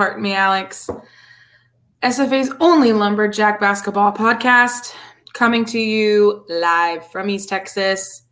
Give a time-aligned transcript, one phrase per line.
[0.00, 0.88] Part Me Alex,
[2.02, 4.94] SFA's only Lumberjack basketball podcast,
[5.34, 8.22] coming to you live from East Texas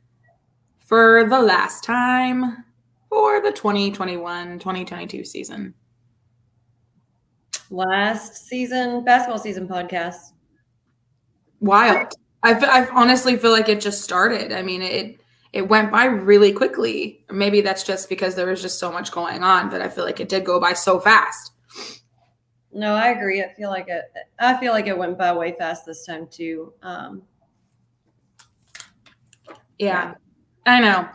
[0.78, 2.64] for the last time
[3.10, 5.74] for the 2021 2022 season.
[7.68, 10.32] Last season, basketball season podcast.
[11.60, 12.14] Wild.
[12.42, 14.52] I, I honestly feel like it just started.
[14.54, 15.20] I mean, it
[15.52, 17.26] it went by really quickly.
[17.30, 20.18] Maybe that's just because there was just so much going on, but I feel like
[20.18, 21.52] it did go by so fast.
[22.72, 23.42] No, I agree.
[23.42, 24.04] I feel like it.
[24.38, 26.72] I feel like it went by way fast this time too.
[26.82, 27.22] Um,
[29.78, 30.14] yeah, yeah,
[30.66, 31.08] I know.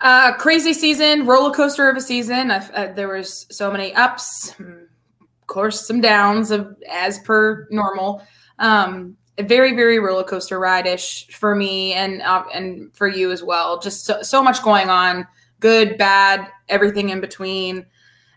[0.00, 2.50] Uh, crazy season, roller coaster of a season.
[2.50, 8.22] Uh, there was so many ups, of course, some downs of as per normal.
[8.58, 13.42] Um, very very roller coaster ride ish for me and uh, and for you as
[13.42, 13.80] well.
[13.80, 15.26] Just so, so much going on,
[15.60, 17.86] good, bad, everything in between,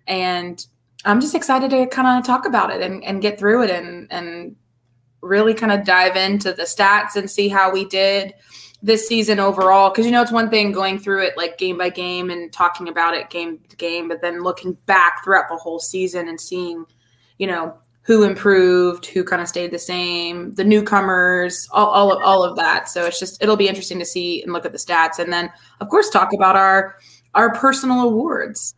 [0.08, 0.66] and
[1.06, 4.11] I'm just excited to kind of talk about it and, and get through it and
[4.11, 4.56] and
[5.22, 8.34] really kind of dive into the stats and see how we did
[8.81, 9.89] this season overall.
[9.89, 12.88] Because you know it's one thing going through it like game by game and talking
[12.88, 16.86] about it game to game, but then looking back throughout the whole season and seeing,
[17.38, 22.22] you know, who improved, who kind of stayed the same, the newcomers, all, all of
[22.23, 22.88] all of that.
[22.88, 25.52] So it's just it'll be interesting to see and look at the stats, and then
[25.81, 26.98] of course talk about our
[27.33, 28.76] our personal awards.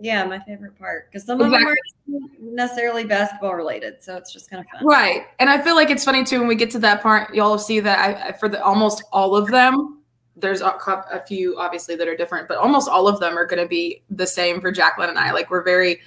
[0.00, 1.56] Yeah, my favorite part because some exactly.
[1.56, 1.76] of
[2.06, 4.86] them aren't necessarily basketball related, so it's just kind of fun.
[4.86, 7.34] Right, and I feel like it's funny too when we get to that part.
[7.34, 10.02] Y'all see that I, for the almost all of them,
[10.36, 10.74] there's a,
[11.12, 14.02] a few obviously that are different, but almost all of them are going to be
[14.10, 15.32] the same for Jacqueline and I.
[15.32, 16.00] Like we're very,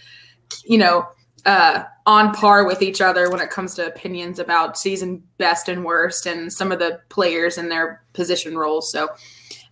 [0.65, 1.07] you know
[1.45, 5.83] uh, on par with each other when it comes to opinions about season best and
[5.83, 8.91] worst and some of the players and their position roles.
[8.91, 9.09] So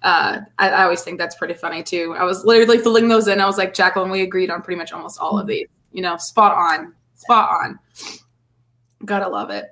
[0.04, 2.16] uh, I, I, always think that's pretty funny too.
[2.18, 3.40] I was literally filling those in.
[3.40, 5.68] I was like, Jacqueline, we agreed on pretty much almost all of these.
[5.92, 7.80] You know, spot on, spot on.
[9.06, 9.66] Gotta love it.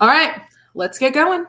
[0.00, 0.40] All right,
[0.74, 1.46] let's get going.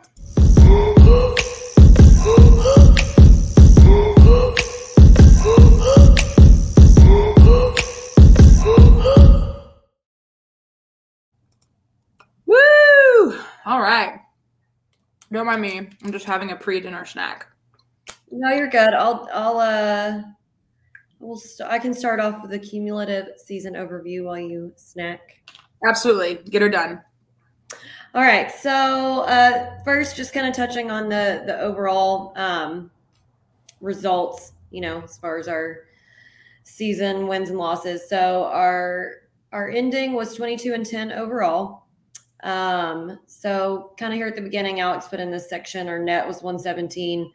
[12.45, 13.39] Woo!
[13.65, 14.19] All right.
[15.31, 15.89] Don't mind me.
[16.03, 17.47] I'm just having a pre-dinner snack.
[18.31, 18.93] No, you're good.
[18.93, 20.21] I'll I'll uh
[21.19, 25.41] we'll st- I can start off with a cumulative season overview while you snack.
[25.88, 26.35] Absolutely.
[26.49, 27.01] Get her done.
[28.13, 28.51] All right.
[28.51, 32.91] So uh first just kind of touching on the the overall um
[33.81, 35.85] results, you know, as far as our
[36.63, 38.07] season wins and losses.
[38.09, 39.11] So our
[39.53, 41.85] our ending was 22 and 10 overall.
[42.44, 46.27] Um, so kind of here at the beginning, Alex put in this section, our net
[46.27, 47.31] was 117.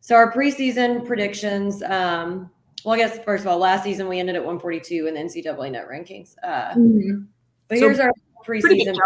[0.00, 2.50] So our preseason predictions, um,
[2.84, 5.72] well, I guess first of all, last season we ended at 142 in the NCAA
[5.72, 6.34] net rankings.
[6.42, 7.22] Uh, mm-hmm.
[7.68, 8.12] But so here's our
[8.46, 8.96] preseason.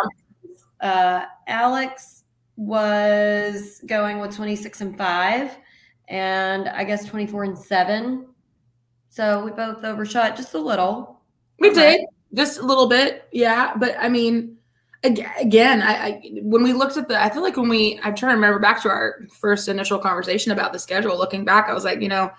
[0.81, 2.25] Uh, Alex
[2.57, 5.57] was going with 26 and five,
[6.09, 8.27] and I guess 24 and seven.
[9.09, 11.21] So we both overshot just a little.
[11.59, 11.99] We okay.
[11.99, 13.77] did just a little bit, yeah.
[13.77, 14.57] But I mean,
[15.05, 18.31] again I, I, when we looked at the i feel like when we i'm trying
[18.31, 21.85] to remember back to our first initial conversation about the schedule looking back i was
[21.85, 22.31] like you know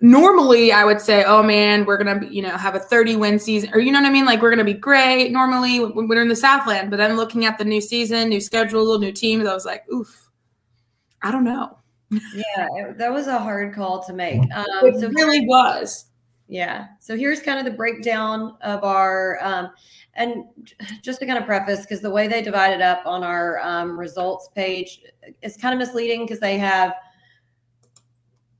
[0.00, 3.70] normally i would say oh man we're gonna you know have a 30 win season
[3.72, 4.26] or you know what i mean?
[4.26, 7.56] Like we're gonna be great normally when we're in the southland but then looking at
[7.56, 10.28] the new season new schedule new teams i was like oof
[11.22, 11.78] i don't know.
[12.10, 14.40] Yeah that was a hard call to make.
[14.54, 16.06] Um, it so really was.
[16.46, 19.70] Yeah so here's kind of the breakdown of our um,
[20.16, 20.44] and
[21.02, 23.98] just to kind of preface, because the way they divide it up on our um,
[23.98, 25.02] results page
[25.42, 26.94] is kind of misleading because they have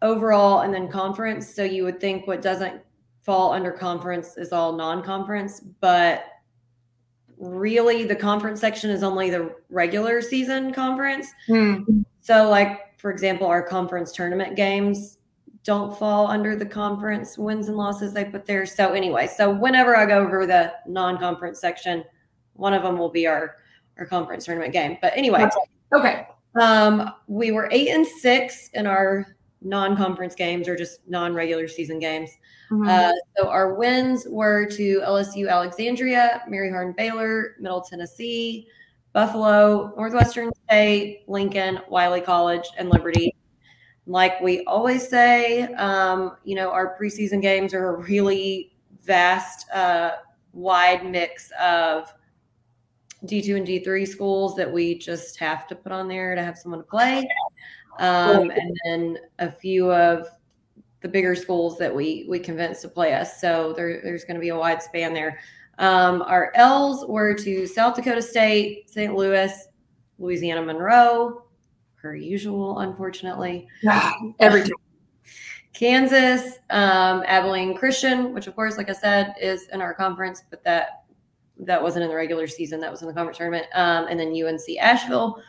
[0.03, 1.55] overall and then conference.
[1.55, 2.81] So you would think what doesn't
[3.23, 6.25] fall under conference is all non conference, but
[7.39, 11.29] really the conference section is only the regular season conference.
[11.47, 11.83] Hmm.
[12.21, 15.16] So, like, for example, our conference tournament games
[15.67, 18.65] don't fall under the conference wins and losses they put there.
[18.65, 22.05] So anyway, so whenever I go over the non-conference section,
[22.53, 23.57] one of them will be our
[23.99, 24.97] our conference tournament game.
[25.03, 25.49] But anyway,
[25.95, 26.29] okay.
[26.61, 29.27] Um, we were eight and six in our
[29.63, 32.31] non-conference games or just non-regular season games.
[32.71, 32.89] Mm-hmm.
[32.89, 38.69] Uh, so our wins were to LSU, Alexandria, Mary Hardin, Baylor, Middle Tennessee,
[39.13, 43.35] Buffalo, Northwestern State, Lincoln, Wiley College, and Liberty.
[44.07, 50.13] Like we always say, um, you know, our preseason games are a really vast, uh,
[50.53, 52.13] wide mix of
[53.25, 56.81] D2 and D3 schools that we just have to put on there to have someone
[56.81, 57.29] to play.
[57.99, 60.29] um, and then a few of
[61.01, 63.41] the bigger schools that we we convinced to play us.
[63.41, 65.39] So there, there's going to be a wide span there.
[65.79, 69.15] Um, our L's were to South Dakota State, St.
[69.15, 69.53] Louis,
[70.19, 71.46] Louisiana Monroe,
[72.01, 73.67] per usual, unfortunately.
[73.83, 74.71] Yeah, every time.
[75.73, 80.65] Kansas, um, Abilene Christian, which of course, like I said, is in our conference, but
[80.65, 81.05] that
[81.59, 82.81] that wasn't in the regular season.
[82.81, 83.67] That was in the conference tournament.
[83.75, 85.43] Um, and then UNC Asheville,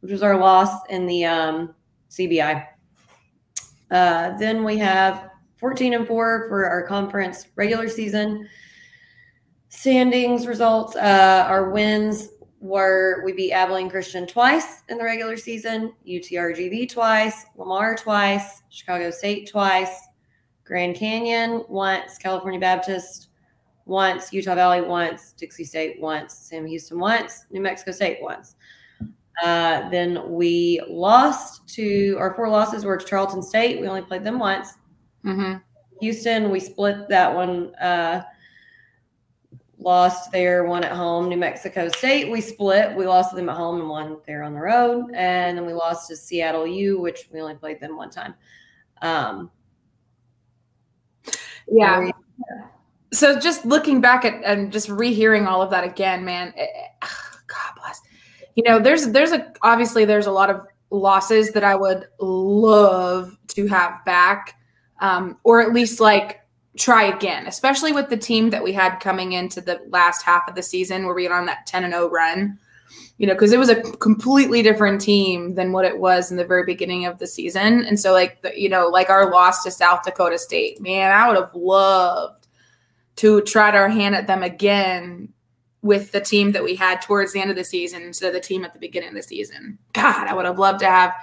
[0.00, 1.74] which was our loss in the um,
[2.10, 2.66] CBI.
[3.90, 8.48] Uh, then we have 14 and four for our conference regular season
[9.68, 10.96] standings results.
[10.96, 12.28] Uh, our wins
[12.60, 19.10] were we beat Abilene Christian twice in the regular season, UTRGV twice, Lamar twice, Chicago
[19.10, 20.08] State twice,
[20.64, 23.28] Grand Canyon once, California Baptist
[23.86, 28.56] once, Utah Valley once, Dixie State once, Sam Houston once, New Mexico State once.
[29.42, 33.80] Uh, then we lost to our four losses were to Tarleton State.
[33.80, 34.74] We only played them once.
[35.24, 35.58] Mm-hmm.
[36.00, 37.74] Houston, we split that one.
[37.76, 38.22] Uh,
[39.78, 41.28] lost there, one at home.
[41.28, 42.94] New Mexico State, we split.
[42.96, 45.10] We lost them at home and one there on the road.
[45.14, 48.34] And then we lost to Seattle U, which we only played them one time.
[49.02, 49.50] Um,
[51.70, 52.10] yeah.
[53.12, 56.70] So just looking back at and just rehearing all of that again, man, it,
[57.46, 58.00] God bless.
[58.54, 63.36] You know, there's there's a obviously there's a lot of losses that I would love
[63.48, 64.58] to have back,
[65.00, 66.40] um, or at least like
[66.76, 70.54] try again, especially with the team that we had coming into the last half of
[70.54, 72.58] the season where we got on that 10 and 0 run.
[73.18, 76.44] You know, because it was a completely different team than what it was in the
[76.44, 77.84] very beginning of the season.
[77.84, 81.26] And so, like, the, you know, like our loss to South Dakota State, man, I
[81.26, 82.46] would have loved
[83.16, 85.32] to try our hand at them again
[85.82, 88.40] with the team that we had towards the end of the season instead of the
[88.40, 89.78] team at the beginning of the season.
[89.92, 91.14] God, I would have loved to have,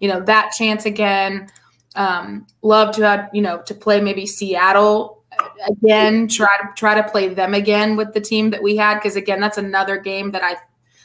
[0.00, 1.48] you know, that chance again.
[1.94, 5.22] Um, love to have, you know, to play maybe Seattle
[5.66, 9.00] again, try to try to play them again with the team that we had.
[9.00, 10.56] Cause again, that's another game that I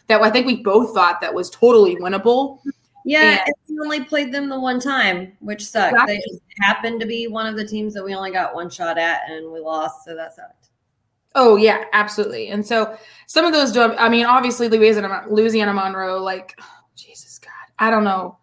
[0.08, 2.60] that I think we both thought that was totally winnable.
[3.06, 5.94] Yeah, and we only played them the one time, which sucked.
[5.94, 6.16] Exactly.
[6.16, 8.98] They just happened to be one of the teams that we only got one shot
[8.98, 10.70] at and we lost, so that sucked.
[11.36, 12.50] Oh yeah, absolutely.
[12.50, 12.98] And so
[13.28, 17.90] some of those do I mean, obviously Louisiana Louisiana Monroe, like oh, Jesus God, I
[17.90, 18.38] don't know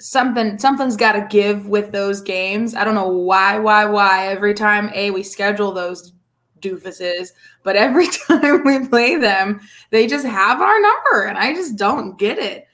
[0.00, 2.74] something something's got to give with those games.
[2.74, 4.28] I don't know why, why, why.
[4.28, 6.12] Every time a we schedule those
[6.60, 7.28] doofuses,
[7.62, 9.60] but every time we play them,
[9.90, 12.66] they just have our number, and I just don't get it.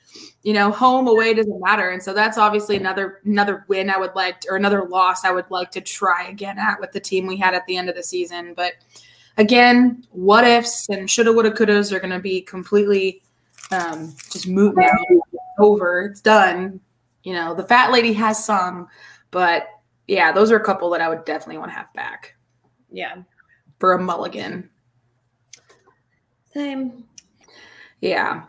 [0.43, 4.15] You know, home away doesn't matter, and so that's obviously another another win I would
[4.15, 7.27] like, to, or another loss I would like to try again at with the team
[7.27, 8.53] we had at the end of the season.
[8.55, 8.75] But
[9.39, 13.23] again, what ifs and shoulda, woulda, couldas are going to be completely
[13.71, 14.93] um, just moot now.
[15.57, 16.81] Over, it's done
[17.25, 18.87] you know, the fat lady has some,
[19.31, 19.67] but
[20.07, 22.37] yeah, those are a couple that I would definitely want to have back.
[22.93, 23.17] Yeah.
[23.81, 24.71] For a mulligan.
[26.53, 27.05] Same.
[28.01, 28.45] Yeah.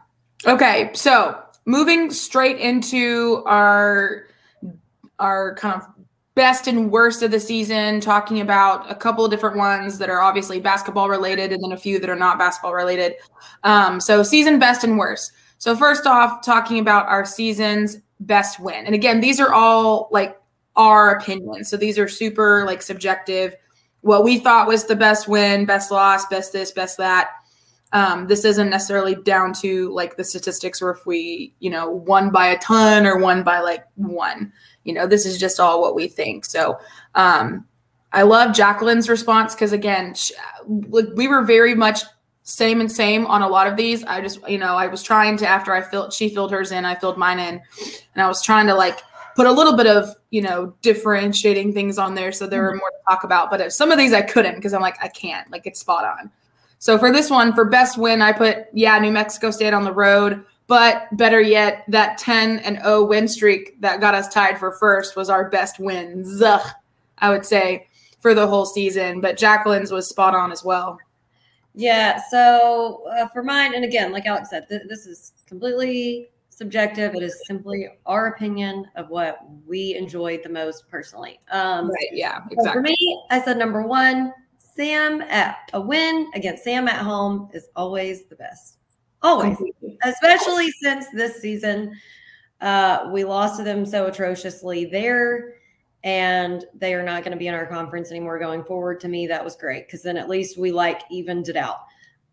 [0.45, 4.27] Okay, so moving straight into our
[5.17, 5.87] our kind of
[6.35, 10.19] best and worst of the season, talking about a couple of different ones that are
[10.19, 13.13] obviously basketball related and then a few that are not basketball related.
[13.63, 15.31] Um, so season best and worst.
[15.57, 18.85] So first off, talking about our seasons best win.
[18.85, 20.39] And again, these are all like
[20.75, 21.69] our opinions.
[21.69, 23.55] So these are super like subjective.
[24.01, 27.29] What we thought was the best win, best loss, best this, best that.
[27.91, 32.29] Um, this isn't necessarily down to like the statistics or if we, you know, won
[32.29, 34.51] by a ton or won by like one.
[34.83, 36.45] You know, this is just all what we think.
[36.45, 36.77] So
[37.15, 37.65] um,
[38.11, 40.33] I love Jacqueline's response because again, she,
[40.67, 42.01] we were very much
[42.45, 44.03] same and same on a lot of these.
[44.03, 46.85] I just, you know, I was trying to after I filled she filled hers in,
[46.85, 47.61] I filled mine in,
[48.13, 48.99] and I was trying to like
[49.35, 52.77] put a little bit of, you know, differentiating things on there so there were mm-hmm.
[52.77, 53.49] more to talk about.
[53.49, 56.31] But some of these I couldn't because I'm like, I can't, like it's spot on.
[56.77, 59.91] So for this one, for best win, I put, yeah, New Mexico State on the
[59.91, 60.45] road.
[60.67, 65.15] But better yet, that 10 and 0 win streak that got us tied for first
[65.15, 67.87] was our best wins, I would say,
[68.19, 69.19] for the whole season.
[69.19, 70.99] But Jacqueline's was spot on as well.
[71.75, 72.21] Yeah.
[72.29, 77.13] So uh, for mine, and again, like Alex said, th- this is completely subjective.
[77.15, 81.39] It is simply our opinion of what we enjoyed the most personally.
[81.51, 82.09] Um, right.
[82.13, 82.39] Yeah.
[82.49, 82.73] Exactly.
[82.73, 87.67] For me, I said number one, Sam at a win against Sam at home is
[87.75, 88.77] always the best.
[89.21, 89.57] Always,
[90.03, 91.95] especially since this season
[92.61, 95.54] uh, we lost to them so atrociously there
[96.05, 98.99] and they are not going to be in our conference anymore going forward.
[99.01, 101.79] To me, that was great because then at least we like evened it out.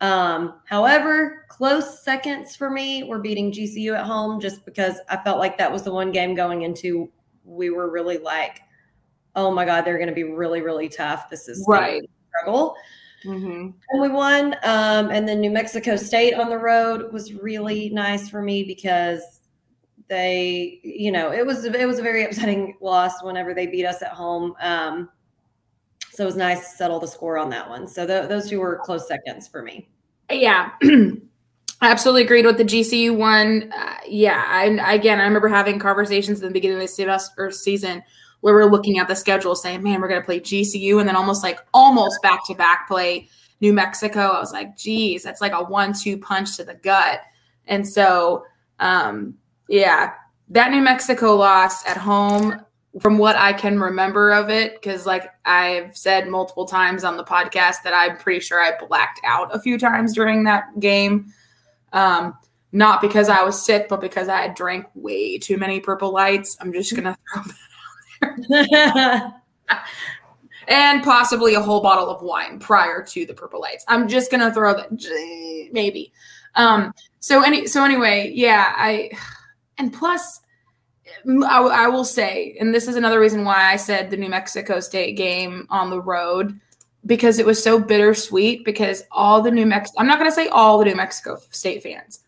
[0.03, 5.39] Um, however, close seconds for me were beating GCU at home just because I felt
[5.39, 7.11] like that was the one game going into
[7.45, 8.61] we were really like,
[9.37, 11.31] oh my God, they're going to be really, really tough.
[11.31, 12.03] This is Right.
[12.29, 12.75] struggle.
[13.25, 13.71] Mm-hmm.
[13.89, 14.55] And we won.
[14.65, 19.41] Um, and then New Mexico State on the road was really nice for me because
[20.09, 24.03] they, you know, it was it was a very upsetting loss whenever they beat us
[24.03, 24.55] at home.
[24.61, 25.09] Um,
[26.11, 27.89] so it was nice to settle the score on that one.
[27.89, 29.89] So tho- those two were close seconds for me.
[30.31, 30.71] Yeah.
[30.83, 33.73] I absolutely agreed with the GCU one.
[33.75, 34.63] Uh, yeah.
[34.93, 38.03] Again, I remember having conversations in the beginning of the semester season
[38.41, 41.17] where we're looking at the schedule saying, man, we're going to play GCU and then
[41.17, 43.29] almost like almost back to back play
[43.61, 44.21] New Mexico.
[44.21, 47.21] I was like, geez, that's like a one two punch to the gut.
[47.67, 48.45] And so,
[48.79, 49.35] um,
[49.73, 50.13] yeah,
[50.51, 52.61] that New Mexico loss at home,
[53.01, 57.25] from what I can remember of it, because like I've said multiple times on the
[57.25, 61.33] podcast that I'm pretty sure I blacked out a few times during that game.
[61.95, 62.37] Um,
[62.73, 66.55] not because I was sick, but because I had drank way too many purple lights.
[66.61, 67.43] I'm just gonna throw
[68.51, 69.33] that
[69.71, 69.85] out there.
[70.69, 73.87] and possibly a whole bottle of wine prior to the purple lights.
[73.89, 76.13] I'm just gonna throw that maybe.
[76.57, 79.13] Um, so any so anyway, yeah, I
[79.79, 80.41] and plus
[81.27, 85.17] I, will say, and this is another reason why I said the New Mexico State
[85.17, 86.59] game on the road
[87.05, 88.65] because it was so bittersweet.
[88.65, 91.83] Because all the New Mexico, I'm not going to say all the New Mexico State
[91.83, 92.21] fans,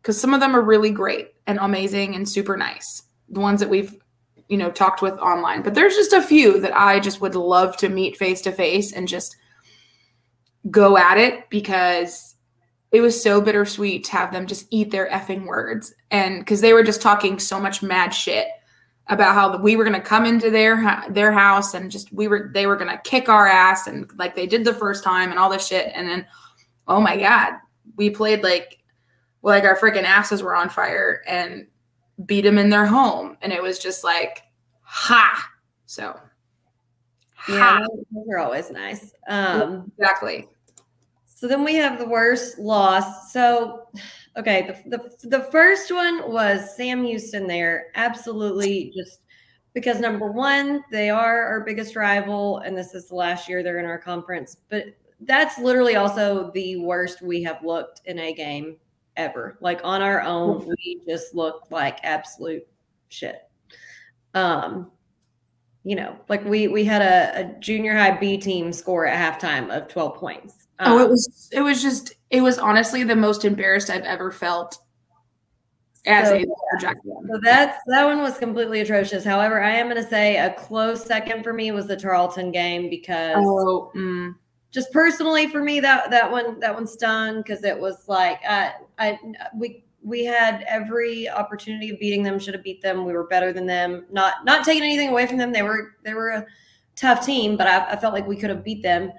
[0.00, 3.02] because some of them are really great and amazing and super nice.
[3.28, 3.96] The ones that we've,
[4.48, 7.76] you know, talked with online, but there's just a few that I just would love
[7.78, 9.36] to meet face to face and just
[10.70, 12.29] go at it because
[12.92, 15.94] it was so bittersweet to have them just eat their effing words.
[16.10, 18.48] And because they were just talking so much mad shit
[19.06, 22.50] about how we were going to come into their their house and just we were
[22.54, 25.38] they were going to kick our ass and like they did the first time and
[25.38, 25.90] all this shit.
[25.94, 26.26] And then
[26.88, 27.54] oh my god
[27.96, 28.78] we played like
[29.42, 31.66] like our freaking asses were on fire and
[32.26, 33.36] beat them in their home.
[33.42, 34.42] And it was just like
[34.82, 35.48] ha!
[35.86, 36.18] So
[37.48, 37.86] yeah ha.
[38.12, 39.12] those are always nice.
[39.28, 40.48] Um exactly
[41.40, 43.32] so then we have the worst loss.
[43.32, 43.88] So,
[44.36, 47.86] okay, the, the, the first one was Sam Houston there.
[47.94, 49.20] Absolutely just
[49.72, 53.78] because number one, they are our biggest rival, and this is the last year they're
[53.78, 54.58] in our conference.
[54.68, 54.88] But
[55.20, 58.76] that's literally also the worst we have looked in a game
[59.16, 59.56] ever.
[59.62, 62.68] Like on our own, we just looked like absolute
[63.08, 63.48] shit.
[64.34, 64.90] Um,
[65.84, 69.74] you know, like we we had a, a junior high B team score at halftime
[69.74, 73.44] of 12 points oh, it um, was it was just it was honestly the most
[73.44, 74.78] embarrassed I've ever felt
[76.06, 76.94] as so, a yeah.
[77.28, 79.24] So that's that one was completely atrocious.
[79.24, 82.88] However, I am going to say a close second for me was the Tarleton game
[82.88, 84.34] because oh, mm.
[84.70, 88.70] just personally for me that that one that one stung because it was like uh,
[88.98, 89.18] I
[89.54, 93.52] we we had every opportunity of beating them should have beat them we were better
[93.52, 96.46] than them not not taking anything away from them they were they were a
[96.96, 99.12] tough team but I, I felt like we could have beat them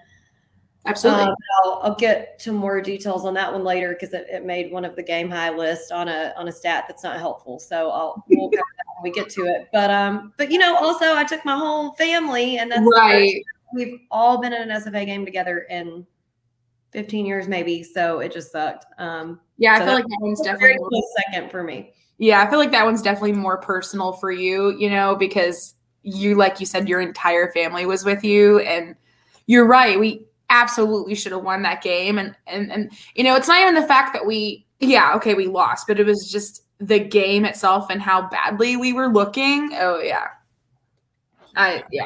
[0.86, 1.24] Absolutely.
[1.24, 4.72] Um, I'll, I'll, get to more details on that one later because it, it, made
[4.72, 7.60] one of the game high list on a on a stat that's not helpful.
[7.60, 9.70] So I'll we'll when we get to it.
[9.72, 13.42] But um, but you know, also I took my whole family, and that's right.
[13.74, 16.06] We've all been in an SFA game together in
[16.92, 17.84] 15 years, maybe.
[17.84, 18.86] So it just sucked.
[18.98, 21.94] Um, yeah, I so feel like that one's definitely second for me.
[22.18, 26.36] Yeah, I feel like that one's definitely more personal for you, you know, because you,
[26.36, 28.96] like you said, your entire family was with you, and
[29.48, 30.00] you're right.
[30.00, 32.20] We absolutely should have won that game.
[32.20, 35.48] And and and you know, it's not even the fact that we yeah, okay, we
[35.48, 39.72] lost, but it was just the game itself and how badly we were looking.
[39.74, 40.28] Oh yeah.
[41.56, 42.06] I yeah.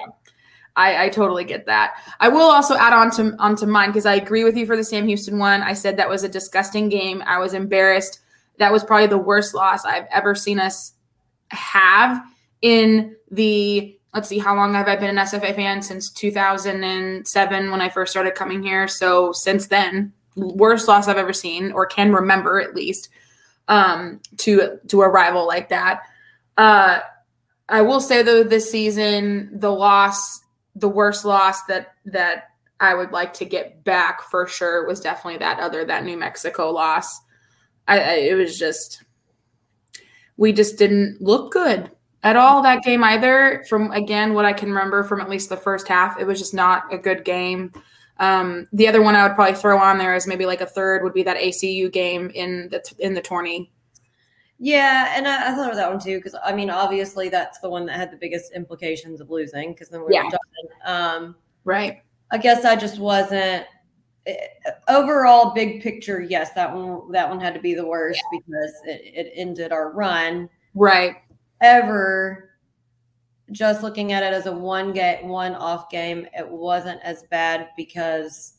[0.78, 1.94] I, I totally get that.
[2.20, 4.84] I will also add on to onto mine because I agree with you for the
[4.84, 5.62] Sam Houston one.
[5.62, 7.24] I said that was a disgusting game.
[7.25, 8.20] I was embarrassed.
[8.60, 10.94] That was probably the worst loss I've ever seen us
[11.50, 12.22] have
[12.62, 15.81] in the let's see, how long have I been an SFA fan?
[15.81, 18.88] Since 2007 when I first started coming here.
[18.88, 23.10] So since then, worst loss I've ever seen or can remember at least
[23.67, 26.03] um, to to a rival like that.
[26.57, 27.00] Uh,
[27.67, 30.41] I will say though, this season the loss,
[30.75, 35.39] the worst loss that that I would like to get back for sure was definitely
[35.39, 37.19] that other that New Mexico loss.
[37.88, 39.03] I, I it was just
[40.38, 41.91] we just didn't look good
[42.25, 43.63] at all that game either.
[43.70, 46.53] From again, what I can remember from at least the first half, it was just
[46.53, 47.72] not a good game.
[48.17, 51.03] Um, the other one I would probably throw on there is maybe like a third
[51.03, 53.72] would be that ACU game in the in the tourney.
[54.58, 57.70] Yeah, and I, I, thought of that one too because I mean, obviously that's the
[57.70, 60.24] one that had the biggest implications of losing because then we yeah.
[60.24, 60.39] were done.
[60.86, 62.01] Um, right.
[62.32, 63.65] I guess I just wasn't
[64.25, 64.36] eh,
[64.88, 68.39] overall big picture, yes, that one that one had to be the worst yeah.
[68.39, 70.50] because it, it ended our run.
[70.74, 71.17] Right.
[71.62, 72.52] Ever
[73.52, 77.70] just looking at it as a one game one off game, it wasn't as bad
[77.78, 78.54] because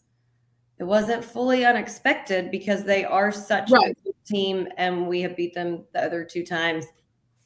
[0.79, 3.97] it wasn't fully unexpected because they are such right.
[4.07, 6.87] a team and we have beat them the other two times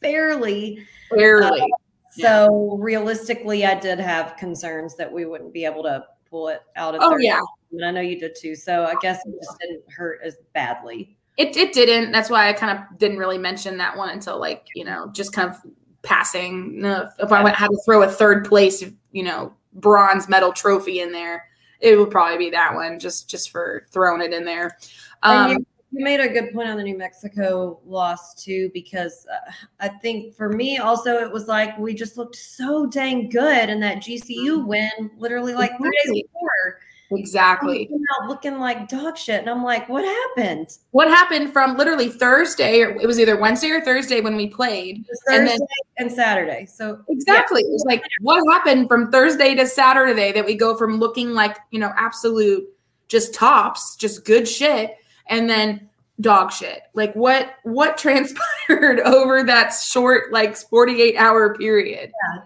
[0.01, 0.85] barely.
[1.11, 1.61] Barely.
[1.61, 1.67] Uh,
[2.13, 2.85] so yeah.
[2.85, 7.01] realistically, I did have concerns that we wouldn't be able to pull it out of.
[7.03, 7.41] Oh yeah,
[7.73, 8.57] and I know you did too.
[8.57, 11.17] So I guess it just didn't hurt as badly.
[11.41, 12.13] It it didn't.
[12.13, 15.33] That's why I kind of didn't really mention that one until like you know just
[15.33, 15.57] kind of
[16.03, 16.85] passing.
[16.85, 21.13] If I went, had to throw a third place, you know, bronze medal trophy in
[21.13, 21.47] there,
[21.81, 22.99] it would probably be that one.
[22.99, 24.77] Just just for throwing it in there.
[25.23, 29.89] Um, you made a good point on the New Mexico loss too, because uh, I
[29.89, 33.99] think for me also it was like we just looked so dang good in that
[34.03, 34.67] GCU mm-hmm.
[34.67, 36.81] win, literally like three days before.
[37.13, 37.91] Exactly.
[38.21, 40.77] Out looking like dog shit, and I'm like, what happened?
[40.93, 45.05] What happened from literally Thursday, or it was either Wednesday or Thursday when we played,
[45.27, 45.59] Thursday and, then,
[45.99, 46.67] and Saturday.
[46.67, 47.69] So exactly, yeah.
[47.69, 51.59] it was like what happened from Thursday to Saturday that we go from looking like
[51.71, 52.65] you know absolute
[53.09, 54.97] just tops, just good shit
[55.31, 55.89] and then
[56.21, 56.83] dog shit.
[56.95, 62.13] Like what what transpired over that short like 48 hour period?
[62.37, 62.43] Yeah.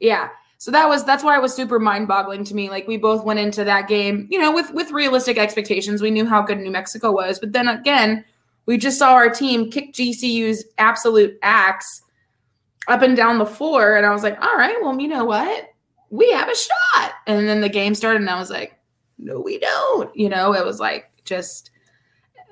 [0.00, 0.28] Yeah.
[0.64, 2.70] So that was that's why it was super mind-boggling to me.
[2.70, 6.00] Like we both went into that game, you know, with with realistic expectations.
[6.00, 8.24] We knew how good New Mexico was, but then again,
[8.64, 12.00] we just saw our team kick GCU's absolute axe
[12.88, 15.68] up and down the floor and I was like, "All right, well, you know what?
[16.08, 18.80] We have a shot." And then the game started and I was like,
[19.18, 21.72] "No, we don't." You know, it was like just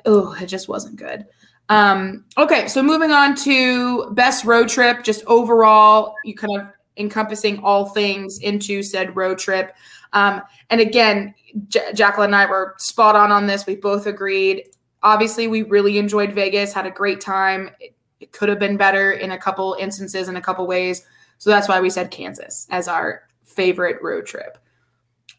[0.05, 1.25] oh, it just wasn't good.
[1.71, 7.59] Um, okay, so moving on to best road trip, just overall, you kind of encompassing
[7.61, 9.75] all things into said road trip.
[10.13, 11.35] Um, and again,
[11.69, 13.67] J- Jacqueline and I were spot on on this.
[13.67, 14.65] We both agreed.
[15.03, 17.71] Obviously, we really enjoyed Vegas, had a great time.
[17.81, 21.05] It, it could have been better in a couple instances, in a couple ways.
[21.39, 24.59] So that's why we said Kansas as our favorite road trip.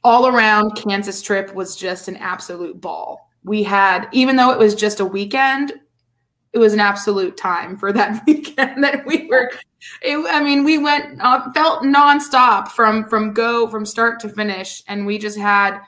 [0.04, 4.76] All around, Kansas trip was just an absolute ball we had, even though it was
[4.76, 5.74] just a weekend,
[6.54, 9.52] it was an absolute time for that weekend that we were.
[10.02, 14.84] It, I mean, we went uh, felt nonstop from from go from start to finish,
[14.88, 15.80] and we just had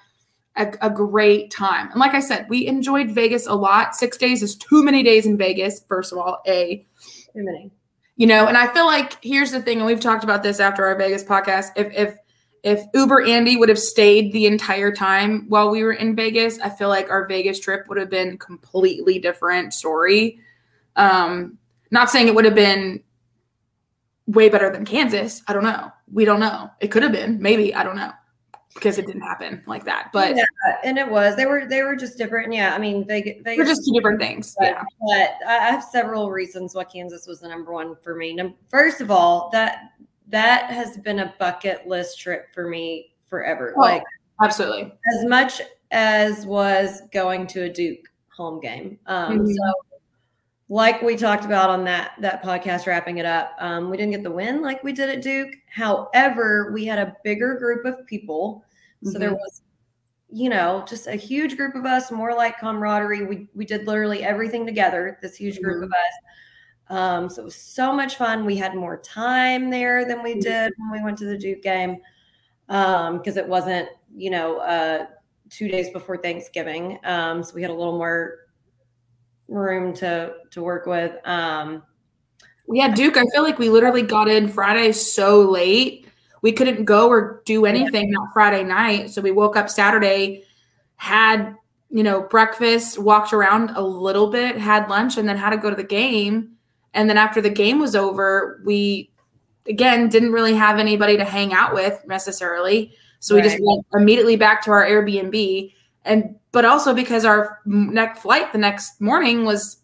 [0.58, 1.90] a, a, great time.
[1.92, 3.96] And like I said, we enjoyed Vegas a lot.
[3.96, 5.82] Six days is too many days in Vegas.
[5.88, 6.86] First of all, a
[7.34, 7.72] too many.
[8.18, 10.86] You know, and I feel like here's the thing, and we've talked about this after
[10.86, 11.72] our Vegas podcast.
[11.76, 12.18] If if
[12.64, 16.70] if Uber Andy would have stayed the entire time while we were in Vegas, I
[16.70, 20.40] feel like our Vegas trip would have been completely different story.
[20.96, 21.58] Um,
[21.92, 23.04] not saying it would have been
[24.28, 25.44] way better than Kansas.
[25.48, 25.92] I don't know.
[26.12, 26.70] We don't know.
[26.80, 27.74] It could have been, maybe.
[27.74, 28.12] I don't know
[28.76, 30.10] because it didn't happen like that.
[30.14, 30.44] But yeah,
[30.84, 32.54] and it was they were they were just different.
[32.54, 34.56] Yeah, I mean they they were just two different things.
[34.60, 38.38] But, yeah, but I have several reasons why Kansas was the number one for me.
[38.70, 39.94] First of all, that
[40.28, 43.74] that has been a bucket list trip for me forever.
[43.78, 44.04] Oh, like
[44.44, 44.94] absolutely.
[45.18, 49.00] As much as was going to a Duke home game.
[49.08, 49.48] Um, mm-hmm.
[49.48, 49.74] so
[50.68, 54.24] like we talked about on that that podcast wrapping it up um, we didn't get
[54.24, 58.64] the win like we did at duke however we had a bigger group of people
[59.04, 59.20] so mm-hmm.
[59.20, 59.62] there was
[60.32, 64.24] you know just a huge group of us more like camaraderie we we did literally
[64.24, 65.84] everything together this huge group mm-hmm.
[65.86, 66.26] of us
[66.90, 68.46] um, so it was so much fun.
[68.46, 71.98] We had more time there than we did when we went to the Duke game
[72.68, 75.08] because um, it wasn't, you know, uh,
[75.50, 77.00] two days before Thanksgiving.
[77.04, 78.45] Um, so we had a little more
[79.48, 81.16] room to to work with.
[81.26, 81.84] Um,
[82.68, 83.18] yeah, Duke.
[83.18, 86.08] I feel like we literally got in Friday so late
[86.42, 89.10] we couldn't go or do anything that Friday night.
[89.10, 90.44] So we woke up Saturday,
[90.96, 91.56] had
[91.90, 95.70] you know breakfast, walked around a little bit, had lunch, and then had to go
[95.70, 96.56] to the game
[96.96, 99.12] and then after the game was over, we
[99.68, 102.94] again didn't really have anybody to hang out with necessarily.
[103.20, 103.44] So right.
[103.44, 105.74] we just went immediately back to our Airbnb.
[106.06, 109.78] And but also because our next flight the next morning was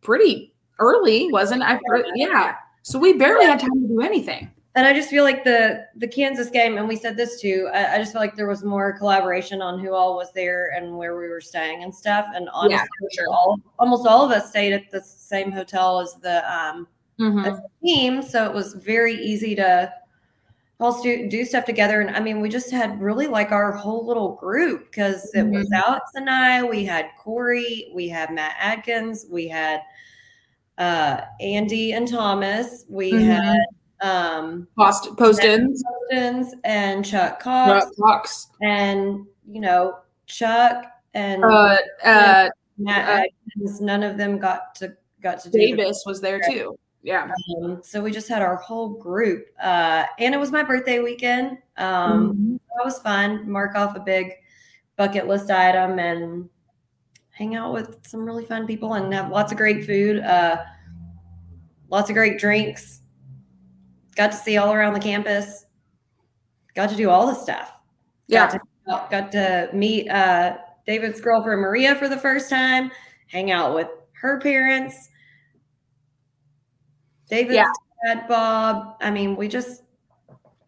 [0.00, 1.78] pretty early, wasn't I?
[2.16, 2.56] Yeah.
[2.82, 6.06] So we barely had time to do anything and I just feel like the the
[6.06, 7.68] Kansas game, and we said this too.
[7.74, 10.96] I, I, just feel like there was more collaboration on who all was there and
[10.96, 12.26] where we were staying and stuff.
[12.32, 13.28] And honestly, yeah, sure.
[13.28, 16.86] all almost all of us stayed at the same hotel as the um
[17.18, 17.40] mm-hmm.
[17.40, 19.92] as the team, so it was very easy to
[20.80, 22.00] all do, do stuff together.
[22.00, 25.54] And I mean, we just had really like our whole little group because it mm-hmm.
[25.54, 26.62] was Alex and I.
[26.62, 29.80] We had Corey, we had Matt Adkins, we had
[30.78, 33.28] uh, Andy and Thomas, we mm-hmm.
[33.28, 33.58] had
[34.00, 35.78] um Post Postins.
[36.12, 37.84] Postins and Chuck Cox.
[37.84, 38.46] Chuck Cox.
[38.62, 44.94] And you know, Chuck and Uh, uh, Matt uh, Atkins, none of them got to
[45.20, 46.78] got to do Davis was there too.
[47.08, 47.32] Yeah.
[47.62, 51.56] Um, so we just had our whole group, uh, and it was my birthday weekend.
[51.78, 52.60] Um, Mhm.
[52.76, 53.50] That was fun.
[53.50, 54.34] Mark off a big
[54.96, 56.50] bucket list item and
[57.30, 60.62] hang out with some really fun people and have lots of great food, uh,
[61.88, 63.00] lots of great drinks.
[64.14, 65.64] Got to see all around the campus.
[66.74, 67.72] Got to do all the stuff.
[68.26, 68.50] Yeah.
[68.50, 72.90] Got to, got to meet uh, David's girlfriend Maria for the first time.
[73.28, 73.88] Hang out with
[74.20, 75.08] her parents.
[77.28, 77.72] David's Yeah.
[78.04, 78.96] dad, Bob.
[79.00, 79.82] I mean, we just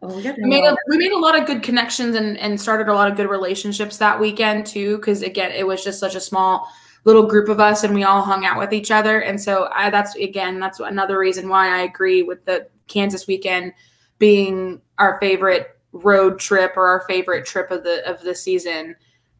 [0.01, 2.87] well, we We made a, we made a lot of good connections and, and started
[2.87, 6.19] a lot of good relationships that weekend too because again it was just such a
[6.19, 6.67] small
[7.03, 9.91] little group of us and we all hung out with each other and so I,
[9.91, 13.73] that's again that's another reason why I agree with the Kansas weekend
[14.17, 18.95] being our favorite road trip or our favorite trip of the of the season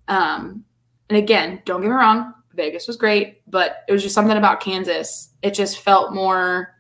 [0.10, 0.64] um
[1.10, 4.60] and again don't get me wrong Vegas was great but it was just something about
[4.60, 6.76] Kansas it just felt more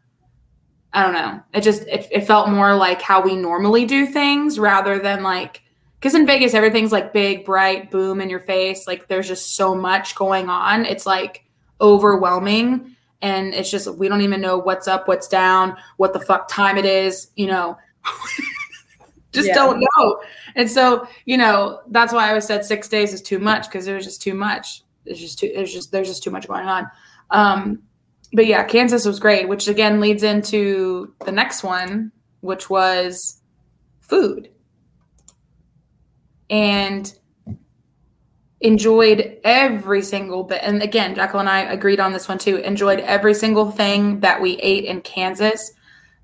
[0.93, 1.41] I don't know.
[1.53, 5.61] It just it, it felt more like how we normally do things rather than like
[5.99, 8.87] because in Vegas everything's like big, bright, boom in your face.
[8.87, 10.85] Like there's just so much going on.
[10.85, 11.45] It's like
[11.79, 16.47] overwhelming, and it's just we don't even know what's up, what's down, what the fuck
[16.49, 17.27] time it is.
[17.35, 17.77] You know,
[19.31, 19.53] just Yeah.
[19.55, 20.21] don't know.
[20.55, 23.87] And so you know that's why I always said six days is too much because
[23.87, 24.83] it was just too much.
[25.05, 26.87] There's just too there's just there's just too much going on.
[27.29, 27.83] Um,
[28.33, 33.41] but yeah, Kansas was great, which again leads into the next one, which was
[34.01, 34.49] food.
[36.49, 37.13] And
[38.61, 40.61] enjoyed every single bit.
[40.63, 42.57] And again, Jacqueline and I agreed on this one too.
[42.57, 45.73] Enjoyed every single thing that we ate in Kansas.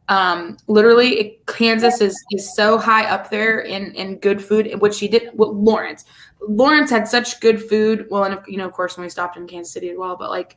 [0.10, 4.94] Um, literally, it, Kansas is is so high up there in in good food, which
[4.94, 5.32] she did.
[5.34, 6.06] Well, Lawrence,
[6.42, 8.08] Lawrence had such good food.
[8.10, 10.16] Well, and you know, of course, when we stopped in Kansas City as well.
[10.16, 10.56] But like,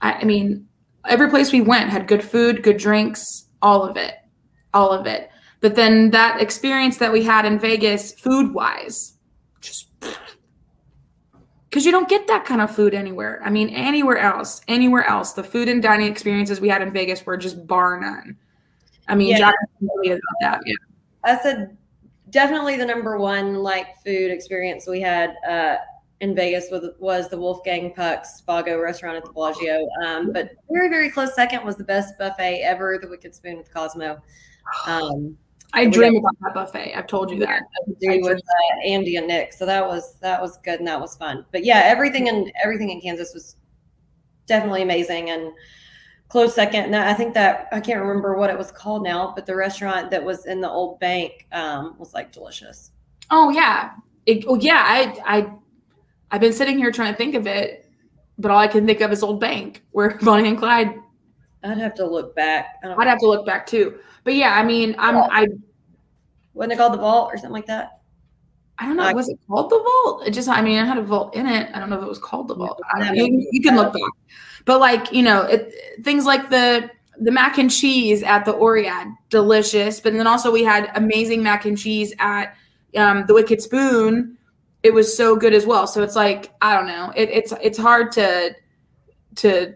[0.00, 0.66] I, I mean,
[1.08, 4.14] every place we went had good food, good drinks, all of it,
[4.74, 5.30] all of it.
[5.60, 9.14] But then that experience that we had in Vegas, food wise,
[9.60, 9.88] just
[11.68, 13.40] because you don't get that kind of food anywhere.
[13.44, 17.26] I mean, anywhere else, anywhere else, the food and dining experiences we had in Vegas
[17.26, 18.36] were just bar none.
[19.08, 19.38] I mean, Yeah.
[19.38, 20.60] Jack about that.
[20.64, 20.74] Yeah.
[21.24, 21.76] I said
[22.30, 25.76] definitely the number one like food experience we had uh,
[26.20, 29.88] in Vegas was, was the Wolfgang Puck's Spago restaurant at the Bellagio.
[30.04, 33.72] Um, but very, very close second was the best buffet ever, the Wicked Spoon with
[33.72, 34.20] Cosmo.
[34.86, 35.36] Um,
[35.74, 36.94] I dream about that buffet.
[36.96, 37.62] I've told you that.
[38.00, 39.52] do with uh, Andy and Nick.
[39.52, 41.44] So that was that was good and that was fun.
[41.52, 43.56] But yeah, everything in everything in Kansas was
[44.46, 45.52] definitely amazing and
[46.28, 46.84] close second.
[46.84, 50.10] And I think that I can't remember what it was called now, but the restaurant
[50.10, 52.92] that was in the old bank um, was like delicious.
[53.30, 53.90] Oh yeah.
[54.24, 54.82] It, oh yeah.
[54.86, 55.52] I I
[56.30, 57.90] I've been sitting here trying to think of it,
[58.38, 60.94] but all I can think of is Old Bank, where Bonnie and Clyde.
[61.64, 62.76] I'd have to look back.
[62.82, 63.98] I don't, I'd have to look back too.
[64.24, 65.46] But yeah, I mean, I'm I
[66.54, 67.98] wasn't it called the Vault or something like that?
[68.78, 69.02] I don't know.
[69.04, 70.26] Like- was it called the vault?
[70.26, 71.70] It just, I mean, it had a vault in it.
[71.74, 72.80] I don't know if it was called the vault.
[72.94, 74.12] I you, you can look back,
[74.64, 79.12] but like you know, it, things like the the mac and cheese at the Oread,
[79.30, 79.98] delicious.
[79.98, 82.56] But then also we had amazing mac and cheese at
[82.96, 84.37] um, the Wicked Spoon.
[84.82, 85.86] It was so good as well.
[85.86, 87.12] So it's like I don't know.
[87.16, 88.54] It, it's it's hard to
[89.36, 89.74] to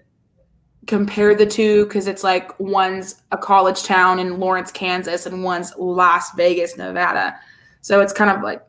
[0.86, 5.72] compare the two because it's like one's a college town in Lawrence, Kansas, and one's
[5.76, 7.36] Las Vegas, Nevada.
[7.80, 8.62] So it's kind of like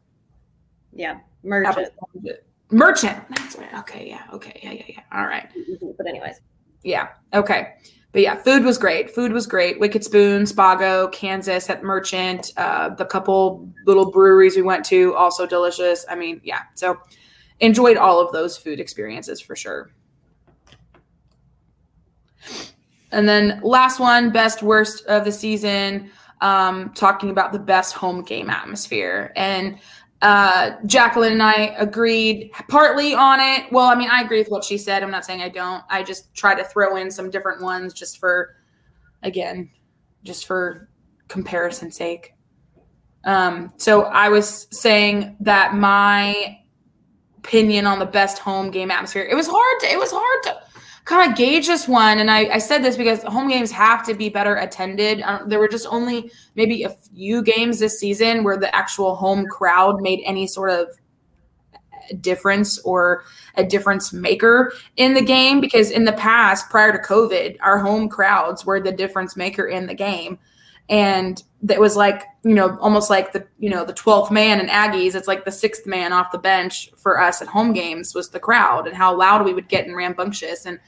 [0.94, 1.90] Yeah, merchant.
[2.72, 3.24] Merchant.
[3.30, 3.74] That's right.
[3.80, 4.10] Okay.
[4.10, 4.24] Yeah.
[4.34, 4.60] Okay.
[4.64, 4.72] Yeah.
[4.72, 4.86] Yeah.
[4.88, 5.02] Yeah.
[5.12, 5.48] All right.
[5.98, 6.40] But anyways,
[6.84, 7.10] Yeah.
[7.34, 7.76] Okay.
[8.14, 9.10] But yeah, food was great.
[9.10, 9.80] Food was great.
[9.80, 15.48] Wicked Spoon, Spago, Kansas at Merchant, uh, the couple little breweries we went to, also
[15.48, 16.06] delicious.
[16.08, 16.62] I mean, yeah.
[16.76, 17.00] So
[17.60, 19.92] enjoyed all of those food experiences for sure.
[23.12, 28.22] And then last one, best worst of the season, um, talking about the best home
[28.22, 29.34] game atmosphere.
[29.36, 29.80] And
[30.24, 33.70] uh, Jacqueline and I agreed partly on it.
[33.74, 35.04] Well, I mean, I agree with what she said.
[35.04, 35.84] I'm not saying I don't.
[35.90, 38.56] I just try to throw in some different ones just for,
[39.22, 39.70] again,
[40.24, 40.90] just for
[41.28, 42.34] comparison's sake.
[43.26, 46.58] Um, so I was saying that my
[47.40, 49.24] opinion on the best home game atmosphere.
[49.24, 49.80] It was hard.
[49.82, 50.73] To, it was hard to
[51.06, 54.14] kind of gauge this one, and I, I said this because home games have to
[54.14, 55.22] be better attended.
[55.22, 59.46] Um, there were just only maybe a few games this season where the actual home
[59.48, 60.88] crowd made any sort of
[62.22, 63.24] difference or
[63.56, 68.10] a difference maker in the game because in the past prior to covid our home
[68.10, 70.38] crowds were the difference maker in the game
[70.90, 74.68] and that was like you know almost like the you know the 12th man in
[74.68, 75.16] aggies.
[75.16, 78.40] It's like the sixth man off the bench for us at home games was the
[78.40, 80.66] crowd and how loud we would get and rambunctious.
[80.66, 80.80] And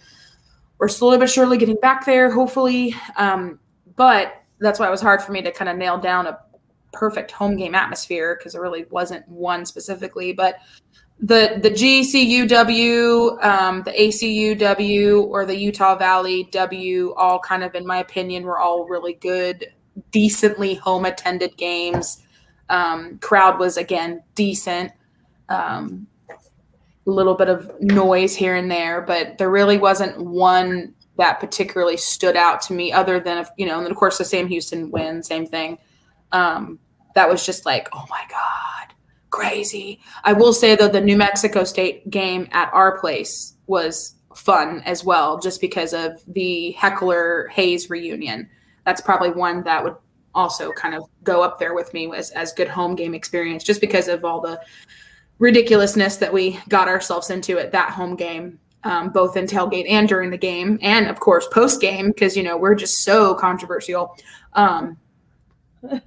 [0.78, 2.94] we're slowly but surely getting back there hopefully.
[3.16, 3.60] Um,
[3.96, 6.40] but that's why it was hard for me to kind of nail down a
[6.92, 10.34] perfect home game atmosphere because there really wasn't one specifically.
[10.34, 10.58] But
[11.20, 17.88] the the GCUW, um, the ACUW, or the Utah Valley W, all kind of, in
[17.88, 19.66] my opinion, were all really good
[20.12, 22.22] decently home attended games.
[22.70, 24.92] Um, crowd was again decent.
[25.50, 26.08] Um,
[27.08, 31.98] a little bit of noise here and there, but there really wasn't one that particularly
[31.98, 34.92] stood out to me, other than you know, and then of course the Sam Houston
[34.92, 35.78] win, same thing.
[36.32, 36.80] Um,
[37.14, 38.96] that was just like, oh my god,
[39.30, 40.02] crazy.
[40.24, 45.04] I will say though, the New Mexico State game at our place was fun as
[45.04, 48.50] well, just because of the Heckler Hayes reunion
[48.86, 49.96] that's probably one that would
[50.36, 53.82] also kind of go up there with me as, as good home game experience just
[53.82, 54.60] because of all the
[55.40, 60.08] ridiculousness that we got ourselves into at that home game um, both in tailgate and
[60.08, 64.16] during the game and of course post game because you know we're just so controversial.
[64.54, 64.98] Um,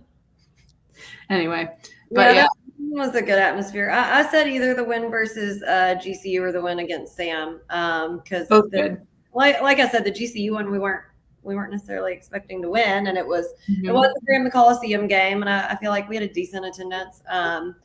[1.30, 1.68] anyway
[2.10, 2.46] but yeah,
[2.78, 3.04] yeah.
[3.04, 3.90] was a good atmosphere.
[3.90, 8.50] I, I, said either the win versus uh, gcu or the win against sam because
[8.50, 8.98] um,
[9.34, 11.04] like, like i said the gcu one we weren't
[11.42, 13.88] we weren't necessarily expecting to win, and it was mm-hmm.
[13.88, 16.66] it was a Graham Coliseum game, and I, I, feel like we had a decent
[16.66, 17.22] attendance.
[17.28, 17.76] Um,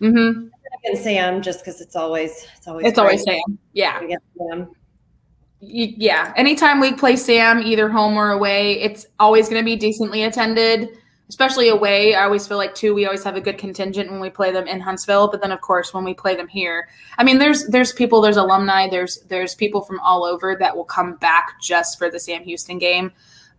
[0.00, 0.48] mm-hmm.
[0.84, 4.00] And Sam, just because it's always it's always it's always Sam, yeah.
[4.38, 4.70] Sam.
[5.62, 10.22] Yeah, anytime we play Sam, either home or away, it's always going to be decently
[10.22, 10.88] attended
[11.30, 12.16] especially away.
[12.16, 14.66] I always feel like too we always have a good contingent when we play them
[14.66, 16.88] in Huntsville, but then of course when we play them here,
[17.18, 20.84] I mean there's there's people, there's alumni, there's there's people from all over that will
[20.84, 23.12] come back just for the Sam Houston game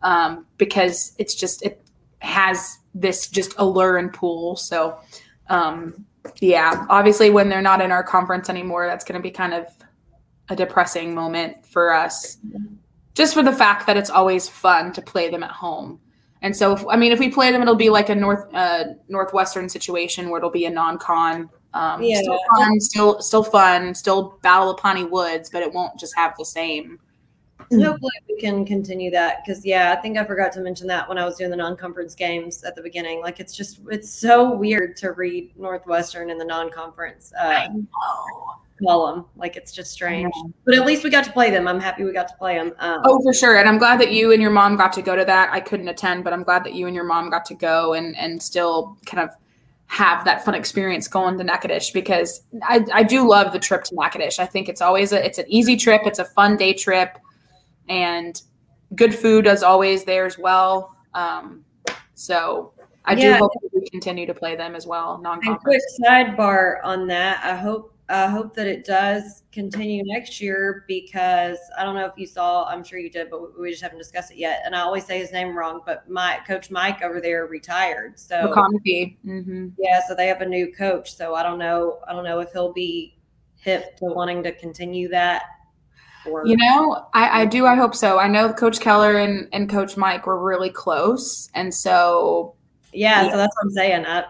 [0.03, 1.81] um, because it's just it
[2.19, 4.57] has this just allure and pool.
[4.57, 4.99] So
[5.47, 6.05] um,
[6.41, 9.67] yeah, obviously when they're not in our conference anymore, that's going to be kind of
[10.49, 12.37] a depressing moment for us.
[13.15, 16.01] Just for the fact that it's always fun to play them at home.
[16.41, 18.85] And so, if, I mean, if we play them, it'll be like a north uh,
[19.07, 21.49] northwestern situation where it'll be a non-con.
[21.73, 22.19] Um, yeah.
[22.19, 26.35] Still fun, still still fun, still Battle of Piney Woods, but it won't just have
[26.37, 26.99] the same.
[27.71, 31.17] Hopefully, we can continue that because yeah, I think I forgot to mention that when
[31.17, 33.21] I was doing the non-conference games at the beginning.
[33.21, 37.33] Like, it's just it's so weird to read Northwestern in the non-conference.
[37.39, 37.67] Uh,
[38.85, 39.25] column.
[39.35, 40.33] Like it's just strange.
[40.65, 41.67] But at least we got to play them.
[41.67, 42.73] I'm happy we got to play them.
[42.79, 43.57] Um, oh, for sure.
[43.57, 45.49] And I'm glad that you and your mom got to go to that.
[45.51, 48.15] I couldn't attend, but I'm glad that you and your mom got to go and
[48.17, 49.35] and still kind of
[49.87, 53.95] have that fun experience going to Natchitoches because I, I do love the trip to
[53.95, 54.39] Natchitoches.
[54.39, 56.01] I think it's always a it's an easy trip.
[56.05, 57.17] It's a fun day trip,
[57.91, 58.41] and
[58.95, 60.95] good food as always there as well.
[61.13, 61.65] Um,
[62.13, 62.73] so
[63.05, 63.33] I yeah.
[63.33, 65.19] do hope we continue to play them as well.
[65.21, 65.63] Non-conference.
[65.63, 67.43] quick sidebar on that.
[67.43, 72.11] I hope I hope that it does continue next year because I don't know if
[72.17, 74.63] you saw, I'm sure you did, but we just haven't discussed it yet.
[74.65, 78.19] And I always say his name wrong, but my coach Mike over there retired.
[78.19, 78.35] So.
[79.25, 79.69] Mm-hmm.
[79.79, 81.15] Yeah, so they have a new coach.
[81.15, 81.99] So I don't know.
[82.05, 83.17] I don't know if he'll be
[83.55, 85.43] hip to wanting to continue that.
[86.25, 87.65] Or- you know, I, I do.
[87.65, 88.19] I hope so.
[88.19, 92.55] I know Coach Keller and, and Coach Mike were really close, and so
[92.93, 93.31] yeah, yeah.
[93.31, 94.05] So that's what I'm saying.
[94.05, 94.25] I,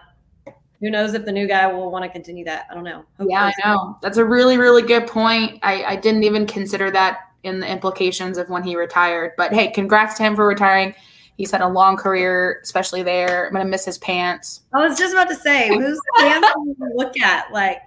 [0.80, 2.66] who knows if the new guy will want to continue that?
[2.70, 3.04] I don't know.
[3.18, 3.98] Hopefully yeah, I know.
[4.02, 5.60] That's a really, really good point.
[5.62, 9.32] I, I didn't even consider that in the implications of when he retired.
[9.36, 10.94] But hey, congrats to him for retiring.
[11.36, 13.46] He's had a long career, especially there.
[13.46, 14.62] I'm gonna miss his pants.
[14.74, 16.48] I was just about to say, who's the pants
[16.94, 17.52] look at?
[17.52, 17.78] Like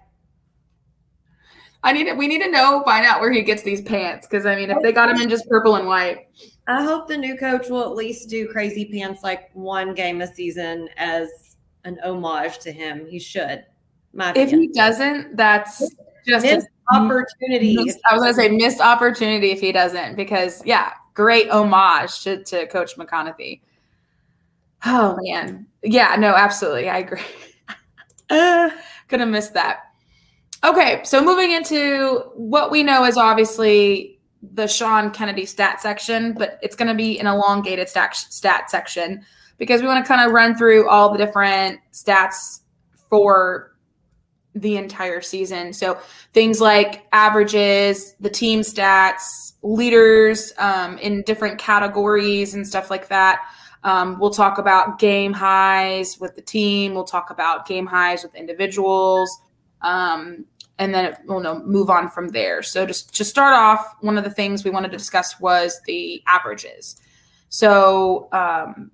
[1.86, 4.26] I need to, we need to know, find out where he gets these pants.
[4.28, 6.28] Cause I mean, if they got him in just purple and white.
[6.68, 10.28] I hope the new coach will at least do crazy pants like one game a
[10.28, 13.06] season as an homage to him.
[13.08, 13.64] He should.
[14.16, 15.88] if he doesn't, that's
[16.28, 17.76] just missed opportunity.
[17.76, 22.44] Missed, I was to say missed opportunity if he doesn't, because yeah, great homage to,
[22.46, 23.62] to Coach McConaughey.
[24.88, 27.22] Oh man, yeah, no, absolutely, I agree.
[28.32, 28.72] uh,
[29.08, 29.85] could have missed that.
[30.66, 36.58] Okay, so moving into what we know is obviously the Sean Kennedy stat section, but
[36.64, 39.24] it's going to be an elongated stat, stat section
[39.60, 42.62] because we want to kind of run through all the different stats
[43.10, 43.76] for
[44.56, 45.72] the entire season.
[45.72, 46.00] So
[46.34, 53.42] things like averages, the team stats, leaders um, in different categories and stuff like that.
[53.84, 56.96] Um, we'll talk about game highs with the team.
[56.96, 59.30] We'll talk about game highs with individuals.
[59.82, 60.46] Um,
[60.78, 62.62] and then we'll know, move on from there.
[62.62, 66.22] So just to start off, one of the things we wanted to discuss was the
[66.28, 67.00] averages.
[67.50, 68.92] So um,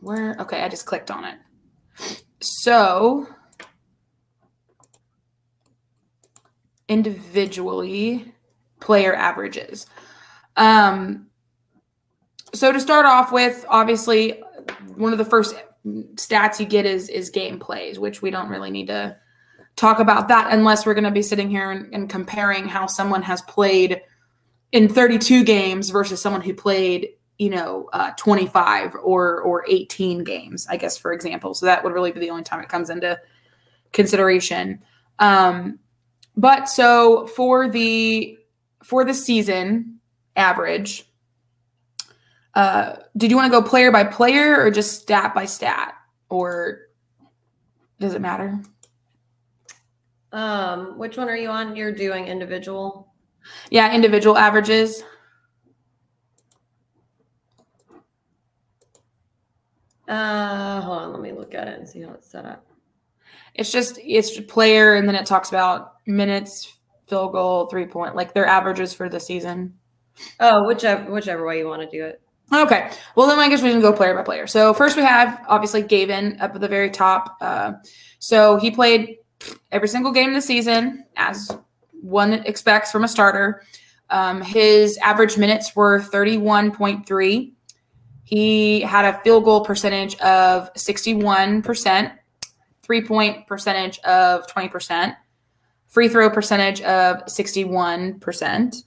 [0.00, 2.22] where okay, I just clicked on it.
[2.40, 3.26] So
[6.88, 8.32] individually
[8.80, 9.86] player averages.
[10.56, 11.26] Um
[12.54, 14.42] so to start off with, obviously
[14.94, 15.56] one of the first
[16.14, 19.16] stats you get is is game plays, which we don't really need to
[19.76, 23.22] talk about that unless we're going to be sitting here and, and, comparing how someone
[23.22, 24.00] has played
[24.72, 27.08] in 32 games versus someone who played
[27.38, 31.54] you know uh, 25 or or 18 games i guess for example.
[31.54, 33.18] So that would really be the only time it comes into
[33.92, 34.84] consideration.
[35.18, 35.78] Um,
[36.36, 38.38] but so for the
[38.82, 40.00] for the season
[40.36, 41.06] average
[42.54, 45.94] uh, did you want to go player by player or just stat by stat?
[46.28, 46.82] Or
[47.98, 48.60] does it matter
[50.34, 51.76] um, which one are you on?
[51.76, 53.14] You're doing individual.
[53.70, 55.02] Yeah, individual averages.
[60.08, 62.66] Uh, hold on, let me look at it and see how it's set up.
[63.54, 66.76] It's just it's player, and then it talks about minutes,
[67.08, 69.74] field goal, three point, like their averages for the season.
[70.40, 72.20] Oh, whichever whichever way you want to do it.
[72.52, 72.90] Okay.
[73.14, 74.46] Well, then I guess we can go player by player.
[74.46, 77.36] So first we have obviously Gavin up at the very top.
[77.40, 77.74] Uh,
[78.18, 79.16] so he played
[79.72, 81.50] every single game this season, as
[81.92, 83.62] one expects from a starter.
[84.10, 87.52] Um, his average minutes were 31.3.
[88.24, 92.12] He had a field goal percentage of 61%,
[92.82, 95.16] three point percentage of 20%,
[95.88, 98.84] free throw percentage of 61%.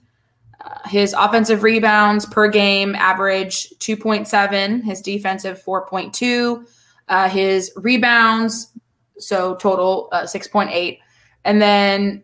[0.60, 6.66] Uh, his offensive rebounds per game average 2.7, his defensive 4.2.
[7.08, 8.72] Uh, his rebounds
[9.18, 10.98] so total uh, 6.8.
[11.44, 12.22] And then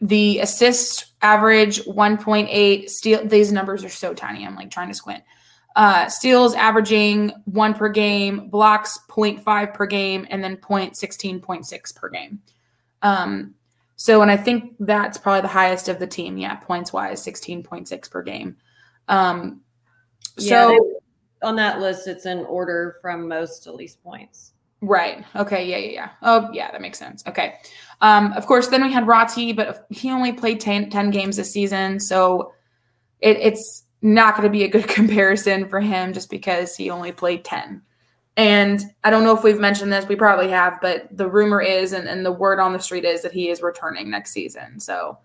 [0.00, 2.88] the assist average 1.8.
[2.88, 4.46] Steal these numbers are so tiny.
[4.46, 5.24] I'm like trying to squint.
[5.74, 12.40] Uh, steals averaging one per game, blocks 0.5 per game, and then 0.16.6 per game.
[13.02, 13.54] Um,
[13.96, 16.38] so, and I think that's probably the highest of the team.
[16.38, 18.56] Yeah, points wise, 16.6 per game.
[19.08, 19.60] Um,
[20.38, 20.78] so yeah,
[21.42, 24.52] on that list, it's in order from most to least points.
[24.82, 25.24] Right.
[25.34, 25.66] Okay.
[25.66, 25.78] Yeah.
[25.78, 25.90] Yeah.
[25.90, 26.08] Yeah.
[26.22, 26.70] Oh, yeah.
[26.70, 27.24] That makes sense.
[27.26, 27.54] Okay.
[28.00, 31.52] Um, of course, then we had Rati, but he only played 10, 10 games this
[31.52, 31.98] season.
[31.98, 32.52] So
[33.20, 37.12] it, it's not going to be a good comparison for him just because he only
[37.12, 37.82] played 10.
[38.38, 41.94] And I don't know if we've mentioned this, we probably have, but the rumor is,
[41.94, 44.78] and, and the word on the street is that he is returning next season.
[44.78, 45.18] So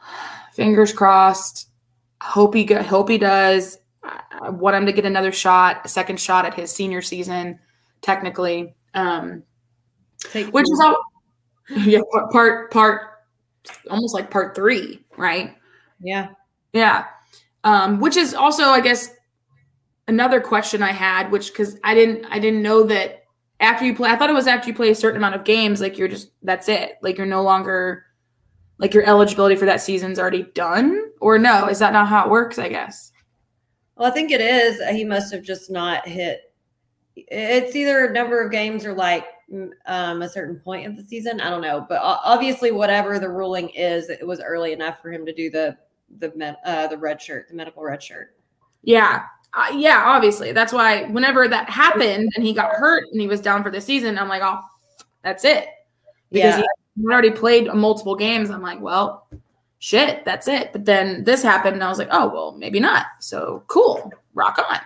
[0.52, 1.68] fingers crossed.
[2.22, 3.78] Hope he, hope he does.
[4.04, 7.58] I want him to get another shot, a second shot at his senior season
[8.06, 9.42] technically, um,
[10.50, 10.96] which is all
[11.84, 13.00] yeah part part
[13.90, 15.56] almost like part three, right?
[16.00, 16.28] Yeah,
[16.72, 17.06] yeah.
[17.64, 19.10] Um, which is also, I guess,
[20.06, 23.24] another question I had, which because I didn't I didn't know that
[23.58, 25.80] after you play, I thought it was after you play a certain amount of games,
[25.80, 28.04] like you're just that's it, like you're no longer
[28.78, 31.66] like your eligibility for that season's already done, or no?
[31.66, 32.58] Is that not how it works?
[32.58, 33.10] I guess.
[33.96, 34.80] Well, I think it is.
[34.94, 36.45] He must have just not hit
[37.16, 39.24] it's either a number of games or like
[39.86, 41.40] um, a certain point of the season.
[41.40, 45.24] I don't know, but obviously, whatever the ruling is, it was early enough for him
[45.26, 45.76] to do the
[46.18, 48.34] the med, uh, the red shirt, the medical red shirt.
[48.82, 49.24] Yeah,
[49.54, 50.52] uh, yeah, obviously.
[50.52, 53.80] That's why whenever that happened and he got hurt and he was down for the
[53.80, 54.60] season, I'm like, oh,
[55.22, 55.68] that's it.
[56.30, 56.64] Because yeah.
[56.96, 58.50] he already played multiple games.
[58.50, 59.28] I'm like, well,
[59.78, 60.72] shit, that's it.
[60.72, 63.06] But then this happened and I was like, oh, well, maybe not.
[63.20, 64.78] So cool, rock on.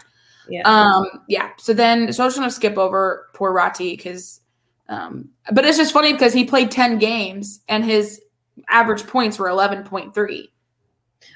[0.51, 0.63] Yeah.
[0.63, 1.51] Um, yeah.
[1.59, 4.41] So then, so I was going to skip over poor Rati because,
[4.89, 8.21] um, but it's just funny because he played 10 games and his
[8.69, 10.49] average points were 11.3.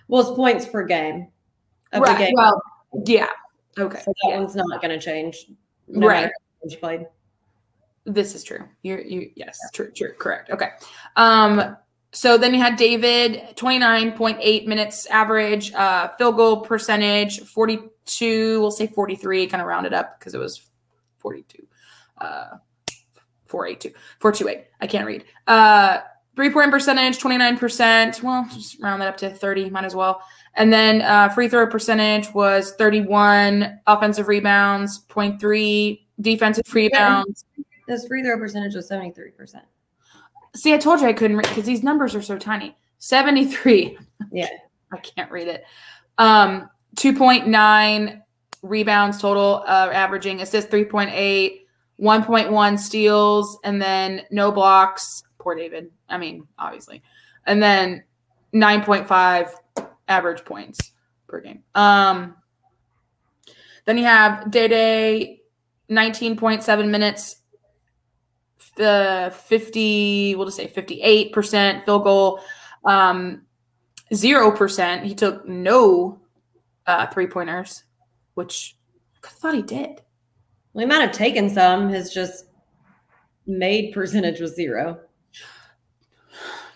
[0.09, 1.29] Well, it's points per game.
[1.93, 2.19] right.
[2.19, 2.33] Game.
[2.37, 2.61] Well,
[3.07, 3.29] yeah.
[3.79, 4.01] Okay.
[4.01, 4.39] So that yeah.
[4.39, 5.47] one's not going to change.
[5.89, 6.31] No right.
[6.81, 7.07] played.
[8.05, 8.65] This is true.
[8.83, 10.51] You're, you, yes, true, true, correct.
[10.51, 10.71] Okay.
[11.17, 11.77] Um,
[12.15, 18.87] so then you had David, 29.8 minutes average, uh, field goal percentage, 42, we'll say
[18.87, 20.63] 43, kind of rounded up because it was
[21.19, 21.67] 42.
[22.19, 22.59] Uh,
[23.47, 24.67] 482, 428.
[24.81, 25.25] I can't read.
[25.49, 26.03] Uh,
[26.37, 28.23] three point percentage, 29%.
[28.23, 30.23] Well, just round that up to 30, might as well.
[30.55, 37.45] And then uh, free throw percentage was 31, offensive rebounds, 0.3, defensive rebounds.
[37.89, 39.63] His free throw percentage was 73%.
[40.57, 42.77] See, I told you I couldn't read because these numbers are so tiny.
[42.99, 43.99] 73.
[44.33, 44.49] Yeah.
[44.93, 45.65] I can't read it.
[46.19, 48.23] Um, 2.9
[48.63, 51.61] rebounds total, uh, averaging assist 3.8,
[52.01, 55.23] 1.1 steals, and then no blocks.
[55.39, 55.91] Poor David.
[56.09, 57.03] I mean, obviously.
[57.47, 58.05] And then
[58.55, 59.51] 9.5
[60.09, 60.93] average points
[61.27, 61.63] per game.
[61.75, 62.37] Um,
[63.85, 65.41] Then you have Day Day,
[65.91, 67.37] 19.7 minutes,
[68.77, 72.41] the 50, we'll just say 58% field goal,
[72.85, 73.43] um,
[74.13, 75.03] 0%.
[75.03, 76.21] He took no
[76.87, 77.85] uh, three pointers,
[78.35, 78.77] which
[79.25, 80.03] I thought he did.
[80.73, 81.89] Well, he might have taken some.
[81.89, 82.47] His just
[83.47, 85.01] made percentage was zero.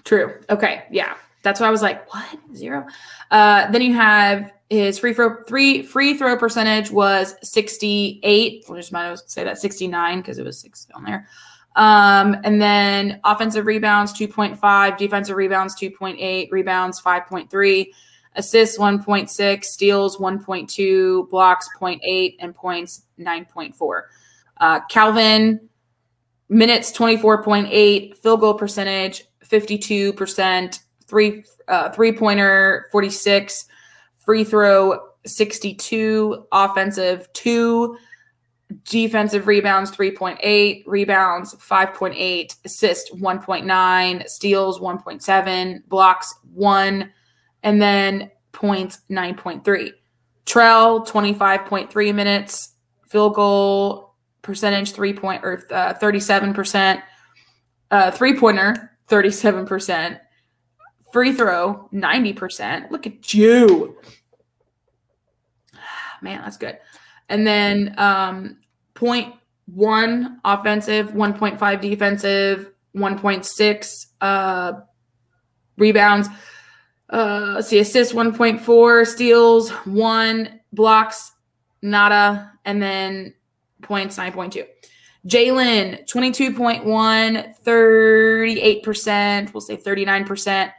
[0.04, 0.40] True.
[0.50, 0.84] Okay.
[0.90, 1.14] Yeah.
[1.42, 2.38] That's why I was like, what?
[2.54, 2.86] Zero?
[3.30, 8.64] Uh, then you have his free throw three free throw percentage was 68.
[8.68, 11.28] We'll just might as well say that 69 because it was six on there.
[11.76, 17.86] Um, and then offensive rebounds 2.5, defensive rebounds 2.8, rebounds 5.3,
[18.34, 24.02] assists 1.6, steals 1.2, blocks 0.8, and points 9.4.
[24.60, 25.60] Uh, Calvin
[26.48, 33.66] minutes 24.8, field goal percentage 52%, three uh, three pointer 46,
[34.16, 37.96] free throw 62, offensive 2,
[38.84, 47.10] defensive rebounds 3.8, rebounds 5.8, assist 1.9, steals 1.7, blocks 1,
[47.62, 49.92] and then points 9.3.
[50.46, 52.74] Trell 25.3 minutes,
[53.06, 57.02] field goal percentage 3 point or uh, 37%,
[57.90, 60.18] uh, three pointer 37%,
[61.12, 62.90] free throw 90%.
[62.90, 63.98] Look at you.
[66.22, 66.78] Man, that's good.
[67.28, 68.58] And then um,
[68.94, 69.34] point
[69.66, 74.72] one offensive, 1.5 defensive, 1.6 uh,
[75.76, 76.28] rebounds.
[77.10, 81.32] Uh, let's see, assists 1.4, steals one, blocks
[81.82, 83.34] nada, and then
[83.82, 84.64] points 9.2.
[85.26, 90.72] Jalen, 22.1, 38%, we'll say 39%,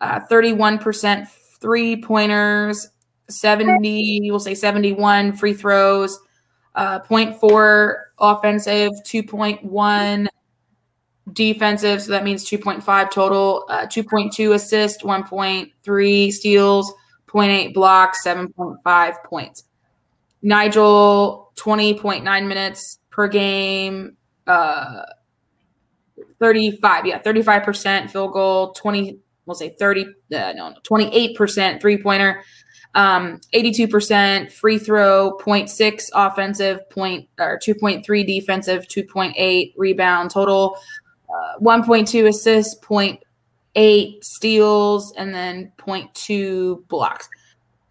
[0.00, 1.28] uh, 31%
[1.60, 2.88] three pointers,
[3.30, 6.18] 70, we'll say 71 free throws,
[6.74, 10.26] uh, 0.4 offensive, 2.1
[11.32, 12.02] defensive.
[12.02, 16.92] So that means 2.5 total, uh, 2.2 assist, 1.3 steals,
[17.26, 19.64] 0.8 blocks, 7.5 points.
[20.42, 24.16] Nigel, 20.9 minutes per game,
[24.46, 25.02] uh,
[26.40, 32.42] 35, yeah, 35% field goal, 20, we'll say 30, uh, no, 28% three pointer,
[32.98, 40.76] um, 82% free throw, 0.6 offensive, point or 2.3 defensive, 2.8 rebound total,
[41.30, 47.28] uh, 1.2 assists, 0.8 steals, and then 0.2 blocks.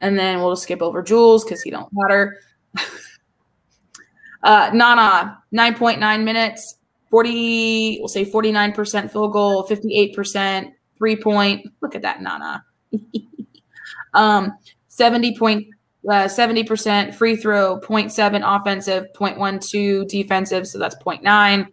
[0.01, 2.41] And then we'll just skip over Jules because he don't matter.
[4.43, 6.79] uh, Nana, 9.9 minutes,
[7.11, 11.65] 40, we'll say 49% field goal, 58% three point.
[11.81, 12.65] Look at that, Nana.
[14.13, 14.57] um,
[14.97, 15.67] 70 point,
[16.09, 20.67] uh, 70% free throw, 0.7 offensive, 0.12 defensive.
[20.67, 21.67] So that's 0.9,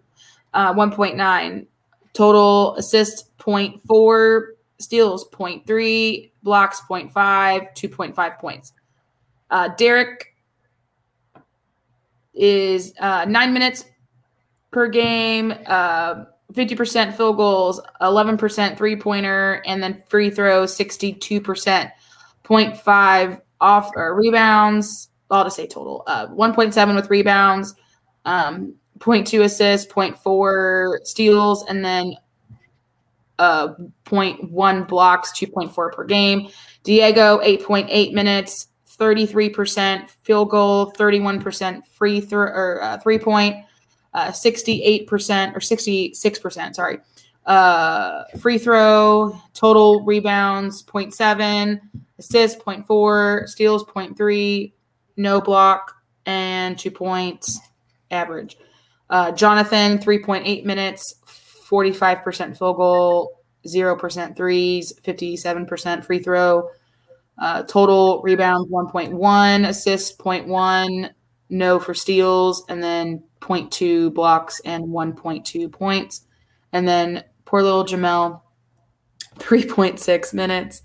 [0.52, 1.66] uh, 1.9
[2.12, 4.42] total assists 0.4
[4.78, 8.72] steals, 0.3 blocks, 0.5, 2.5 points.
[9.50, 10.34] Uh, Derek
[12.34, 13.86] is uh, nine minutes
[14.70, 21.90] per game, uh, 50% field goals, 11% three pointer, and then free throws, 62%.
[22.44, 25.10] 0.5 off or rebounds.
[25.30, 26.04] I'll just say total.
[26.06, 27.74] Uh, 1.7 with rebounds,
[28.24, 32.14] um, 0.2 assists, 0.4 steals, and then
[33.38, 33.68] uh,
[34.04, 36.48] 0.1 blocks, 2.4 per game.
[36.84, 38.68] Diego, 8.8 minutes,
[38.98, 43.56] 33% field goal, 31% free throw or uh, three point,
[44.12, 45.08] uh, 68%
[45.56, 46.98] or 66%, sorry.
[47.46, 51.80] Uh, free throw, total rebounds 0.7,
[52.18, 54.72] assists 0.4, steals 0.3,
[55.16, 55.94] no block,
[56.26, 57.60] and two points
[58.10, 58.56] average.
[59.10, 61.16] Uh, Jonathan, 3.8 minutes,
[61.68, 66.68] 45% field goal, 0% threes, 57% free throw.
[67.38, 71.10] Uh, total rebounds 1.1, assists 0.1,
[71.50, 76.26] no for steals, and then 0.2 blocks and 1.2 points.
[76.72, 78.40] And then poor little Jamel,
[79.36, 80.82] 3.6 minutes,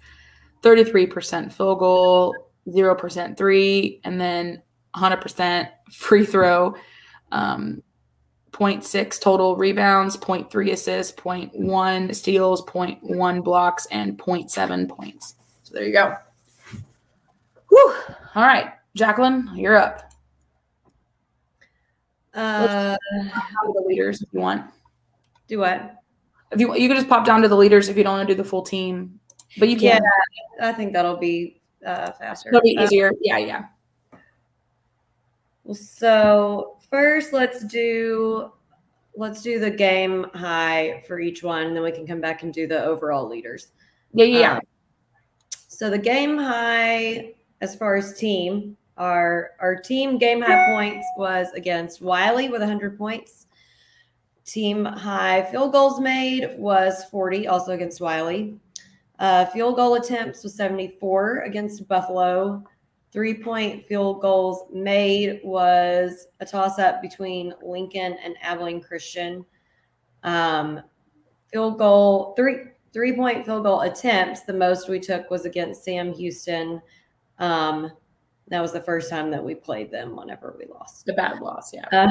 [0.61, 2.35] 33% field goal,
[2.67, 4.61] 0% three, and then
[4.95, 6.75] 100% free throw.
[7.31, 7.83] Um,
[8.51, 15.35] 0.6 total rebounds, 0.3 assists, 0.1 steals, 0.1 blocks, and 0.7 points.
[15.63, 16.15] So there you go.
[17.69, 17.95] Whew.
[18.35, 20.11] All right, Jacqueline, you're up.
[22.33, 22.97] Uh,
[23.73, 24.65] the leaders if you want.
[25.47, 25.98] do what?
[26.51, 28.33] If you you can just pop down to the leaders if you don't want to
[28.33, 29.19] do the full team,
[29.57, 30.01] but you can.
[30.59, 30.69] Yeah.
[30.69, 32.49] I think that'll be uh, faster.
[32.49, 33.11] It'll be Uh, easier.
[33.21, 33.65] yeah, yeah.
[35.63, 38.51] Well, so first, let's do
[39.15, 42.53] let's do the game high for each one, and then we can come back and
[42.53, 43.71] do the overall leaders.
[44.13, 44.53] Yeah, yeah.
[44.55, 44.61] Um,
[45.67, 51.47] so the game high, as far as team, our our team game high points was
[51.53, 53.45] against Wiley with 100 points.
[54.49, 58.57] Team high field goals made was 40, also against Wiley.
[59.19, 62.63] Uh, field goal attempts was 74 against Buffalo.
[63.11, 69.45] Three point field goals made was a toss up between Lincoln and Abilene Christian.
[70.23, 70.81] Um,
[71.51, 72.57] field goal, three
[72.93, 76.81] three point field goal attempts, the most we took was against Sam Houston.
[77.39, 77.91] Um,
[78.47, 81.05] that was the first time that we played them whenever we lost.
[81.05, 81.85] The bad loss, yeah.
[81.91, 82.09] Uh,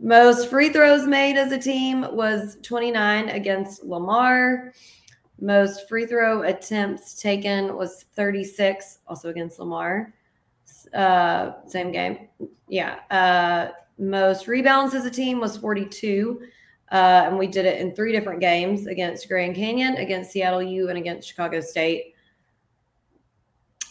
[0.00, 4.72] most free throws made as a team was 29 against Lamar.
[5.40, 10.14] Most free throw attempts taken was 36, also against Lamar.
[10.94, 12.28] Uh, same game.
[12.68, 13.00] Yeah.
[13.10, 16.42] Uh, most rebounds as a team was 42.
[16.90, 20.90] Uh, and we did it in three different games against Grand Canyon, against Seattle U,
[20.90, 22.14] and against Chicago State.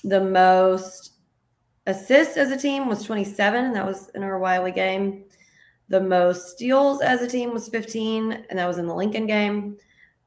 [0.03, 1.13] The most
[1.87, 5.23] assists as a team was 27, and that was in our Wiley game.
[5.91, 9.75] The most steals as a team was 15, and that was in the Lincoln game.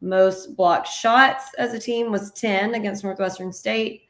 [0.03, 4.03] Most blocked shots as a team was 10 against Northwestern State.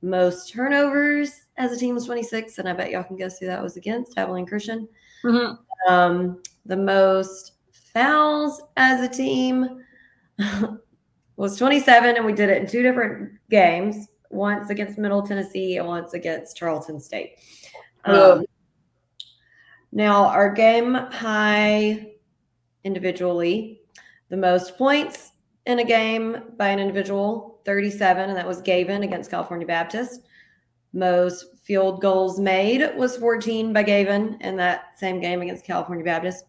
[0.00, 3.60] Most turnovers as a team was 26, and I bet y'all can guess who that
[3.60, 4.88] was against Abilene Christian.
[5.24, 5.92] Mm-hmm.
[5.92, 9.82] Um, the most fouls as a team
[11.36, 15.88] was 27, and we did it in two different games once against Middle Tennessee and
[15.88, 17.38] once against Tarleton State.
[18.04, 18.44] Um,
[19.92, 22.14] now, our game high
[22.82, 23.82] individually,
[24.30, 25.32] the most points
[25.66, 30.22] in a game by an individual, 37, and that was Gavin against California Baptist.
[30.94, 36.46] Most field goals made was 14 by Gavin in that same game against California Baptist.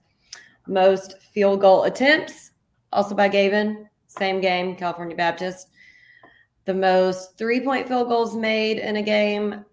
[0.65, 2.51] Most field goal attempts,
[2.93, 5.67] also by Gavin, same game, California Baptist.
[6.63, 9.65] The most three point field goals made in a game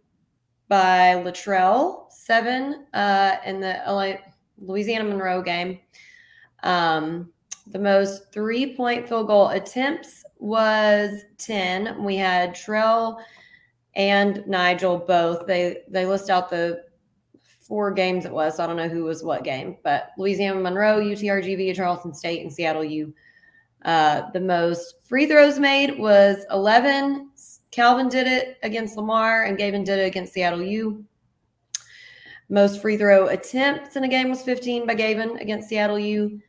[0.71, 4.12] by Latrell, seven uh, in the LA,
[4.57, 5.81] Louisiana Monroe game.
[6.62, 7.33] Um,
[7.66, 12.03] the most three point field goal attempts was 10.
[12.03, 13.18] We had Trell
[13.97, 15.47] and Nigel both.
[15.47, 16.85] They they list out the
[17.43, 18.57] four games it was.
[18.57, 22.53] So I don't know who was what game, but Louisiana Monroe, UTRGV, Tarleton State, and
[22.53, 23.12] Seattle U.
[23.85, 27.30] Uh, the most free throws made was 11.
[27.71, 31.05] Calvin did it against Lamar, and Gavin did it against Seattle U.
[32.49, 36.41] Most free throw attempts in a game was 15 by Gavin against Seattle U.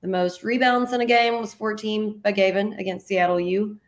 [0.00, 3.78] The most rebounds in a game was 14 by Gavin against Seattle U.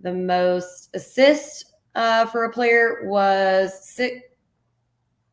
[0.00, 4.20] The most assists uh, for a player was six.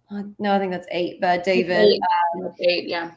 [0.09, 1.77] Uh, no, I think that's eight by David.
[1.77, 2.01] Eight,
[2.35, 3.11] um, eight, yeah.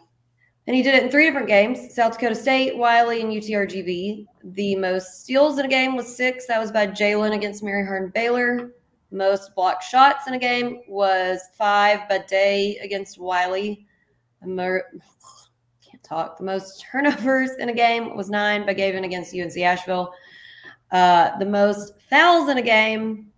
[0.68, 4.26] And he did it in three different games South Dakota State, Wiley, and UTRGV.
[4.44, 6.46] The most steals in a game was six.
[6.46, 8.74] That was by Jalen against Mary Hardin Baylor.
[9.10, 13.86] Most blocked shots in a game was five by Day against Wiley.
[14.42, 14.84] Can't
[16.04, 16.36] talk.
[16.36, 20.12] The most turnovers in a game was nine by Gavin against UNC Asheville.
[20.90, 23.32] Uh, the most fouls in a game,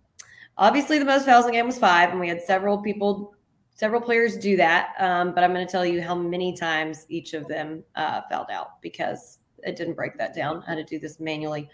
[0.57, 3.33] obviously, the most fouls in a game was five, and we had several people
[3.81, 7.33] several players do that, um, but I'm going to tell you how many times each
[7.33, 10.63] of them uh, fouled out because it didn't break that down.
[10.67, 11.67] I had to do this manually.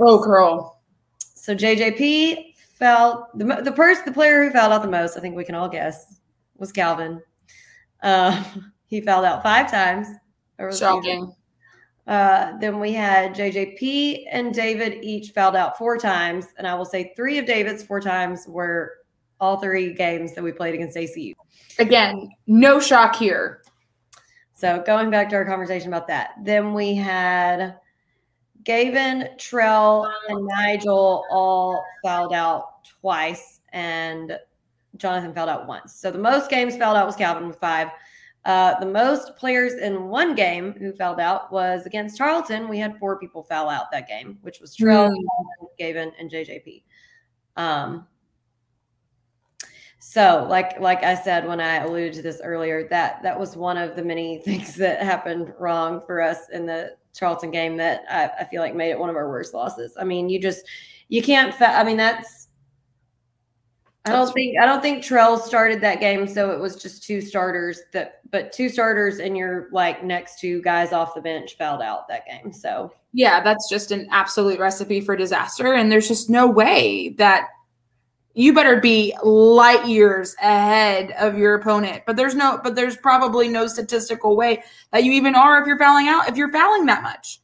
[0.00, 0.80] Oh, girl.
[1.20, 5.16] So JJP fouled the the person the player who fouled out the most.
[5.16, 6.18] I think we can all guess
[6.56, 7.22] was Calvin.
[8.02, 8.42] Uh,
[8.86, 10.08] he fouled out five times.
[10.76, 11.32] Shocking.
[12.08, 16.84] Uh, then we had JJP and David each fouled out four times, and I will
[16.84, 19.03] say three of David's four times were
[19.40, 21.34] all three games that we played against ACU.
[21.78, 23.62] Again, no shock here.
[24.54, 27.76] So going back to our conversation about that, then we had
[28.62, 34.38] Gavin, Trell, and Nigel all fouled out twice, and
[34.96, 35.94] Jonathan fouled out once.
[35.94, 37.88] So the most games fouled out was Calvin with five.
[38.44, 42.68] Uh, the most players in one game who fouled out was against Tarleton.
[42.68, 45.66] We had four people foul out that game, which was Trell, mm.
[45.78, 46.84] Gavin, and JJP.
[47.56, 48.06] Um,
[50.14, 53.76] so, like like I said when I alluded to this earlier, that that was one
[53.76, 58.42] of the many things that happened wrong for us in the Tarleton game that I,
[58.42, 59.96] I feel like made it one of our worst losses.
[59.98, 60.68] I mean, you just
[61.08, 61.52] you can't.
[61.52, 62.46] Fa- I mean, that's.
[64.04, 67.20] I don't think I don't think Trell started that game, so it was just two
[67.20, 71.82] starters that, but two starters and your like next two guys off the bench fouled
[71.82, 72.52] out that game.
[72.52, 77.48] So yeah, that's just an absolute recipe for disaster, and there's just no way that
[78.34, 82.02] you better be light years ahead of your opponent.
[82.04, 84.62] But there's no, but there's probably no statistical way
[84.92, 87.40] that you even are if you're fouling out, if you're fouling that much.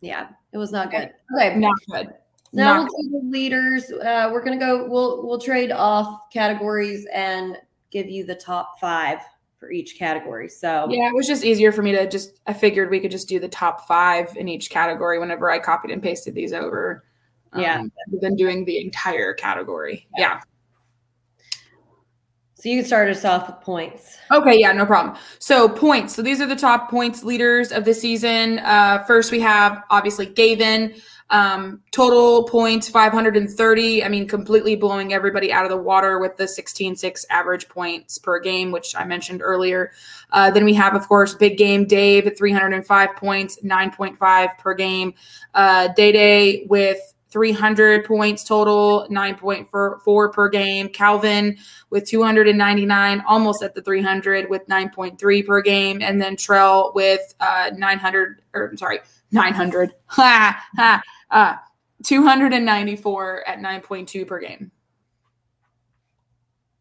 [0.00, 1.12] Yeah, it was not good.
[1.36, 2.14] Okay, not good.
[2.52, 3.90] Now not we'll the leaders.
[3.90, 4.86] Uh, we're gonna go.
[4.88, 7.56] We'll we'll trade off categories and
[7.90, 9.18] give you the top five
[9.58, 10.48] for each category.
[10.48, 12.40] So yeah, it was just easier for me to just.
[12.46, 15.90] I figured we could just do the top five in each category whenever I copied
[15.90, 17.02] and pasted these over
[17.56, 17.80] yeah.
[17.80, 20.06] Um, than doing the entire category.
[20.16, 20.40] Yeah.
[22.54, 24.16] So you can start us off with points.
[24.32, 25.16] Okay, yeah, no problem.
[25.38, 26.14] So points.
[26.14, 28.58] So these are the top points leaders of the season.
[28.60, 30.94] Uh, first, we have obviously Gavin.
[31.30, 34.04] Um, total points 530.
[34.04, 38.38] I mean, completely blowing everybody out of the water with the 16.6 average points per
[38.40, 39.92] game, which I mentioned earlier.
[40.30, 45.14] Uh, then we have, of course, big game Dave at 305 points, 9.5 per game.
[45.54, 50.88] Uh, Day Day with 300 points total, 9.4 per game.
[50.88, 51.56] Calvin
[51.90, 56.00] with 299, almost at the 300 with 9.3 per game.
[56.00, 59.00] And then Trell with uh, 900, or sorry,
[59.32, 61.56] 900, ha, ha, uh,
[62.04, 64.70] 294 at 9.2 per game.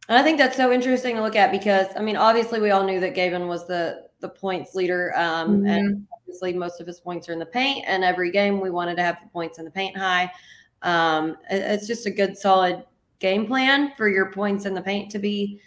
[0.07, 2.83] And I think that's so interesting to look at because, I mean, obviously we all
[2.83, 5.67] knew that Gavin was the the points leader, um, mm-hmm.
[5.67, 7.83] and obviously most of his points are in the paint.
[7.87, 10.31] And every game we wanted to have the points in the paint high.
[10.81, 12.83] Um, it's just a good, solid
[13.19, 15.59] game plan for your points in the paint to be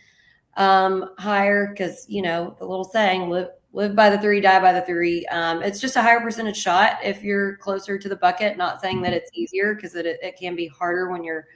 [0.56, 4.72] um, higher because you know the little saying live live by the three, die by
[4.72, 5.26] the three.
[5.26, 8.56] Um, it's just a higher percentage shot if you're closer to the bucket.
[8.56, 11.46] Not saying that it's easier because it, it can be harder when you're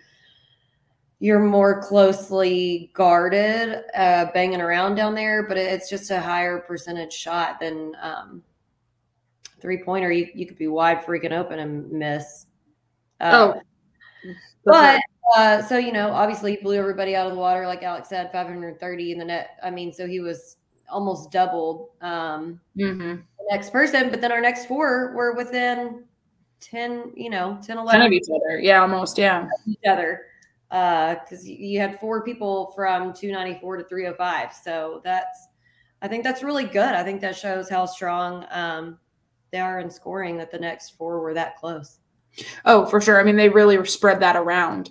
[1.20, 7.12] you're more closely guarded, uh, banging around down there, but it's just a higher percentage
[7.12, 8.42] shot than um,
[9.60, 10.10] three pointer.
[10.10, 12.46] You, you could be wide freaking open and miss.
[13.20, 14.32] Uh, oh,
[14.64, 15.02] but
[15.36, 18.32] uh, so you know, obviously, he blew everybody out of the water, like Alex said,
[18.32, 19.58] 530 in the net.
[19.62, 20.56] I mean, so he was
[20.90, 22.98] almost doubled um, mm-hmm.
[22.98, 24.08] the next person.
[24.08, 26.04] But then our next four were within
[26.60, 28.58] 10, you know, 10, 11 10 of each other.
[28.58, 29.18] Yeah, almost.
[29.18, 30.22] Yeah, each other
[30.70, 34.52] because uh, you had four people from 294 to 305.
[34.54, 35.48] So that's,
[36.00, 36.94] I think that's really good.
[36.94, 38.98] I think that shows how strong um,
[39.50, 41.98] they are in scoring that the next four were that close.
[42.64, 43.20] Oh, for sure.
[43.20, 44.90] I mean, they really spread that around,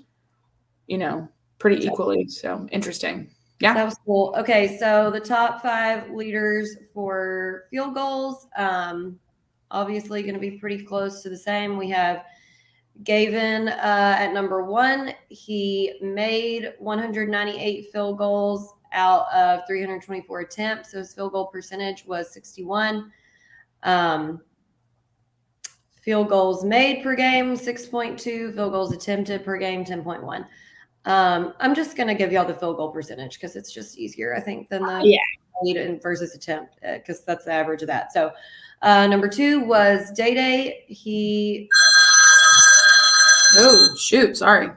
[0.88, 2.27] you know, pretty equally.
[2.27, 3.32] So interesting.
[3.61, 3.73] Yeah.
[3.73, 4.36] That was cool.
[4.38, 4.77] Okay.
[4.77, 9.17] So the top five leaders for field goals, um,
[9.71, 11.77] obviously going to be pretty close to the same.
[11.77, 12.25] We have
[13.04, 15.14] Gavin uh, at number one.
[15.30, 20.91] He made 198 field goals out of 324 attempts.
[20.91, 23.12] So his field goal percentage was 61.
[23.84, 24.41] Um,
[26.02, 28.20] field goals made per game, 6.2.
[28.54, 30.45] Field goals attempted per game, 10.1.
[31.06, 34.36] Um, I'm just going to give y'all the field goal percentage because it's just easier,
[34.36, 35.20] I think, than the yeah.
[35.62, 38.12] lead versus attempt because uh, that's the average of that.
[38.12, 38.32] So
[38.82, 40.86] uh, number two was Day Day.
[40.88, 41.70] He
[43.58, 44.38] Oh, shoot.
[44.38, 44.70] Sorry.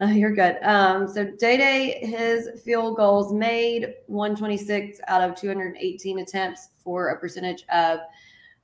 [0.00, 0.56] Uh, you're good.
[0.62, 7.18] Um, so Day Day, his field goals made 126 out of 218 attempts for a
[7.18, 8.00] percentage of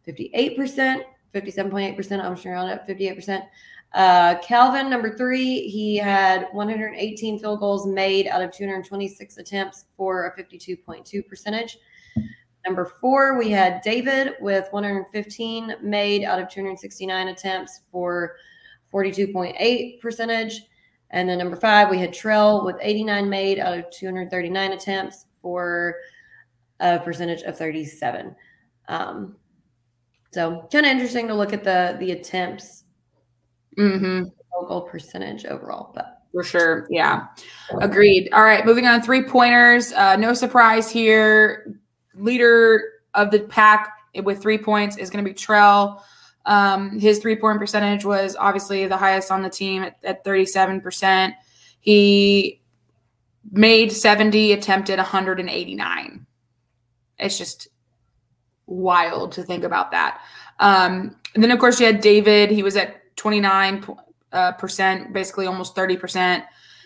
[0.09, 1.03] 58%,
[1.35, 2.25] 57.8%.
[2.25, 3.47] I'm sure on it, 58%.
[3.93, 10.27] Uh, Calvin, number three, he had 118 field goals made out of 226 attempts for
[10.27, 11.79] a 52.2 percentage.
[12.67, 18.37] Number four, we had David with 115 made out of 269 attempts for
[18.97, 20.63] 42.8 percentage.
[21.11, 25.97] And then number five, we had Trell with 89 made out of 239 attempts for
[26.81, 28.35] a percentage of 37.
[28.89, 29.37] Um,
[30.33, 32.85] so kind of interesting to look at the the attempts,
[33.79, 34.25] mm-hmm.
[34.67, 37.29] goal percentage overall, but for sure, yeah,
[37.81, 38.29] agreed.
[38.33, 39.93] All right, moving on, three pointers.
[39.93, 41.81] Uh, no surprise here.
[42.15, 42.83] Leader
[43.15, 43.95] of the pack
[44.25, 46.03] with three points is going to be Trell.
[46.47, 51.35] Um, his three point percentage was obviously the highest on the team at, at 37%.
[51.81, 52.63] He
[53.51, 56.27] made 70, attempted 189.
[57.19, 57.69] It's just
[58.67, 60.21] wild to think about that.
[60.61, 62.51] Um, and then, of course, you had David.
[62.51, 63.85] He was at 29,
[64.33, 66.45] uh, percent, basically almost 30%.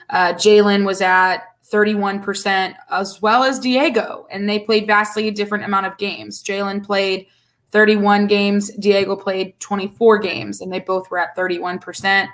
[0.08, 1.38] Uh, Jalen was at
[1.70, 4.26] 31%, as well as Diego.
[4.30, 6.42] And they played vastly different amount of games.
[6.42, 7.26] Jalen played–
[7.72, 8.70] 31 games.
[8.78, 12.28] Diego played 24 games, and they both were at 31%.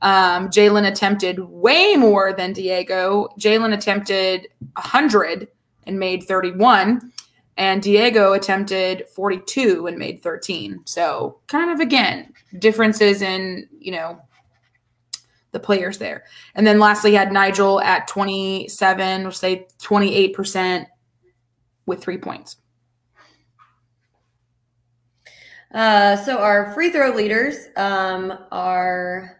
[0.00, 3.28] Um, Jalen attempted way more than Diego.
[3.38, 5.48] Jalen attempted 100
[5.86, 7.12] and made 31,
[7.56, 10.82] and Diego attempted 42 and made 13.
[10.84, 14.20] So, kind of again, differences in, you know,
[15.52, 16.24] the players there.
[16.54, 20.86] And then lastly, had Nigel at 27, we'll say 28%
[21.86, 22.56] with three points.
[25.72, 29.36] Uh, so our free throw leaders um, are.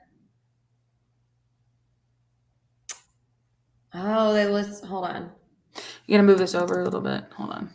[3.95, 4.85] Oh, they list.
[4.85, 5.31] Hold on.
[6.07, 7.25] You gotta move this over a little bit.
[7.37, 7.71] Hold on.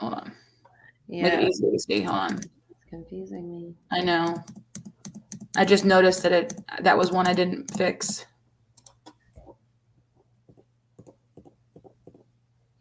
[0.00, 0.32] Hold on.
[1.08, 2.00] Yeah, Make it easy to see.
[2.02, 2.34] Hold on.
[2.38, 3.74] it's confusing me.
[3.90, 4.42] I know.
[5.56, 8.26] I just noticed that it that was one I didn't fix.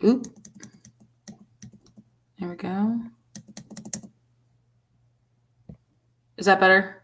[0.04, 0.28] Oop.
[2.40, 3.00] There we go.
[6.38, 7.04] Is that better?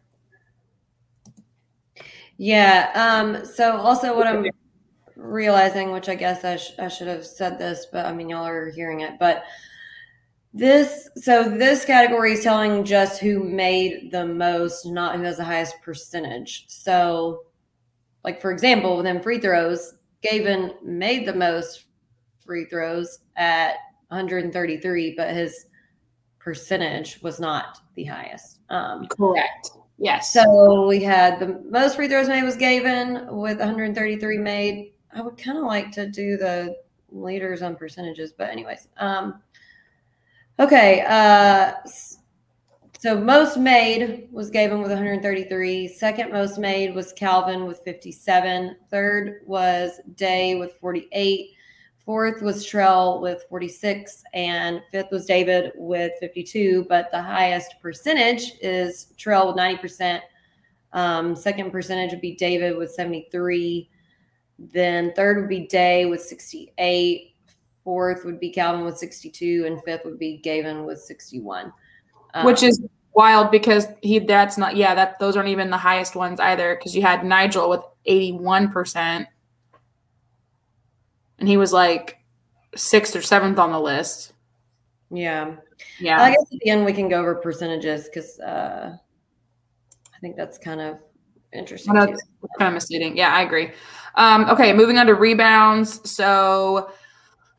[2.37, 2.91] Yeah.
[2.93, 3.45] Um.
[3.45, 4.45] So also, what I'm
[5.15, 8.45] realizing, which I guess I, sh- I should have said this, but I mean, y'all
[8.45, 9.43] are hearing it, but
[10.53, 15.43] this so this category is telling just who made the most, not who has the
[15.43, 16.65] highest percentage.
[16.67, 17.43] So,
[18.23, 21.85] like for example, within free throws, Gavin made the most
[22.49, 23.75] free throws at
[24.07, 25.67] 133, but his
[26.39, 28.57] percentage was not the highest.
[28.71, 29.69] Um, Correct.
[29.99, 30.33] Yes.
[30.33, 34.93] so we had the most free throws made was Gavin with 133 made.
[35.13, 36.75] I would kind of like to do the
[37.11, 38.87] leaders on percentages, but anyways.
[38.97, 39.43] Um,
[40.59, 41.01] okay.
[41.07, 41.73] Uh,
[42.97, 45.87] so most made was Gavin with 133.
[45.87, 48.75] Second most made was Calvin with 57.
[48.89, 51.51] Third was Day with 48.
[52.09, 54.23] Fourth was Trell with 46.
[54.33, 56.87] And fifth was David with 52.
[56.89, 60.19] But the highest percentage is Trell with 90%.
[60.91, 63.91] Um, second percentage would be David with 73.
[64.57, 67.35] Then third would be Day with 68.
[67.83, 69.65] Fourth would be Calvin with 62.
[69.67, 71.71] And fifth would be Gavin with 61.
[72.43, 72.81] Which Um, is
[73.13, 76.95] wild because he that's not yeah, that those aren't even the highest ones either because
[76.95, 79.27] you had Nigel with 81%
[81.39, 82.19] and he was like
[82.75, 84.33] sixth or seventh on the list.
[85.11, 85.55] yeah.
[85.99, 86.21] Yeah.
[86.21, 90.57] I guess at the end we can go over percentages because uh, I think that's
[90.57, 90.99] kind of
[91.53, 92.17] interesting know too.
[92.57, 93.15] kind of misleading.
[93.17, 93.71] Yeah, I agree.
[94.15, 96.09] Um, okay, moving on to rebounds.
[96.09, 96.91] So,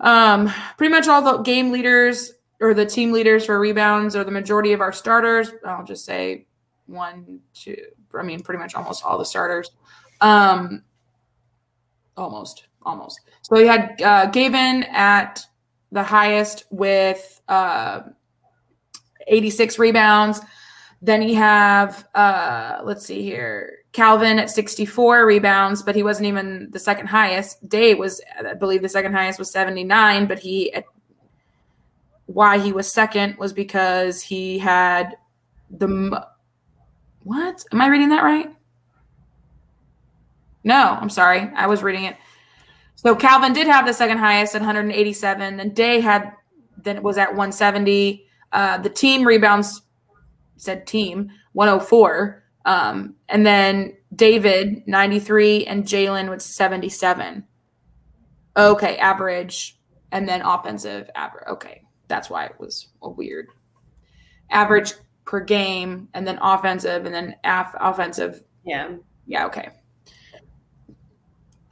[0.00, 4.30] um, pretty much all the game leaders or the team leaders for rebounds are the
[4.30, 5.50] majority of our starters.
[5.64, 6.46] I'll just say
[6.86, 7.76] one, two.
[8.18, 9.70] I mean, pretty much almost all the starters.
[10.20, 10.82] Um,
[12.16, 13.20] almost, almost.
[13.42, 15.44] So he had uh, Gavin at
[15.92, 18.02] the highest with uh,
[19.26, 20.40] 86 rebounds.
[21.02, 26.68] Then you have, uh, let's see here, Calvin at 64 rebounds, but he wasn't even
[26.70, 27.66] the second highest.
[27.68, 30.72] Day was, I believe, the second highest was 79, but he,
[32.26, 35.16] why he was second was because he had
[35.70, 36.26] the,
[37.24, 37.64] what?
[37.72, 38.54] Am I reading that right?
[40.62, 41.50] No, I'm sorry.
[41.56, 42.16] I was reading it.
[43.03, 46.32] So Calvin did have the second highest at 187, and Day had,
[46.76, 48.26] then it was at 170.
[48.53, 49.82] Uh, the team rebounds
[50.57, 57.44] said team 104 um, and then david 93 and jalen was 77
[58.57, 59.78] okay average
[60.12, 63.46] and then offensive average okay that's why it was a weird.
[64.51, 64.92] Average
[65.24, 68.42] per game and then offensive and then af- offensive.
[68.66, 68.96] Yeah.
[69.26, 69.70] yeah okay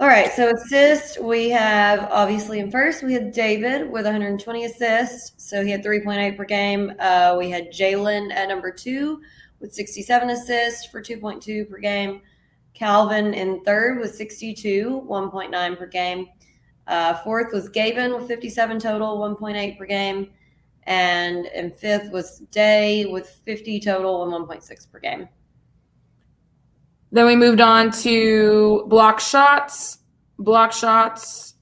[0.01, 0.33] All right.
[0.33, 5.73] So assist, we have obviously in first we had David with 120 assists, so he
[5.73, 6.93] had 3.8 per game.
[7.01, 9.21] Uh, we had Jalen at number two
[9.59, 12.23] with 67 assists for 2.2 per game.
[12.75, 16.29] Calvin in third with 62, 1.9 per game.
[16.87, 20.31] Uh, fourth was Gavin with 57 total, 1.8 per game.
[20.85, 25.29] And in fifth was Day with 50 total and 1.6 per game.
[27.11, 29.99] Then we moved on to block shots.
[30.39, 31.55] Block shots.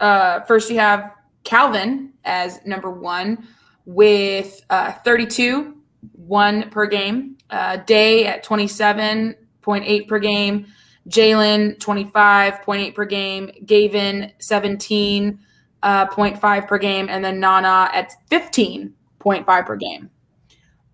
[0.00, 3.46] Uh, first, you have Calvin as number one
[3.86, 5.76] with uh, 32,
[6.12, 7.36] one per game.
[7.50, 10.66] Uh, Day at 27.8 per game.
[11.08, 13.50] Jalen, 25.8 per game.
[13.66, 15.38] Gavin, 17.5
[15.82, 17.08] uh, per game.
[17.10, 20.10] And then Nana at 15.5 per game.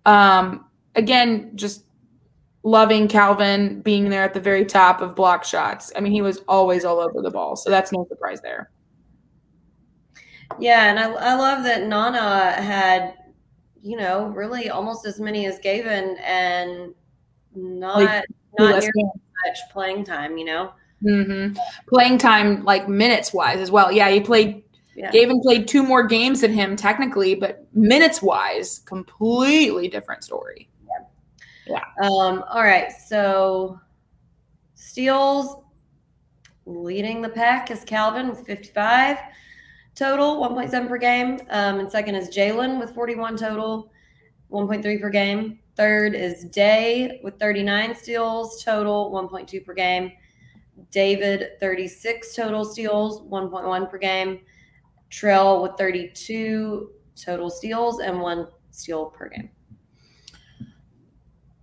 [0.05, 1.85] Um, again, just
[2.63, 5.91] loving Calvin being there at the very top of block shots.
[5.95, 8.69] I mean, he was always all over the ball, so that's no surprise there.
[10.59, 13.15] Yeah, and I, I love that Nana had,
[13.81, 16.93] you know, really almost as many as Gavin and
[17.55, 18.25] not Like,
[18.59, 19.03] not nearly
[19.45, 20.71] much playing time, you know.
[21.03, 21.57] Mm-hmm.
[21.89, 23.91] Playing time, like minutes wise as well.
[23.91, 24.63] Yeah, he played
[24.95, 25.09] Yeah.
[25.11, 30.69] Gavin played two more games than him technically, but minutes wise, completely different story.
[31.71, 31.83] Yeah.
[32.03, 32.91] Um, all right.
[32.91, 33.79] So
[34.75, 35.63] steals
[36.65, 39.17] leading the pack is Calvin with 55
[39.95, 41.39] total, 1.7 per game.
[41.49, 43.91] Um, and second is Jalen with 41 total,
[44.51, 45.59] 1.3 per game.
[45.77, 50.11] Third is Day with 39 steals total, 1.2 per game.
[50.91, 54.41] David, 36 total steals, 1.1 per game.
[55.09, 59.49] Trell with 32 total steals and one steal per game.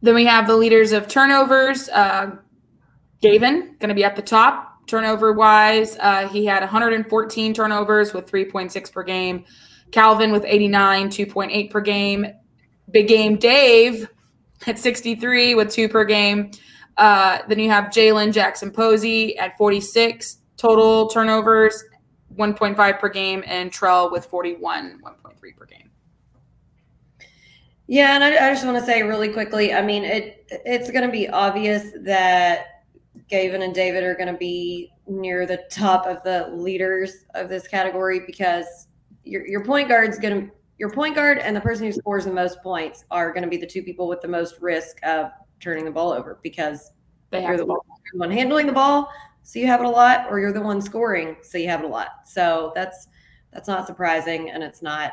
[0.01, 1.89] Then we have the leaders of turnovers.
[1.89, 2.37] Uh,
[3.21, 5.97] Gavin going to be at the top turnover wise.
[5.99, 9.45] Uh, he had 114 turnovers with 3.6 per game.
[9.91, 12.27] Calvin with 89, 2.8 per game.
[12.91, 14.09] Big game Dave
[14.67, 16.51] at 63 with two per game.
[16.97, 21.85] Uh, then you have Jalen Jackson Posey at 46 total turnovers,
[22.37, 25.88] 1.5 per game, and Trell with 41, 1.3 per game.
[27.89, 29.73] Yeah, and I, I just want to say really quickly.
[29.73, 32.85] I mean, it it's going to be obvious that
[33.29, 37.67] Gavin and David are going to be near the top of the leaders of this
[37.67, 38.89] category because
[39.25, 42.33] your your point guard's going to your point guard and the person who scores the
[42.33, 45.85] most points are going to be the two people with the most risk of turning
[45.85, 46.93] the ball over because
[47.31, 47.79] they you're the one,
[48.15, 49.11] one handling the ball,
[49.43, 51.87] so you have it a lot, or you're the one scoring, so you have it
[51.87, 52.09] a lot.
[52.27, 53.09] So that's
[53.51, 55.13] that's not surprising, and it's not.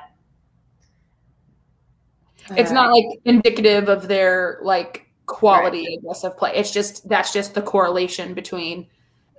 [2.51, 5.97] It's not like indicative of their like quality, right.
[6.03, 6.53] I guess, of play.
[6.55, 8.87] It's just that's just the correlation between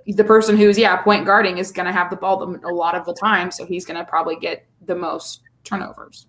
[0.05, 3.05] the person who's yeah point guarding is going to have the ball a lot of
[3.05, 6.27] the time, so he's going to probably get the most turnovers.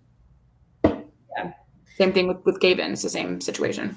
[0.83, 1.51] Yeah.
[1.97, 2.93] Same thing with with Gavin.
[2.93, 3.95] It's the same situation.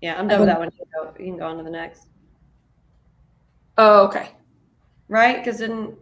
[0.00, 0.70] Yeah, I'm done with that one.
[0.78, 2.06] You can, go, you can go on to the next.
[3.78, 4.30] Oh, okay.
[5.08, 5.38] Right?
[5.38, 5.96] Because then,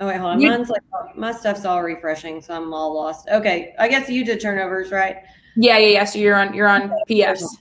[0.00, 0.40] oh wait, hold on.
[0.40, 3.28] You, Mine's like oh, my stuff's all refreshing, so I'm all lost.
[3.28, 5.16] Okay, I guess you did turnovers, right?
[5.56, 6.04] Yeah, yeah, yeah.
[6.04, 7.56] So you're on you're on PS.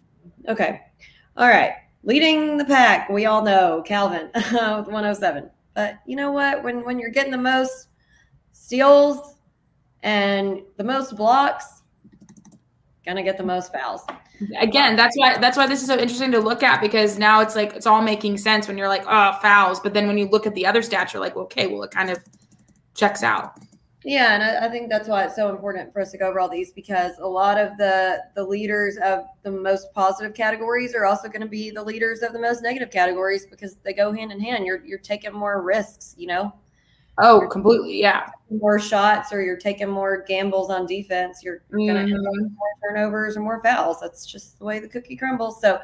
[0.48, 0.82] Okay.
[1.36, 1.74] All right.
[2.04, 5.50] Leading the pack, we all know Calvin with 107.
[5.74, 6.64] But you know what?
[6.64, 7.88] When when you're getting the most
[8.52, 9.36] steals
[10.04, 11.77] and the most blocks,
[13.08, 14.02] gonna get the most fouls
[14.60, 17.56] again that's why that's why this is so interesting to look at because now it's
[17.56, 20.46] like it's all making sense when you're like oh fouls but then when you look
[20.46, 22.20] at the other stats you're like okay well it kind of
[22.94, 23.60] checks out
[24.04, 26.40] yeah and I, I, think that's why it's so important for us to go over
[26.40, 31.06] all these because a lot of the the leaders of the most positive categories are
[31.06, 34.32] also going to be the leaders of the most negative categories because they go hand
[34.32, 36.54] in hand you're you're taking more risks you know
[37.20, 38.00] Oh, completely.
[38.00, 38.30] Yeah.
[38.50, 41.42] More shots or you're taking more gambles on defense.
[41.44, 42.54] You're, you're going to have mm-hmm.
[42.54, 44.00] more turnovers or more fouls.
[44.00, 45.60] That's just the way the cookie crumbles.
[45.60, 45.80] So,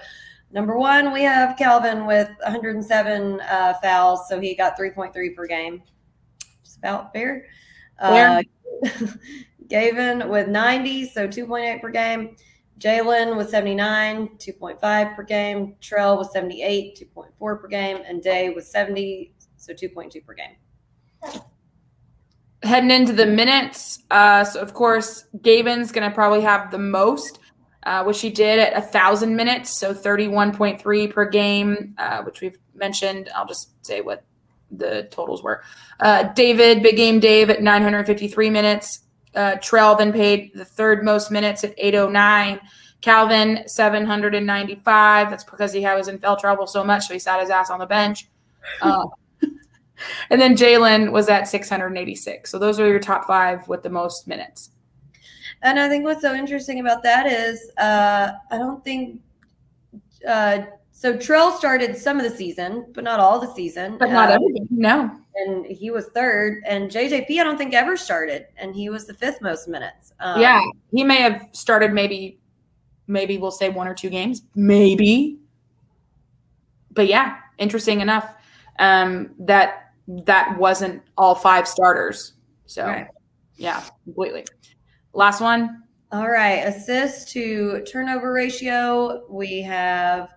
[0.51, 4.30] number one, we have Calvin with 107 uh, fouls.
[4.30, 5.84] So, he got 3.3 per game.
[6.64, 7.47] Just about fair.
[7.99, 8.43] fair.
[8.84, 9.07] Uh,
[9.68, 12.36] Gavin with 90, so 2.8 per game.
[12.80, 15.76] Jalen with 79, 2.5 per game.
[15.82, 17.99] Trell with 78, 2.4 per game.
[18.05, 20.55] And Day with 70, so 2.2 per game.
[22.64, 27.39] Heading into the minutes, uh, so of course, Gavin's going to probably have the most,
[27.84, 32.24] uh, which he did at a thousand minutes, so thirty-one point three per game, uh,
[32.24, 33.30] which we've mentioned.
[33.36, 34.24] I'll just say what
[34.72, 35.61] the totals were.
[35.99, 39.01] Uh, David, big game Dave at nine hundred fifty-three minutes.
[39.36, 42.61] Uh, Trell then paid the third most minutes at eight oh nine.
[43.01, 45.30] Calvin, 795.
[45.30, 47.80] That's because he was in foul trouble so much, so he sat his ass on
[47.80, 48.30] the bench.
[50.30, 52.49] And then Jalen was at 686.
[52.49, 54.72] So those are your top five with the most minutes.
[55.64, 59.22] And I think what's so interesting about that is uh, I don't think
[60.28, 61.16] uh, so.
[61.16, 63.97] Trell started some of the season, but not all the season.
[63.97, 64.68] But not uh, everything.
[64.70, 65.10] No.
[65.36, 66.64] And he was third.
[66.68, 70.12] And JJP, I don't think ever started, and he was the fifth most minutes.
[70.20, 72.39] Um, yeah, he may have started maybe,
[73.08, 75.39] maybe we'll say one or two games, maybe.
[76.91, 78.36] But yeah, interesting enough
[78.80, 82.34] um, that that wasn't all five starters.
[82.66, 83.08] So, right.
[83.56, 84.45] yeah, completely.
[85.14, 85.84] Last one.
[86.12, 86.68] All right.
[86.68, 89.24] Assist to turnover ratio.
[89.30, 90.30] We have,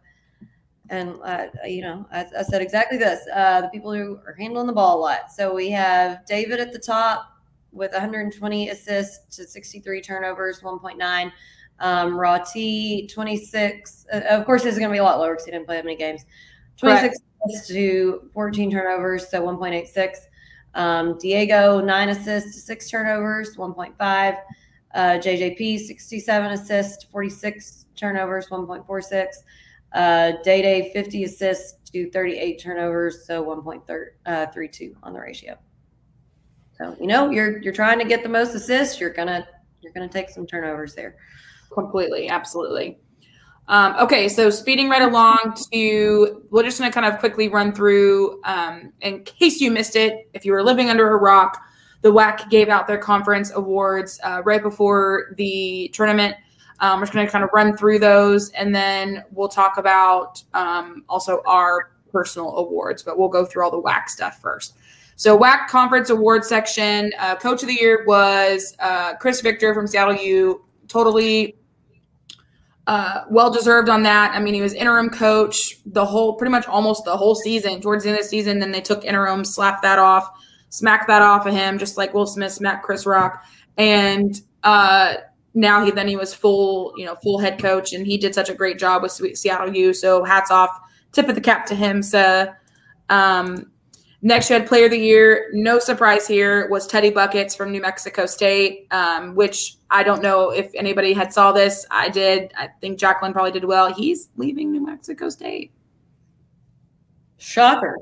[0.89, 4.67] and, uh, you know, I, I, said exactly this uh, the people who are handling
[4.67, 5.33] the ball a lot.
[5.33, 7.33] So we have David at the top
[7.73, 11.33] with 120 assists to 63 turnovers, 1.9.
[11.79, 14.07] Um, Raw T, 26.
[14.11, 15.77] Uh, of course, this is going to be a lot lower because he didn't play
[15.77, 16.25] that many games.
[16.79, 17.19] 26
[17.68, 20.16] to 14 turnovers, so 1.86.
[20.74, 24.38] Um, Diego, nine assists, to six turnovers, 1.5.
[24.94, 29.26] Uh, JJP, 67 assists, 46 turnovers, 1.46.
[29.92, 35.57] Uh, Day Day, 50 assists, to 38 turnovers, so 1.32 on the ratio.
[36.76, 39.01] So you know you're you're trying to get the most assists.
[39.01, 39.47] You're gonna
[39.80, 41.16] you're gonna take some turnovers there.
[41.72, 42.99] Completely, absolutely.
[43.69, 47.73] Um, okay, so speeding right along to, we're just going to kind of quickly run
[47.73, 51.61] through, um, in case you missed it, if you were living under a rock,
[52.03, 56.37] the WAC gave out their conference awards uh, right before the tournament.
[56.79, 60.43] Um, we're just going to kind of run through those, and then we'll talk about
[60.55, 64.77] um, also our personal awards, but we'll go through all the WAC stuff first.
[65.17, 69.87] So WAC conference award section, uh, coach of the year was uh, Chris Victor from
[69.87, 70.64] Seattle U.
[70.89, 71.57] Totally
[72.87, 74.32] uh, well deserved on that.
[74.32, 77.80] I mean, he was interim coach the whole, pretty much almost the whole season.
[77.80, 80.28] Towards the end of the season, then they took interim, slapped that off,
[80.68, 83.45] smacked that off of him, just like Will Smith smacked Chris Rock,
[83.76, 85.14] and uh,
[85.55, 88.51] now he then he was full, you know, full head coach, and he did such
[88.51, 89.93] a great job with Seattle U.
[89.93, 90.70] So hats off,
[91.12, 92.03] tip of the cap to him.
[92.03, 92.53] So,
[93.09, 93.70] um,
[94.27, 95.51] Next, you had Player of the Year.
[95.53, 100.51] No surprise here was Teddy Buckets from New Mexico State, um, which I don't know
[100.51, 101.87] if anybody had saw this.
[101.93, 102.53] I did.
[102.59, 103.95] I think Jacqueline probably did well.
[103.95, 105.70] He's leaving New Mexico State.
[107.37, 107.99] Shocker.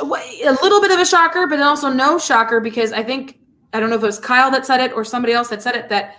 [0.00, 3.40] A little bit of a shocker, but also no shocker because I think
[3.72, 5.74] I don't know if it was Kyle that said it or somebody else that said
[5.74, 6.18] it that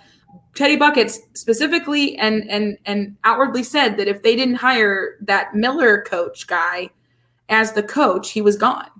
[0.56, 6.02] Teddy Buckets specifically and and and outwardly said that if they didn't hire that Miller
[6.02, 6.90] coach guy
[7.48, 8.90] as the coach, he was gone.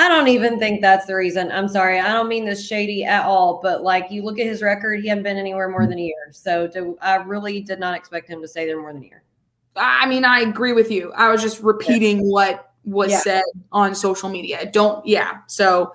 [0.00, 1.52] I don't even think that's the reason.
[1.52, 2.00] I'm sorry.
[2.00, 5.08] I don't mean this shady at all, but like you look at his record, he
[5.08, 6.30] hadn't been anywhere more than a year.
[6.32, 9.24] So to, I really did not expect him to stay there more than a year.
[9.76, 11.12] I mean, I agree with you.
[11.12, 12.32] I was just repeating yeah.
[12.32, 13.18] what was yeah.
[13.18, 14.70] said on social media.
[14.70, 15.40] Don't, yeah.
[15.48, 15.92] So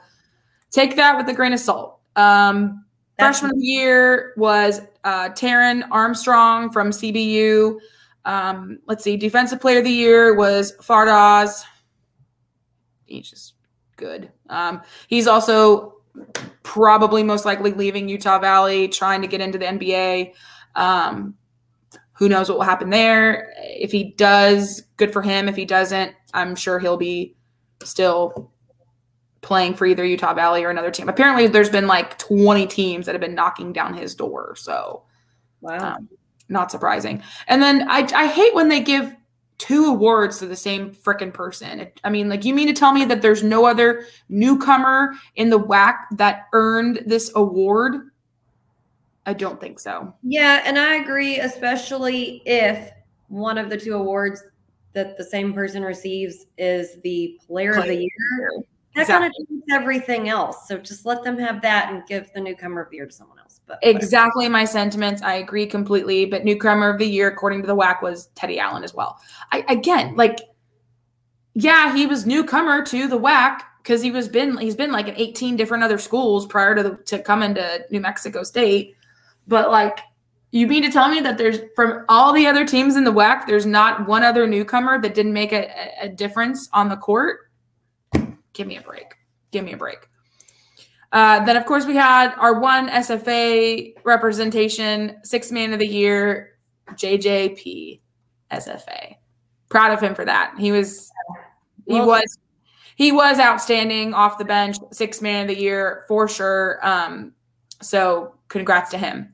[0.70, 1.99] take that with a grain of salt.
[2.16, 2.86] Um,
[3.18, 7.80] freshman of the year was uh, Taran Armstrong from CBU.
[8.24, 9.18] Um, let's see.
[9.18, 11.64] Defensive player of the year was Fardaws.
[13.08, 13.55] He's just
[13.96, 14.32] good.
[14.50, 15.96] Um, he's also
[16.64, 20.34] probably most likely leaving Utah Valley, trying to get into the NBA.
[20.76, 21.36] Um,
[22.14, 23.54] who knows what will happen there?
[23.58, 25.50] If he does, good for him.
[25.50, 27.36] If he doesn't, I'm sure he'll be
[27.84, 28.52] still
[29.41, 31.10] playing for either Utah Valley or another team.
[31.10, 34.56] Apparently, there's been like 20 teams that have been knocking down his door.
[34.56, 35.04] So,
[35.62, 36.10] wow, um,
[36.50, 37.22] not surprising.
[37.48, 39.14] And then I, I hate when they give
[39.58, 41.88] two awards to the same freaking person.
[42.03, 45.60] I mean, like, you mean to tell me that there's no other newcomer in the
[45.60, 48.12] WAC that earned this award?
[49.26, 50.14] I don't think so.
[50.24, 52.91] Yeah, and I agree, especially if
[53.28, 54.43] one of the two awards
[54.93, 57.82] that the same person receives is the player, player.
[57.82, 58.51] of the year.
[58.95, 59.14] That exactly.
[59.14, 60.68] kind of changes everything else.
[60.68, 63.39] So just let them have that and give the newcomer of the year to someone
[63.39, 63.45] else.
[63.68, 65.22] But exactly my sentiments.
[65.22, 66.26] I agree completely.
[66.26, 69.20] But newcomer of the year, according to the WAC, was Teddy Allen as well.
[69.51, 70.39] I again, like,
[71.53, 75.16] yeah, he was newcomer to the WAC because he was been he's been like in
[75.16, 78.95] 18 different other schools prior to the, to coming to New Mexico State.
[79.47, 79.99] But like,
[80.51, 83.47] you mean to tell me that there's from all the other teams in the WAC,
[83.47, 87.51] there's not one other newcomer that didn't make a, a difference on the court?
[88.53, 89.16] Give me a break.
[89.51, 90.07] Give me a break.
[91.16, 96.57] Uh, then, of course, we had our one SFA representation, six man of the year,
[96.91, 98.01] JJP
[98.51, 99.16] SFA.
[99.70, 100.53] Proud of him for that.
[100.59, 101.09] He was,
[101.88, 102.38] he was,
[102.97, 106.86] he was outstanding off the bench, six man of the year for sure.
[106.86, 107.32] Um,
[107.82, 109.34] so, congrats to him.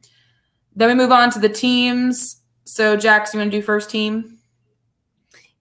[0.75, 2.43] Then we move on to the teams.
[2.63, 4.37] So, Jax, you want to do first team?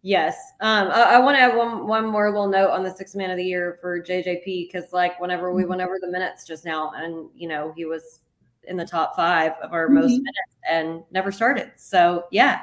[0.03, 0.53] Yes.
[0.61, 3.31] Um, I, I want to add one one more little note on the six man
[3.31, 5.71] of the year for JJP because like whenever we mm-hmm.
[5.71, 8.21] went over the minutes just now, and you know he was
[8.65, 9.97] in the top five of our mm-hmm.
[9.97, 11.73] most minutes and never started.
[11.77, 12.61] So yeah,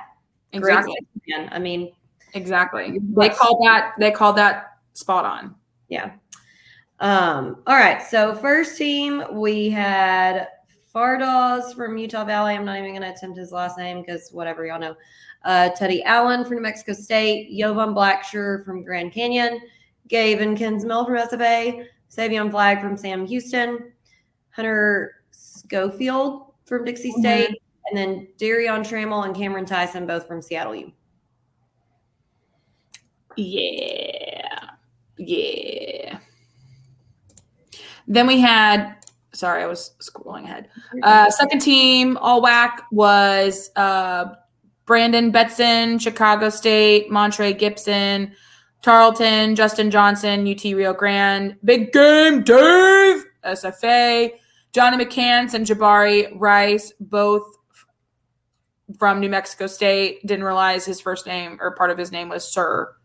[0.52, 0.96] exactly.
[1.28, 1.92] Great I mean,
[2.34, 2.98] exactly.
[3.16, 3.94] They called that.
[4.00, 5.56] They called that spot on.
[5.90, 6.14] Yeah.
[7.00, 7.62] Um.
[7.68, 8.02] All right.
[8.02, 10.48] So first team we had
[10.94, 12.56] Fardaws from Utah Valley.
[12.56, 14.96] I'm not even going to attempt his last name because whatever y'all know
[15.48, 19.62] uh, Teddy Allen from New Mexico State, Jovan Blacksher from Grand Canyon,
[20.10, 23.94] Gavin Kensmil from SFA, Savion Flagg from Sam Houston,
[24.50, 27.22] Hunter Schofield from Dixie mm-hmm.
[27.22, 30.92] State, and then Darrion Trammell and Cameron Tyson, both from Seattle U.
[33.38, 34.72] Yeah.
[35.18, 36.20] Yeah.
[38.06, 38.96] Then we had,
[39.32, 40.68] sorry, I was scrolling ahead.
[41.04, 44.36] Uh, second team, all WAC was uh,
[44.88, 48.32] Brandon Betson, Chicago State, Montre Gibson,
[48.82, 54.32] Tarleton, Justin Johnson, UT Rio Grande, Big Game Dave, SFA,
[54.72, 57.44] Johnny McCants and Jabari Rice, both
[58.98, 60.26] from New Mexico State.
[60.26, 62.96] Didn't realize his first name or part of his name was Sir.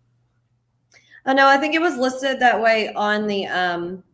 [1.26, 1.48] I know.
[1.48, 4.04] I think it was listed that way on the um,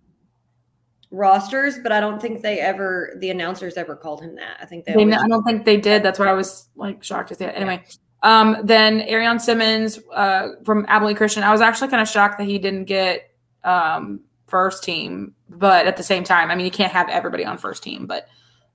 [1.11, 4.59] rosters, but I don't think they ever the announcers ever called him that.
[4.61, 4.93] I think they.
[4.93, 6.03] They, always- I don't think they did.
[6.03, 7.45] That's what I was like shocked to see.
[7.45, 7.55] it.
[7.55, 7.83] Anyway,
[8.23, 11.43] um, then Airion Simmons uh, from Abilene Christian.
[11.43, 13.31] I was actually kind of shocked that he didn't get
[13.65, 17.59] um, first team, but at the same time, I mean, you can't have everybody on
[17.59, 18.29] first team, but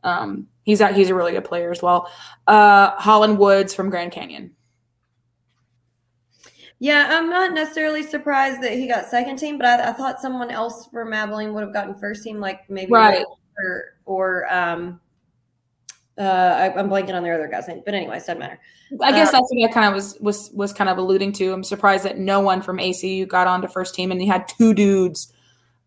[0.03, 0.95] um, he's out.
[0.95, 2.09] He's a really good player as well.
[2.47, 4.55] Uh, Holland Woods from Grand Canyon.
[6.83, 10.51] Yeah, I'm not necessarily surprised that he got second team, but I, I thought someone
[10.51, 13.23] else from Abilene would have gotten first team, like maybe Right.
[13.57, 14.99] or or um,
[16.17, 18.59] uh, I, I'm blanking on their other guy's name, but anyway, it doesn't matter.
[19.01, 21.53] I guess Uh, that's what I kind of was was was kind of alluding to.
[21.53, 24.73] I'm surprised that no one from ACU got onto first team, and you had two
[24.73, 25.31] dudes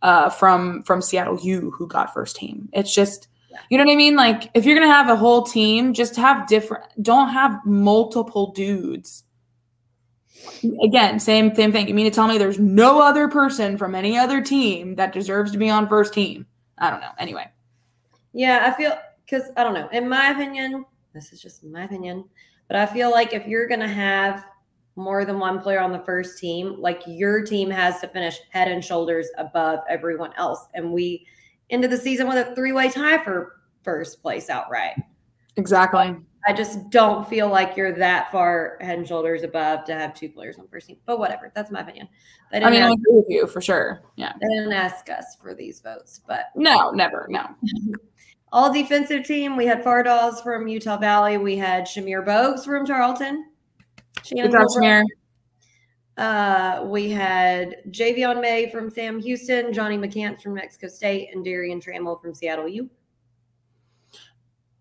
[0.00, 2.70] uh, from from Seattle U who got first team.
[2.72, 3.58] It's just, Yeah.
[3.68, 4.16] you know what I mean?
[4.16, 6.84] Like if you're gonna have a whole team, just have different.
[7.02, 9.24] Don't have multiple dudes.
[10.82, 11.88] Again, same same thing.
[11.88, 15.52] You mean to tell me there's no other person from any other team that deserves
[15.52, 16.46] to be on first team?
[16.78, 17.12] I don't know.
[17.18, 17.46] Anyway,
[18.32, 19.88] Yeah, I feel because I don't know.
[19.92, 20.84] In my opinion,
[21.14, 22.24] this is just my opinion,
[22.68, 24.44] but I feel like if you're gonna have
[24.96, 28.68] more than one player on the first team, like your team has to finish head
[28.68, 30.66] and shoulders above everyone else.
[30.74, 31.26] And we
[31.70, 34.96] ended the season with a three-way tie for first place outright.
[35.56, 36.16] exactly.
[36.46, 40.28] I just don't feel like you're that far head and shoulders above to have two
[40.28, 40.96] players on first team.
[41.04, 42.08] But whatever, that's my opinion.
[42.52, 44.02] I mean, I agree with you for sure.
[44.16, 44.32] Yeah.
[44.40, 47.26] they didn't ask us for these votes, but No, never.
[47.28, 47.46] No.
[48.52, 49.56] All defensive team.
[49.56, 51.36] We had Fardaws from Utah Valley.
[51.36, 53.50] We had Shamir Bogues from Tarleton.
[54.22, 55.04] Shannon Good job, Gilbert.
[56.16, 61.82] Uh, we had Javion May from Sam Houston, Johnny McCants from Mexico State, and Darrion
[61.84, 62.88] Trammell from Seattle U.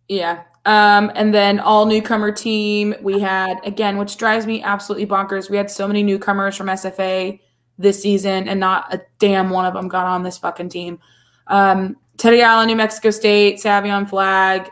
[0.07, 0.43] Yeah.
[0.65, 5.49] Um, and then all newcomer team, we had again, which drives me absolutely bonkers.
[5.49, 7.39] We had so many newcomers from SFA
[7.77, 10.99] this season, and not a damn one of them got on this fucking team.
[11.47, 14.69] Um, Teddy Allen, New Mexico State, Savion Flagg,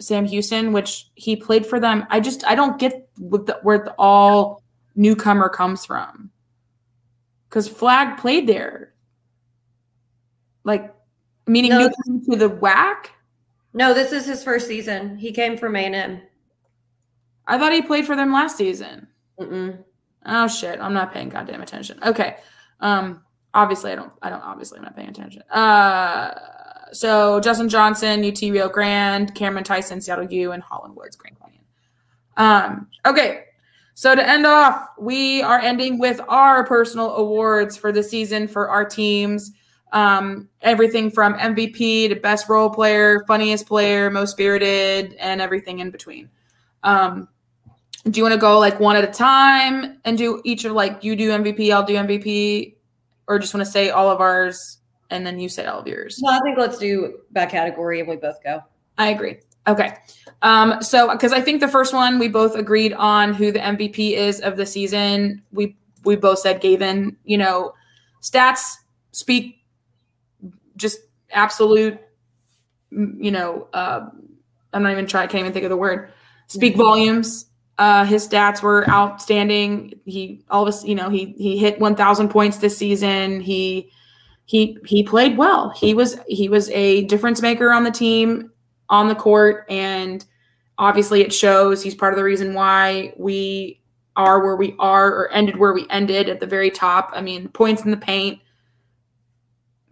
[0.00, 2.06] Sam Houston, which he played for them.
[2.08, 4.62] I just I don't get what the, where the all
[4.94, 6.30] newcomer comes from.
[7.48, 8.94] Because Flagg played there,
[10.64, 10.94] like
[11.46, 11.78] meaning No.
[11.80, 13.06] newcomer to the WAC.
[13.74, 15.16] No, this is his first season.
[15.16, 16.20] He came from A&M.
[17.46, 19.08] I thought he played for them last season.
[19.38, 19.82] Mm-mm.
[20.26, 21.98] Oh shit, I'm not paying goddamn attention.
[22.04, 22.36] Okay.
[22.80, 23.22] Um
[23.54, 25.42] obviously I don't I don't obviously I'm not paying attention.
[25.42, 26.34] Uh
[26.92, 31.62] so Justin Johnson, UT Rio Grande, Cameron Tyson, Seattle U, and Holland Woods, Grand Canyon.
[32.36, 33.44] Um, okay.
[33.94, 38.68] So to end off, we are ending with our personal awards for the season for
[38.68, 39.52] our teams.
[39.92, 45.90] Um, everything from MVP to best role player, funniest player, most spirited, and everything in
[45.90, 46.28] between.
[46.82, 47.28] Um,
[48.04, 51.02] do you want to go like one at a time and do each of like
[51.04, 52.76] you do MVP, I'll do MVP,
[53.26, 54.78] or just want to say all of ours
[55.10, 56.18] and then you say all of yours?
[56.22, 58.62] No, I think let's do that category and we both go.
[58.96, 59.38] I agree.
[59.66, 59.94] Okay.
[60.42, 64.12] Um, so because I think the first one we both agreed on who the MVP
[64.12, 65.42] is of the season.
[65.52, 67.16] We we both said Gavin.
[67.24, 67.74] You know,
[68.22, 68.62] stats
[69.12, 69.57] speak
[70.78, 71.00] just
[71.30, 71.98] absolute.
[72.90, 74.08] You know, uh,
[74.72, 75.24] I'm not even trying.
[75.24, 76.10] I can't even think of the word.
[76.46, 77.44] Speak volumes.
[77.76, 80.00] Uh, his stats were outstanding.
[80.06, 83.40] He all of us, you know, he he hit 1,000 points this season.
[83.40, 83.92] He
[84.46, 85.70] he he played well.
[85.70, 88.50] He was he was a difference maker on the team
[88.88, 90.24] on the court and
[90.78, 93.80] obviously it shows he's part of the reason why we
[94.16, 97.10] are where we are or ended where we ended at the very top.
[97.14, 98.40] I mean, points in the paint.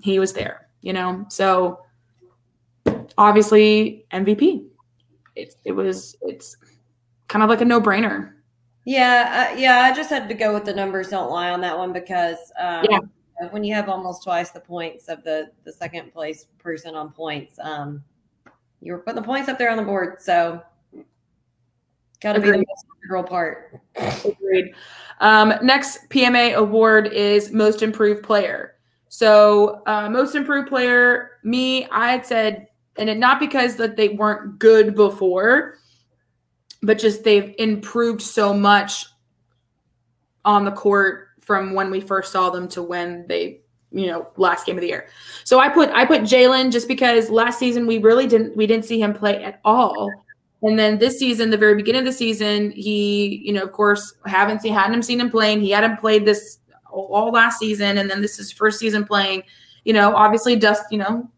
[0.00, 1.26] He was there, you know.
[1.28, 1.80] So
[3.18, 4.66] obviously MVP.
[5.34, 6.56] It's it was it's
[7.26, 8.34] kind of like a no-brainer.
[8.84, 9.80] Yeah, uh, yeah.
[9.80, 11.08] I just had to go with the numbers.
[11.08, 13.00] Don't lie on that one because um, Yeah.
[13.50, 17.58] when you have almost twice the points of the the second place person on points,
[17.60, 18.04] um,
[18.80, 20.22] you were putting the points up there on the board.
[20.22, 20.62] So,
[22.20, 23.80] got to be the most integral part.
[23.96, 24.72] Agreed.
[25.18, 28.75] Um, next PMA award is most improved player.
[29.08, 34.10] So uh, most improved player, me, I had said, and it not because that they
[34.10, 35.78] weren't good before,
[36.82, 39.06] but just they've improved so much
[40.44, 43.60] on the court from when we first saw them to when they,
[43.92, 45.08] you know, last game of the year.
[45.44, 48.84] So I put I put Jalen just because last season we really didn't we didn't
[48.84, 50.10] see him play at all.
[50.62, 54.14] And then this season, the very beginning of the season, he, you know, of course,
[54.24, 55.60] haven't seen hadn't seen him playing.
[55.60, 56.58] He hadn't played this
[56.96, 59.42] all, last season, and then this is first season playing.
[59.84, 60.84] You know, obviously, dust.
[60.90, 61.30] You know,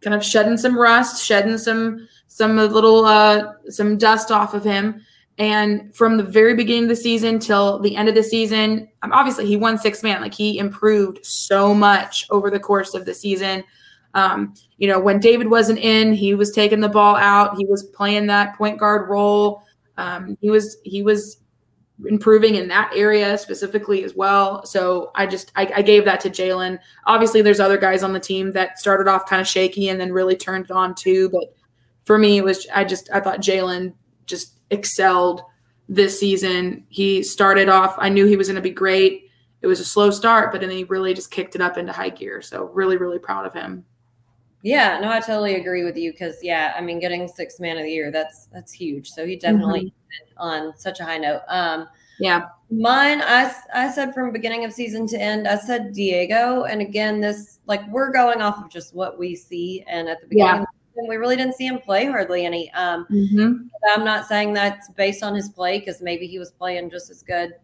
[0.00, 5.02] kind of shedding some rust, shedding some some little uh some dust off of him,
[5.40, 9.10] And from the very beginning of the season till the end of the season, um,
[9.10, 10.20] obviously he won six man.
[10.20, 13.64] Like he improved so much over the course of the season.
[14.12, 17.56] Um, you know, when David wasn't in, he was taking the ball out.
[17.56, 19.62] He was playing that point guard role.
[19.96, 21.39] Um, he was he was
[22.06, 24.64] improving in that area specifically as well.
[24.64, 26.78] So I just I, I gave that to Jalen.
[27.06, 30.12] Obviously, there's other guys on the team that started off kind of shaky and then
[30.12, 31.28] really turned it on too.
[31.30, 31.54] But
[32.04, 33.94] for me, it was I just I thought Jalen
[34.26, 35.42] just excelled
[35.88, 36.84] this season.
[36.88, 37.96] He started off.
[37.98, 39.30] I knew he was going to be great.
[39.62, 42.08] It was a slow start, but then he really just kicked it up into high
[42.08, 42.40] gear.
[42.40, 43.84] So really, really proud of him.
[44.62, 47.84] Yeah, no, I totally agree with you because yeah, I mean, getting six man of
[47.84, 49.10] the year that's that's huge.
[49.10, 50.42] So he definitely mm-hmm.
[50.42, 51.40] on such a high note.
[51.48, 51.88] Um,
[52.18, 56.82] yeah, mine, I I said from beginning of season to end, I said Diego, and
[56.82, 60.60] again, this like we're going off of just what we see, and at the beginning.
[60.60, 60.64] Yeah.
[61.08, 62.70] We really didn't see him play hardly any.
[62.72, 63.68] Um, mm-hmm.
[63.94, 67.22] I'm not saying that's based on his play because maybe he was playing just as
[67.22, 67.54] good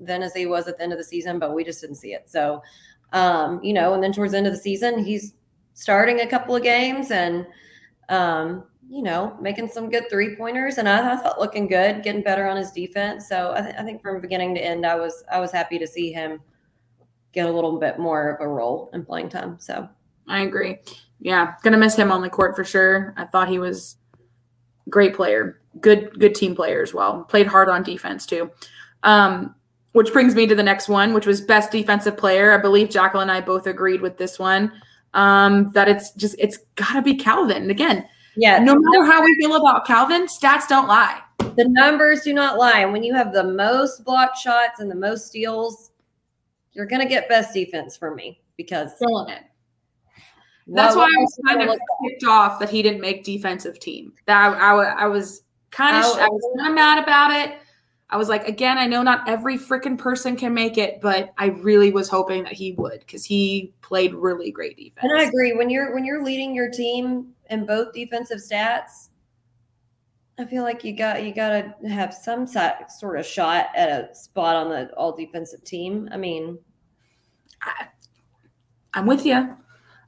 [0.00, 2.12] then as he was at the end of the season, but we just didn't see
[2.12, 2.30] it.
[2.30, 2.62] So,
[3.12, 5.34] um, you know, and then towards the end of the season, he's
[5.78, 7.46] starting a couple of games and
[8.08, 12.22] um, you know making some good three pointers and I, I, thought looking good getting
[12.22, 13.28] better on his defense.
[13.28, 15.86] So I, th- I, think from beginning to end i was i was happy to
[15.86, 16.40] see him
[17.32, 19.88] get a little bit more of a role in playing time so.
[20.26, 20.78] I agree.
[21.20, 23.14] Yeah gonna miss him on the court for sure.
[23.16, 23.98] I thought he was
[24.90, 27.22] great player good good team player as well.
[27.22, 28.50] Played hard on defense too.
[29.04, 29.54] Um,
[29.92, 32.52] which brings me to the next one which was best defensive player.
[32.52, 34.72] I believe jacqueline and i both agreed with this one
[35.14, 37.70] um, that it's just it's got to be Calvin.
[37.70, 38.06] Again,
[38.36, 41.20] yeah, no matter how we feel about Calvin, stats don't lie.
[41.38, 42.80] The numbers do not lie.
[42.80, 45.90] And when you have the most blocked shots and the most steals,
[46.72, 49.42] you're to get best defense for me because filling it.
[50.68, 54.12] That's why I was kind of kicked off that he didn't make defensive team.
[54.26, 57.58] That I, I, I was kind of I was kind of mad about it.
[58.10, 61.46] I was like, again, I know not every freaking person can make it, but I
[61.46, 65.00] really was hoping that he would because he played really great defense.
[65.02, 69.10] And I agree when you're when you're leading your team in both defensive stats,
[70.38, 74.14] I feel like you got you got to have some sort of shot at a
[74.14, 76.08] spot on the all defensive team.
[76.10, 76.58] I mean,
[77.62, 77.88] I,
[78.94, 79.54] I'm with you.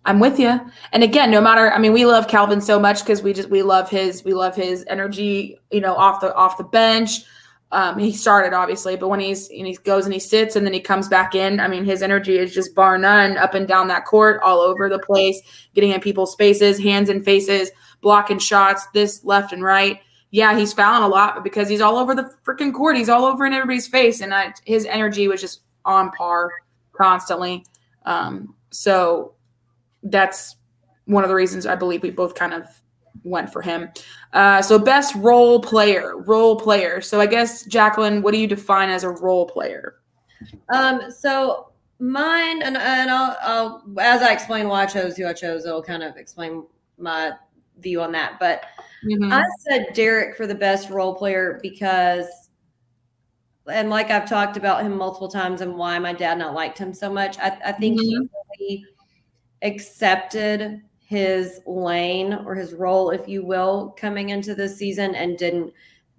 [0.07, 0.59] I'm with you.
[0.93, 3.63] And again, no matter, I mean, we love Calvin so much because we just we
[3.63, 5.61] love his we love his energy.
[5.71, 7.25] You know, off the off the bench
[7.73, 10.73] um, he started obviously, but when he's and he goes and he sits and then
[10.73, 13.89] he comes back in, I mean, his energy is just bar none up and down
[13.89, 15.41] that court, all over the place,
[15.75, 17.71] getting in people's spaces, hands and faces,
[18.01, 20.01] blocking shots, this left and right.
[20.33, 23.25] Yeah, he's fouling a lot, but because he's all over the freaking court, he's all
[23.25, 26.51] over in everybody's face, and I, his energy was just on par
[26.93, 27.65] constantly.
[28.05, 29.35] Um, so
[30.05, 30.57] that's
[31.07, 32.65] one of the reasons I believe we both kind of
[33.25, 33.91] went for him.
[34.33, 37.01] Uh, so best role player, role player.
[37.01, 39.97] So I guess Jacqueline, what do you define as a role player?
[40.69, 45.33] Um, so mine, and, and I'll, I'll, as I explain why I chose who I
[45.33, 46.65] chose, it'll kind of explain
[46.97, 47.33] my
[47.79, 48.39] view on that.
[48.39, 48.65] But
[49.05, 49.33] mm-hmm.
[49.33, 52.27] I said Derek for the best role player because,
[53.67, 56.95] and like I've talked about him multiple times and why my dad not liked him
[56.95, 57.39] so much.
[57.39, 58.23] I, I think mm-hmm.
[58.23, 58.29] he
[58.59, 58.85] really
[59.63, 65.73] accepted his lane or his role, if you will, coming into the season and didn't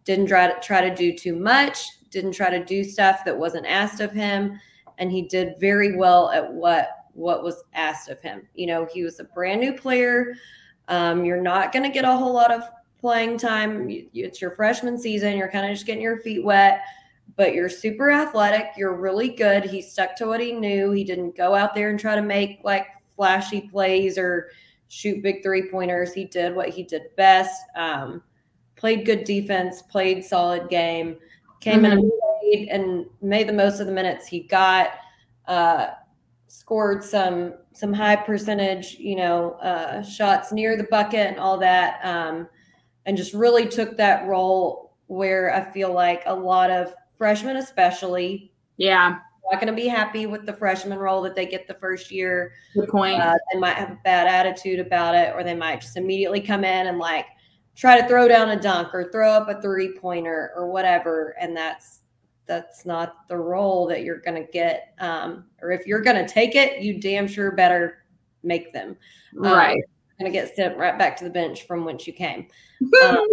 [0.03, 3.65] didn't try to try to do too much, didn't try to do stuff that wasn't
[3.65, 4.59] asked of him,
[4.97, 8.45] and he did very well at what what was asked of him.
[8.53, 10.34] You know, he was a brand new player.
[10.89, 12.63] Um, you're not going to get a whole lot of
[12.99, 13.88] playing time.
[14.13, 15.38] It's your freshman season.
[15.38, 16.81] You're kind of just getting your feet wet,
[17.38, 18.72] but you're super athletic.
[18.76, 19.63] You're really good.
[19.63, 20.91] He stuck to what he knew.
[20.91, 24.49] He didn't go out there and try to make like flashy plays or
[24.91, 26.13] shoot big three pointers.
[26.13, 27.61] He did what he did best.
[27.76, 28.22] Um,
[28.76, 31.15] played good defense, played solid game,
[31.61, 32.09] came mm-hmm.
[32.51, 34.91] in and made the most of the minutes he got.
[35.47, 35.91] Uh,
[36.47, 42.01] scored some some high percentage, you know, uh, shots near the bucket and all that,
[42.03, 42.47] um,
[43.05, 48.51] and just really took that role where I feel like a lot of freshmen, especially,
[48.76, 49.19] yeah,
[49.49, 52.53] not going to be happy with the freshman role that they get the first year.
[52.73, 53.19] Good point.
[53.19, 56.63] Uh, they might have a bad attitude about it, or they might just immediately come
[56.63, 57.26] in and like
[57.76, 61.35] try to throw down a dunk or throw up a three pointer or whatever.
[61.39, 62.01] And that's
[62.47, 64.93] that's not the role that you're going to get.
[64.99, 68.03] Um, or if you're going to take it, you damn sure better
[68.43, 68.97] make them.
[69.38, 69.84] Um, right.
[70.19, 72.47] Going to get sent right back to the bench from whence you came.
[73.03, 73.27] um,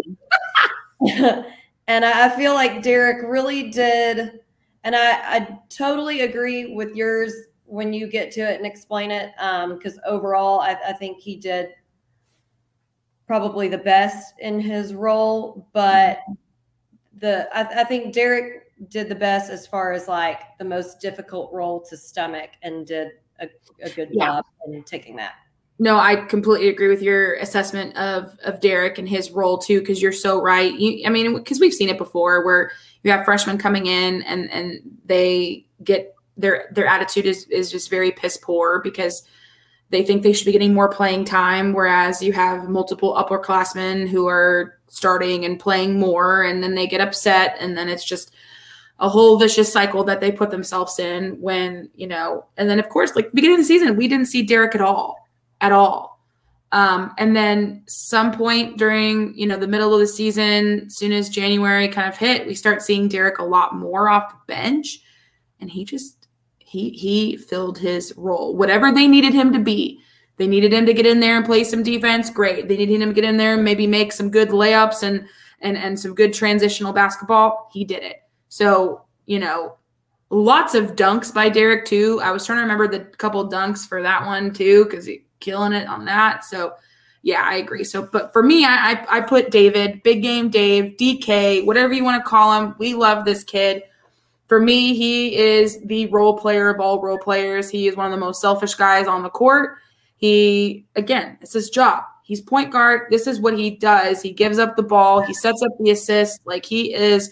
[1.89, 4.41] and I feel like Derek really did
[4.85, 7.35] and I, I totally agree with yours
[7.65, 9.33] when you get to it and explain it.
[9.37, 11.71] Because um, overall, I, I think he did
[13.27, 16.21] probably the best in his role, but
[17.19, 21.53] the I, I think Derek did the best as far as like the most difficult
[21.53, 23.09] role to stomach and did
[23.41, 23.49] a,
[23.83, 24.27] a good Yeah.
[24.27, 25.35] job in taking that.
[25.81, 30.03] No, I completely agree with your assessment of of Derek and his role too, because
[30.03, 30.75] you're so right.
[30.75, 32.73] You, I mean, because we've seen it before, where
[33.05, 37.91] you have freshmen coming in and and they get their their attitude is is just
[37.91, 39.23] very piss poor because
[39.91, 44.27] they think they should be getting more playing time, whereas you have multiple upperclassmen who
[44.27, 48.35] are starting and playing more, and then they get upset, and then it's just
[48.99, 52.89] a whole vicious cycle that they put themselves in when you know and then of
[52.89, 55.28] course like beginning of the season we didn't see derek at all
[55.61, 56.21] at all.
[56.71, 61.31] Um, and then some point during you know the middle of the season soon as
[61.31, 65.01] january kind of hit we start seeing derek a lot more off the bench.
[65.61, 66.19] And he just
[66.59, 68.55] he he filled his role.
[68.55, 70.01] Whatever they needed him to be.
[70.37, 72.69] They needed him to get in there and play some defense great.
[72.69, 75.27] They needed him to get in there and maybe make some good layups and
[75.61, 77.71] and and some good transitional basketball.
[77.73, 78.23] He did it.
[78.51, 79.79] So, you know,
[80.31, 82.21] lots of dunks by Derek too.
[82.23, 85.73] I was trying to remember the couple dunks for that one too, because he killing
[85.73, 86.45] it on that.
[86.45, 86.75] So
[87.23, 87.85] yeah, I agree.
[87.85, 92.05] So, but for me, I, I I put David, big game Dave, DK, whatever you
[92.05, 92.75] want to call him.
[92.79, 93.83] We love this kid.
[94.47, 97.69] For me, he is the role player of all role players.
[97.69, 99.77] He is one of the most selfish guys on the court.
[100.17, 102.05] He again, it's his job.
[102.23, 103.09] He's point guard.
[103.11, 104.23] This is what he does.
[104.23, 105.21] He gives up the ball.
[105.21, 106.47] He sets up the assist.
[106.47, 107.31] Like he is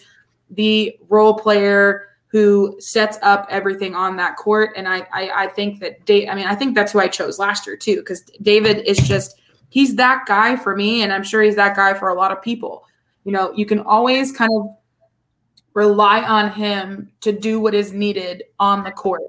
[0.49, 4.71] the role player who sets up everything on that court.
[4.75, 7.39] And I, I, I think that Dave, I mean, I think that's who I chose
[7.39, 9.39] last year too, because David is just,
[9.69, 11.03] he's that guy for me.
[11.03, 12.85] And I'm sure he's that guy for a lot of people.
[13.23, 14.67] You know, you can always kind of
[15.73, 19.21] rely on him to do what is needed on the court.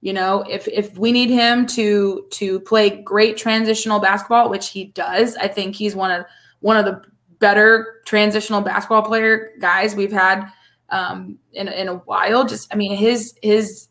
[0.00, 4.86] You know, if if we need him to to play great transitional basketball, which he
[4.86, 6.26] does, I think he's one of
[6.60, 7.02] one of the
[7.38, 10.50] better transitional basketball player guys we've had
[10.92, 12.46] um, in in a while.
[12.46, 13.88] Just I mean his his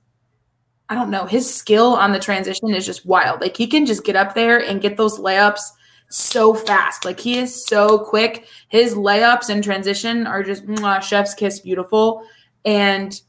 [0.88, 3.42] I don't know his skill on the transition is just wild.
[3.42, 5.62] Like he can just get up there and get those layups
[6.10, 7.04] so fast.
[7.04, 8.46] Like he is so quick.
[8.70, 12.24] His layups and transition are just mwah, chef's kiss beautiful.
[12.64, 13.20] And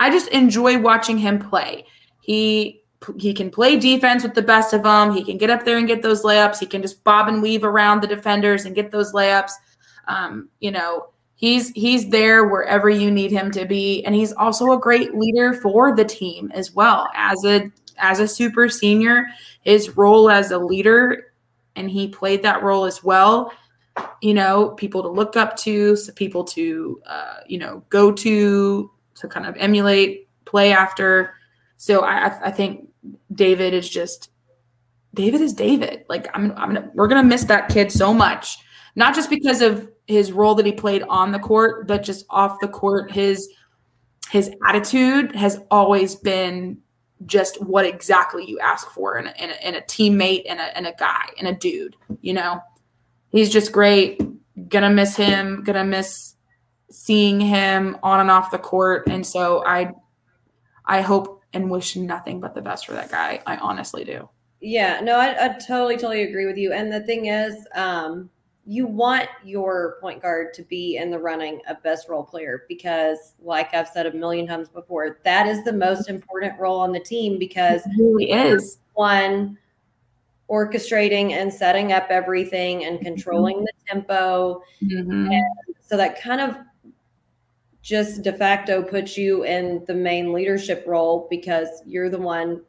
[0.00, 1.86] I just enjoy watching him play.
[2.22, 2.82] He
[3.18, 5.12] he can play defense with the best of them.
[5.12, 6.60] He can get up there and get those layups.
[6.60, 9.50] He can just bob and weave around the defenders and get those layups.
[10.06, 11.11] Um, you know,
[11.42, 15.52] he's he's there wherever you need him to be, and he's also a great leader
[15.52, 17.10] for the team as well.
[17.14, 19.26] As a as a super senior,
[19.60, 21.32] his role as a leader,
[21.76, 23.52] and he played that role as well.
[24.22, 28.90] You know, people to look up to, so people to uh, you know go to
[29.16, 31.34] to kind of emulate, play after.
[31.76, 32.88] So I, I think
[33.34, 34.30] David is just
[35.12, 36.04] David is David.
[36.08, 38.58] Like I'm, I'm gonna, we're gonna miss that kid so much,
[38.94, 42.60] not just because of his role that he played on the court, but just off
[42.60, 43.10] the court.
[43.10, 43.48] His
[44.30, 46.78] his attitude has always been
[47.26, 50.76] just what exactly you ask for in a, in a, in a teammate and a,
[50.76, 51.96] and a guy and a dude.
[52.20, 52.60] You know,
[53.30, 54.20] he's just great.
[54.68, 55.62] Gonna miss him.
[55.64, 56.34] Gonna miss
[56.90, 59.06] seeing him on and off the court.
[59.08, 59.92] And so I,
[60.84, 63.42] I hope and wish nothing but the best for that guy.
[63.46, 64.28] I honestly do.
[64.60, 66.72] Yeah, no, I, I totally, totally agree with you.
[66.72, 68.30] And the thing is, um,
[68.64, 73.34] you want your point guard to be in the running of best role player because,
[73.42, 77.00] like I've said a million times before, that is the most important role on the
[77.00, 78.78] team because It really is.
[78.94, 79.58] one
[80.48, 84.62] orchestrating and setting up everything and controlling the tempo.
[84.82, 85.40] Mhm.
[85.80, 86.56] So that kind of
[87.82, 92.60] just de facto puts you in the main leadership role because you're the one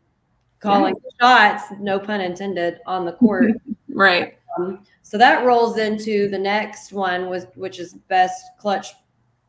[0.60, 3.52] calling the shots, no pun intended, on the court.
[3.96, 4.40] Right.
[4.58, 8.94] Um, so that rolls into the next one, was which is best clutch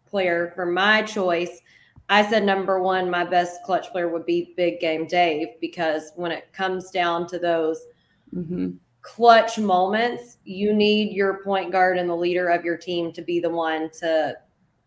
[0.07, 1.61] player for my choice.
[2.09, 6.33] I said number one, my best clutch player would be Big Game Dave because when
[6.33, 7.87] it comes down to those
[8.33, 8.73] hmm
[9.05, 13.39] clutch moments, you need your point guard and the leader of your team to be
[13.39, 14.35] the one to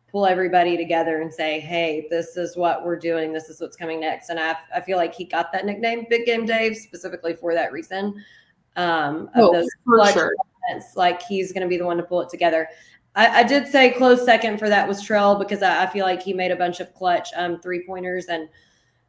[0.07, 3.31] pull everybody together and say, hey, this is what we're doing.
[3.31, 4.30] This is what's coming next.
[4.30, 7.72] And I, I feel like he got that nickname, Big Game Dave, specifically for that
[7.72, 8.23] reason.
[8.78, 10.34] Um, of Oh, those clutch sure.
[10.70, 12.70] moments, like he's going to be the one to pull it together.
[13.16, 16.22] I, I did say close second for that was Trell because I, I feel like
[16.22, 18.48] he made a bunch of clutch um, three pointers and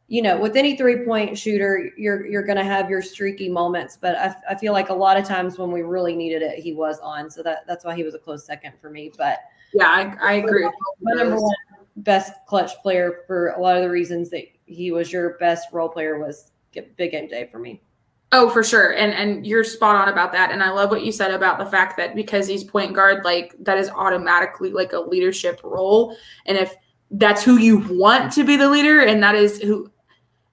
[0.09, 3.95] you know, with any three point shooter, you're you're going to have your streaky moments,
[3.95, 6.73] but I, I feel like a lot of times when we really needed it, he
[6.73, 7.29] was on.
[7.29, 9.11] So that that's why he was a close second for me.
[9.15, 9.37] But
[9.71, 10.67] Yeah, I, I agree.
[10.99, 11.55] my number one
[11.97, 15.89] best clutch player for a lot of the reasons that he was your best role
[15.89, 17.83] player was Big Game Dave for me.
[18.31, 18.93] Oh, for sure.
[18.93, 20.51] And and you're spot on about that.
[20.51, 23.55] And I love what you said about the fact that because he's point guard, like
[23.59, 26.15] that is automatically like a leadership role.
[26.45, 26.75] And if
[27.11, 29.91] that's who you want to be the leader, and that is who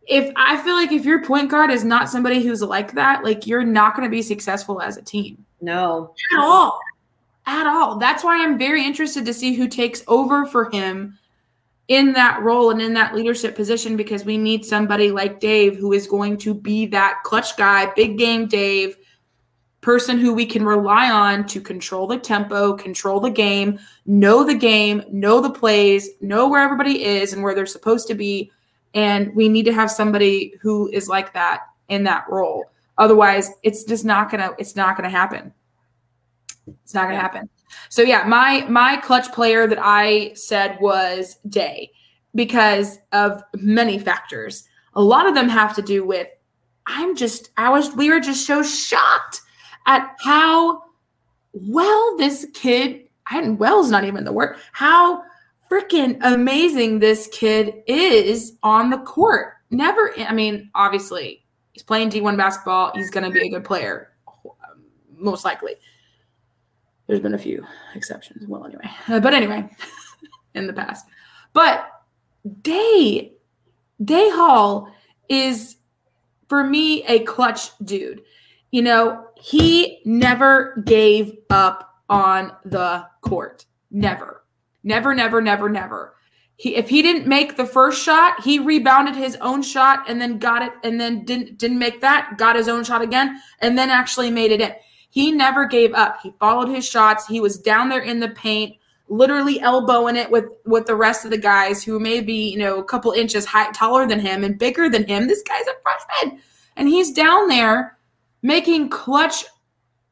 [0.06, 3.46] if I feel like if your point guard is not somebody who's like that, like
[3.46, 5.44] you're not going to be successful as a team.
[5.60, 6.14] No.
[6.32, 6.78] At all.
[7.46, 7.98] At all.
[7.98, 11.18] That's why I'm very interested to see who takes over for him
[11.88, 15.92] in that role and in that leadership position because we need somebody like Dave who
[15.92, 18.96] is going to be that clutch guy, big game Dave,
[19.80, 24.54] person who we can rely on to control the tempo, control the game, know the
[24.54, 28.50] game, know the plays, know where everybody is and where they're supposed to be.
[28.94, 32.64] And we need to have somebody who is like that in that role.
[32.98, 35.52] Otherwise, it's just not gonna, it's not gonna happen.
[36.82, 37.48] It's not gonna happen.
[37.88, 41.90] So yeah, my my clutch player that I said was Day
[42.34, 44.64] because of many factors.
[44.94, 46.28] A lot of them have to do with
[46.86, 49.40] I'm just I was we were just so shocked
[49.86, 50.82] at how
[51.52, 55.22] well this kid and well's not even the word how
[55.70, 59.54] freaking amazing this kid is on the court.
[59.70, 64.12] Never I mean obviously he's playing D1 basketball, he's going to be a good player
[65.18, 65.76] most likely
[67.06, 67.64] there's been a few
[67.94, 68.46] exceptions.
[68.46, 69.68] Well, anyway, uh, but anyway,
[70.54, 71.06] in the past.
[71.52, 71.88] But
[72.62, 73.32] Day,
[74.04, 74.88] Day Hall
[75.28, 75.76] is
[76.48, 78.22] for me a clutch dude.
[78.70, 83.64] You know, he never gave up on the court.
[83.90, 84.44] Never,
[84.82, 86.14] never, never, never, never.
[86.56, 90.38] He, if he didn't make the first shot, he rebounded his own shot and then
[90.38, 93.90] got it, and then didn't didn't make that, got his own shot again, and then
[93.90, 94.72] actually made it in.
[95.16, 96.20] He never gave up.
[96.22, 97.26] He followed his shots.
[97.26, 98.76] He was down there in the paint,
[99.08, 102.80] literally elbowing it with with the rest of the guys who may be, you know,
[102.80, 105.26] a couple inches high, taller than him and bigger than him.
[105.26, 106.42] This guy's a freshman,
[106.76, 107.96] and he's down there
[108.42, 109.46] making clutch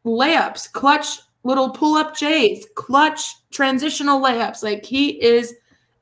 [0.07, 4.63] layups, clutch little pull up J's, clutch transitional layups.
[4.63, 5.55] Like he is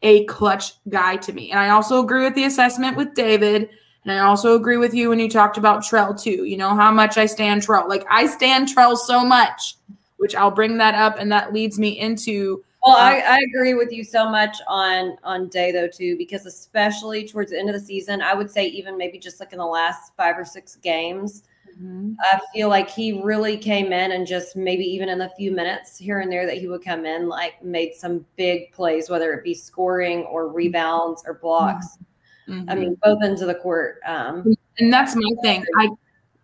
[0.02, 1.50] a clutch guy to me.
[1.50, 3.68] And I also agree with the assessment with David
[4.04, 6.44] and I also agree with you when you talked about Trell too.
[6.44, 7.88] You know how much I stand Trell.
[7.88, 9.76] Like I stand Trell so much,
[10.16, 12.64] which I'll bring that up, and that leads me into.
[12.84, 16.46] Well, uh, I, I agree with you so much on on Day though too, because
[16.46, 19.58] especially towards the end of the season, I would say even maybe just like in
[19.58, 22.14] the last five or six games, mm-hmm.
[22.22, 25.96] I feel like he really came in and just maybe even in the few minutes
[25.96, 29.44] here and there that he would come in, like made some big plays, whether it
[29.44, 31.86] be scoring or rebounds or blocks.
[31.86, 32.04] Mm-hmm
[32.48, 32.70] Mm-hmm.
[32.70, 34.00] I mean, both ends of the court.
[34.06, 35.64] Um, and that's my thing.
[35.78, 35.88] I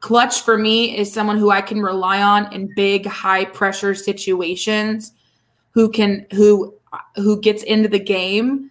[0.01, 5.13] clutch for me is someone who I can rely on in big, high pressure situations,
[5.73, 6.75] who can who
[7.17, 8.71] who gets into the game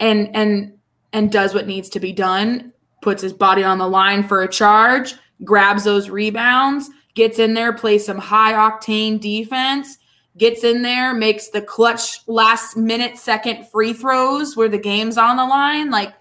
[0.00, 0.72] and and
[1.12, 2.72] and does what needs to be done,
[3.02, 5.14] puts his body on the line for a charge,
[5.44, 9.98] grabs those rebounds, gets in there, plays some high octane defense,
[10.36, 15.36] gets in there, makes the clutch last minute second free throws where the game's on
[15.36, 15.90] the line.
[15.90, 16.12] Like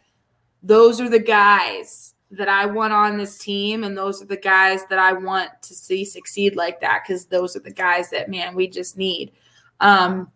[0.66, 4.82] those are the guys that I want on this team, and those are the guys
[4.90, 8.56] that I want to see succeed like that because those are the guys that man
[8.56, 9.32] we just need.
[9.80, 10.32] Um,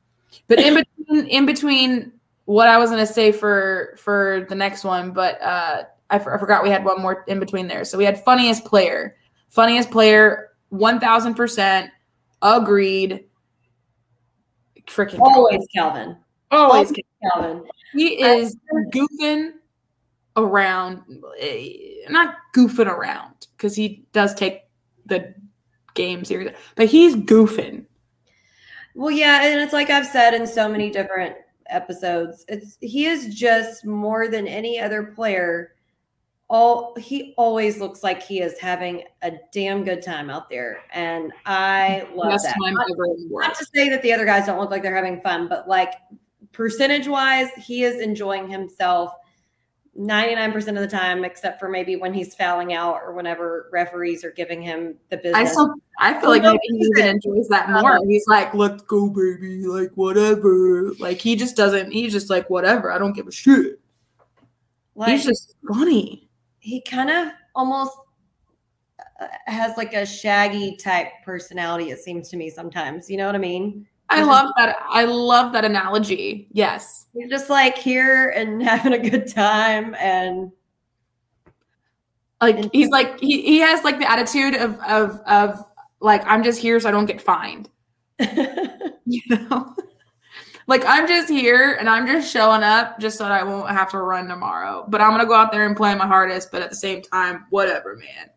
[0.47, 2.13] but in between, in between
[2.45, 6.27] what I was going to say for for the next one, but uh, I, f-
[6.27, 7.83] I forgot we had one more in between there.
[7.83, 9.17] So we had funniest player,
[9.49, 11.89] funniest player, one thousand percent
[12.41, 13.25] agreed.
[14.85, 16.17] Freaking always Calvin.
[16.51, 17.63] Always, always Calvin.
[17.93, 18.55] He is
[18.93, 19.53] goofing
[20.39, 21.01] around,
[21.39, 21.73] eh,
[22.09, 24.63] not goofing around because he does take
[25.05, 25.33] the
[25.93, 27.85] game serious, but he's goofing.
[28.95, 31.35] Well, yeah, and it's like I've said in so many different
[31.67, 35.75] episodes, it's he is just more than any other player.
[36.49, 41.31] All he always looks like he is having a damn good time out there, and
[41.45, 42.55] I love Best that.
[42.59, 42.87] Not,
[43.29, 45.93] not to say that the other guys don't look like they're having fun, but like
[46.51, 49.13] percentage wise, he is enjoying himself
[49.99, 54.31] 99% of the time, except for maybe when he's fouling out or whenever referees are
[54.31, 55.35] giving him the business.
[55.35, 57.97] I, still, I feel like maybe he even enjoys that more.
[57.97, 59.65] Um, he's like, let's go, baby.
[59.67, 60.93] Like, whatever.
[60.99, 62.91] Like, he just doesn't, he's just like, whatever.
[62.91, 63.81] I don't give a shit.
[64.95, 66.29] Like, he's just funny.
[66.59, 67.91] He kind of almost
[69.19, 73.09] uh, has like a shaggy type personality, it seems to me sometimes.
[73.09, 73.85] You know what I mean?
[74.09, 74.77] I love that.
[74.89, 76.47] I love that analogy.
[76.51, 77.05] Yes.
[77.13, 80.51] You're just like here and having a good time and
[82.41, 85.63] like he's like he, he has like the attitude of of of
[85.99, 87.69] like I'm just here so I don't get fined.
[88.19, 89.75] you know?
[90.67, 93.89] like I'm just here and I'm just showing up just so that I won't have
[93.91, 94.85] to run tomorrow.
[94.87, 97.45] But I'm gonna go out there and play my hardest, but at the same time,
[97.49, 98.29] whatever, man.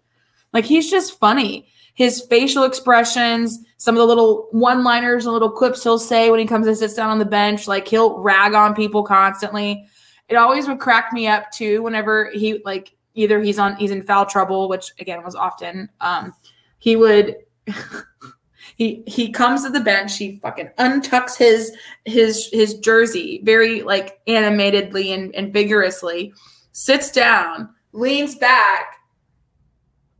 [0.52, 1.68] Like he's just funny.
[1.94, 6.46] His facial expressions, some of the little one-liners and little quips he'll say when he
[6.46, 9.86] comes and sits down on the bench, like he'll rag on people constantly.
[10.28, 14.02] It always would crack me up too whenever he like either he's on he's in
[14.02, 15.90] foul trouble, which again was often.
[16.00, 16.34] Um,
[16.78, 17.36] he would
[18.76, 24.20] he he comes to the bench, he fucking untucks his his his jersey very like
[24.26, 26.32] animatedly and, and vigorously,
[26.72, 28.96] sits down, leans back.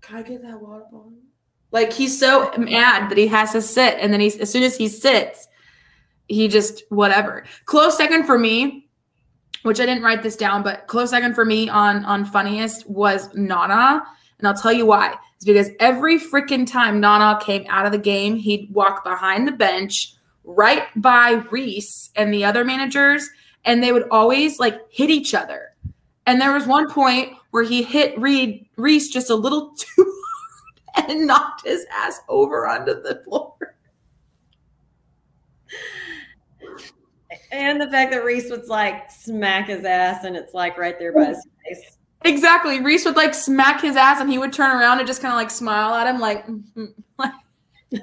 [0.03, 1.12] Can I get that water bottle?
[1.73, 4.77] Like he's so mad that he has to sit, and then he's as soon as
[4.77, 5.49] he sits,
[6.29, 7.45] he just whatever.
[7.65, 8.89] Close second for me,
[9.63, 13.35] which I didn't write this down, but close second for me on on funniest was
[13.35, 14.05] Nana,
[14.39, 15.15] and I'll tell you why.
[15.37, 19.53] It's because every freaking time Nana came out of the game, he'd walk behind the
[19.53, 23.29] bench, right by Reese and the other managers,
[23.65, 25.71] and they would always like hit each other.
[26.27, 30.22] And there was one point where he hit Reed Reese just a little too
[31.09, 33.55] and knocked his ass over onto the floor.
[37.51, 41.13] And the fact that Reese would like smack his ass and it's like right there
[41.13, 41.99] by his face.
[42.25, 42.81] Exactly.
[42.81, 45.37] Reese would like smack his ass and he would turn around and just kind of
[45.37, 46.47] like smile at him like,
[47.19, 47.33] like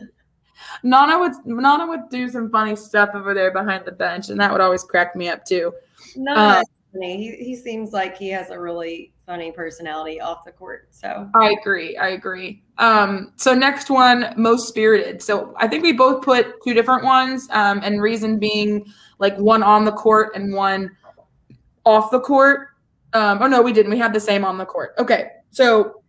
[0.83, 4.51] Nana would Nana would do some funny stuff over there behind the bench and that
[4.51, 5.73] would always crack me up too.
[6.15, 6.63] No, uh,
[6.93, 7.17] funny.
[7.17, 10.87] He he seems like he has a really funny personality off the court.
[10.89, 11.95] So I agree.
[11.97, 12.63] I agree.
[12.79, 15.21] Um, so next one, most spirited.
[15.21, 19.61] So I think we both put two different ones, um, and reason being like one
[19.61, 20.89] on the court and one
[21.85, 22.69] off the court.
[23.13, 23.91] Um, oh no, we didn't.
[23.91, 24.95] We had the same on the court.
[24.97, 26.01] Okay, so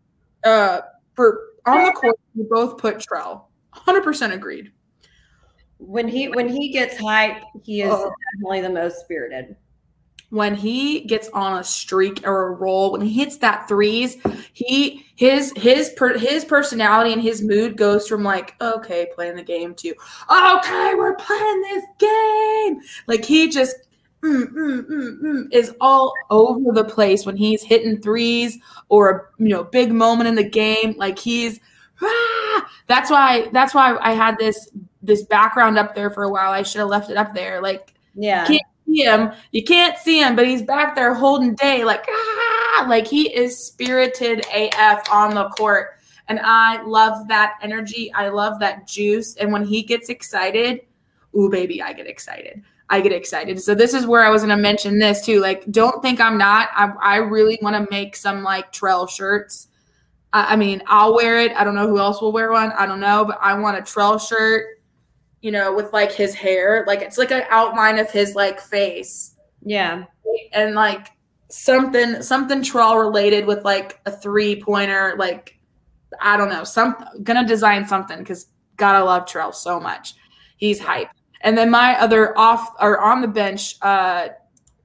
[0.44, 0.80] uh,
[1.12, 3.42] for on the court, we both put Trell.
[3.72, 4.72] Hundred percent agreed.
[5.76, 8.10] When he when he gets hype, he is oh.
[8.32, 9.56] definitely the most spirited
[10.30, 14.16] when he gets on a streak or a roll, when he hits that threes,
[14.52, 19.42] he his his per, his personality and his mood goes from like okay, playing the
[19.42, 22.80] game to okay, we're playing this game.
[23.08, 23.76] Like he just
[24.22, 28.58] mm, mm, mm, mm is all over the place when he's hitting threes
[28.88, 30.94] or a you know big moment in the game.
[30.96, 31.58] Like he's
[32.00, 32.70] ah!
[32.86, 34.70] that's why that's why I had this
[35.02, 36.52] this background up there for a while.
[36.52, 37.60] I should have left it up there.
[37.60, 38.46] Like yeah
[38.86, 39.32] see him.
[39.52, 43.66] You can't see him, but he's back there holding day, like ah, like he is
[43.66, 45.98] spirited AF on the court.
[46.28, 48.12] And I love that energy.
[48.14, 49.36] I love that juice.
[49.36, 50.82] And when he gets excited,
[51.36, 52.62] ooh, baby, I get excited.
[52.88, 53.60] I get excited.
[53.60, 55.40] So this is where I was to mention this too.
[55.40, 56.68] Like, don't think I'm not.
[56.74, 59.68] I, I really want to make some like Trell shirts.
[60.32, 61.52] I, I mean, I'll wear it.
[61.52, 62.72] I don't know who else will wear one.
[62.72, 64.79] I don't know, but I want a Trell shirt
[65.40, 66.84] you know, with like his hair.
[66.86, 69.36] Like it's like an outline of his like face.
[69.62, 70.04] Yeah.
[70.52, 71.08] And like
[71.48, 75.58] something something troll related with like a three pointer, like
[76.20, 78.46] I don't know, some gonna design something because
[78.76, 80.14] gotta love Trell so much.
[80.56, 81.08] He's hype.
[81.42, 84.28] And then my other off or on the bench uh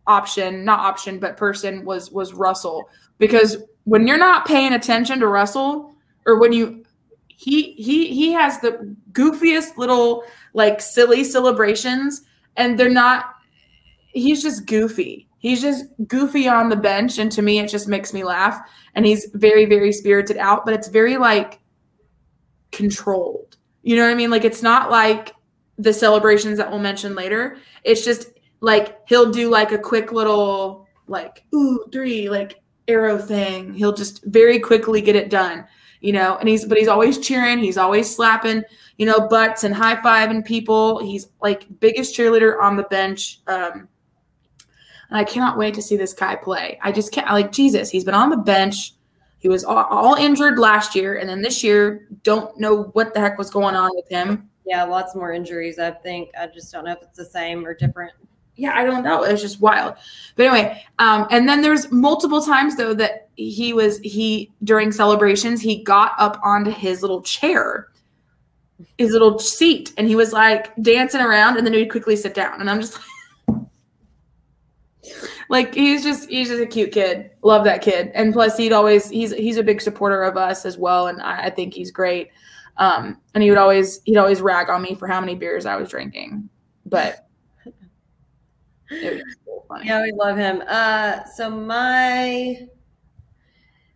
[0.08, 2.90] option, not option, but person was was Russell.
[3.18, 5.96] Because when you're not paying attention to Russell,
[6.26, 6.84] or when you
[7.28, 10.24] he he he has the goofiest little
[10.54, 12.22] like silly celebrations
[12.58, 13.36] and they're not
[14.14, 15.28] he's just goofy.
[15.40, 18.60] He's just goofy on the bench and to me it just makes me laugh.
[18.94, 21.60] And he's very very spirited out but it's very like
[22.72, 23.58] controlled.
[23.84, 24.30] You know what i mean?
[24.32, 25.34] Like it's not like
[25.78, 27.58] the celebrations that we'll mention later.
[27.84, 28.32] It's just
[28.62, 33.74] like he'll do like a quick little like ooh three like arrow thing.
[33.74, 35.66] He'll just very quickly get it done
[36.06, 38.64] you know, and he's but he's always cheering, he's always slapping,
[39.00, 41.04] you know, butts and high fiving people.
[41.04, 43.40] He's like biggest cheerleader on the bench.
[43.48, 43.88] Um,
[45.10, 46.78] and I cannot wait to see this guy play.
[46.84, 47.90] I just can't like Jesus.
[47.90, 48.94] He's been on the bench.
[49.40, 53.20] He was all, all injured last year, and then this year, don't know what the
[53.20, 54.48] heck was going on with him.
[54.64, 55.80] Yeah, lots more injuries.
[55.80, 58.14] I think I just don't know if it's the same or different
[58.56, 59.24] yeah, I don't know.
[59.24, 59.96] It was just wild.
[60.36, 65.62] But anyway, um, and then there's multiple times though that he was he during celebrations
[65.62, 67.90] he got up onto his little chair,
[68.98, 72.62] his little seat, and he was like dancing around, and then he'd quickly sit down,
[72.62, 72.98] and I'm just
[73.48, 73.62] like,
[75.50, 77.32] like he's just he's just a cute kid.
[77.42, 80.78] Love that kid, and plus he'd always he's he's a big supporter of us as
[80.78, 82.30] well, and I, I think he's great.
[82.78, 85.76] Um, and he would always he'd always rag on me for how many beers I
[85.76, 86.50] was drinking,
[86.86, 87.25] but
[88.92, 90.64] yeah, we love him.
[90.68, 92.68] Uh, so my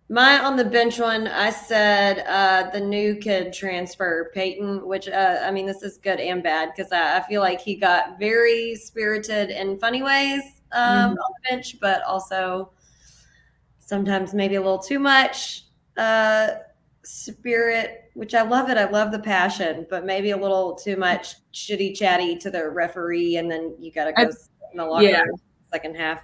[0.10, 5.42] my on the bench one, I said uh, the new kid transfer, Peyton, which uh,
[5.44, 8.76] I mean, this is good and bad because I, I, feel like he got very
[8.76, 10.42] spirited in funny ways
[10.72, 11.12] um, mm-hmm.
[11.12, 12.72] on the bench, but also
[13.80, 15.66] sometimes maybe a little too much.
[15.96, 16.56] Uh,
[17.04, 18.78] spirit, which I love it.
[18.78, 23.38] I love the passion, but maybe a little too much shitty chatty to the referee,
[23.38, 24.28] and then you got to go I,
[24.72, 25.22] in the locker yeah.
[25.22, 25.38] room
[25.72, 26.22] second half.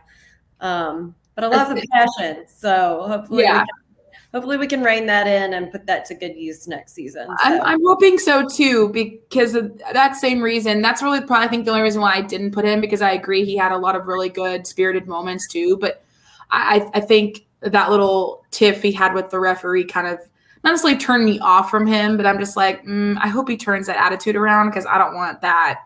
[0.60, 3.60] Um, but I love the passion, so hopefully, yeah.
[3.62, 3.68] we can,
[4.34, 7.28] hopefully we can rein that in and put that to good use next season.
[7.28, 7.36] So.
[7.40, 10.82] I'm, I'm hoping so too, because of that same reason.
[10.82, 13.12] That's really probably I think the only reason why I didn't put him because I
[13.12, 16.04] agree he had a lot of really good spirited moments too, but
[16.52, 20.20] I, I think that little tiff he had with the referee kind of
[20.64, 23.58] not necessarily turned me off from him, but I'm just like, mm, I hope he
[23.58, 25.82] turns that attitude around because I don't want that.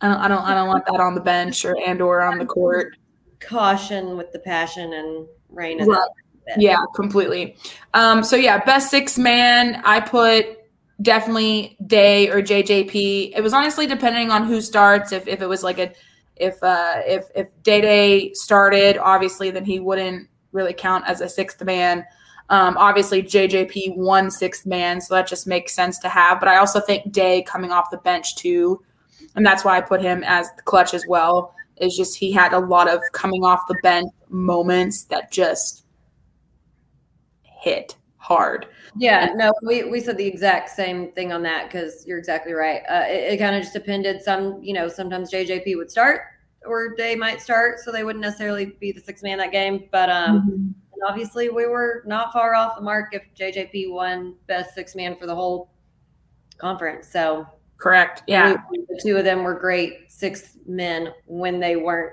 [0.00, 2.38] I don't, I don't, I don't want that on the bench or and or on
[2.38, 2.96] the court.
[3.40, 5.84] Caution with the passion and rein.
[5.86, 6.00] Right.
[6.56, 7.56] Yeah, completely.
[7.94, 10.58] Um, so yeah, best six man, I put
[11.02, 13.32] definitely Day or JJP.
[13.34, 15.12] It was honestly depending on who starts.
[15.12, 15.92] If if it was like a
[16.36, 21.28] if uh if if Day Day started, obviously then he wouldn't really count as a
[21.28, 22.04] sixth man.
[22.48, 26.38] Um, obviously, JJP won sixth man, so that just makes sense to have.
[26.38, 28.82] But I also think Day coming off the bench too,
[29.36, 31.54] and that's why I put him as the clutch as well.
[31.76, 35.84] Is just he had a lot of coming off the bench moments that just
[37.42, 38.66] hit hard.
[38.96, 42.80] Yeah, no, we, we said the exact same thing on that because you're exactly right.
[42.88, 44.22] Uh, it, it kind of just depended.
[44.22, 46.22] Some, you know, sometimes JJP would start
[46.64, 49.88] or they might start, so they wouldn't necessarily be the six man that game.
[49.92, 51.08] But um, mm-hmm.
[51.08, 55.26] obviously, we were not far off the mark if JJP won best six man for
[55.26, 55.70] the whole
[56.58, 57.08] conference.
[57.08, 57.46] So
[57.78, 62.12] correct, yeah, we, the two of them were great six men when they weren't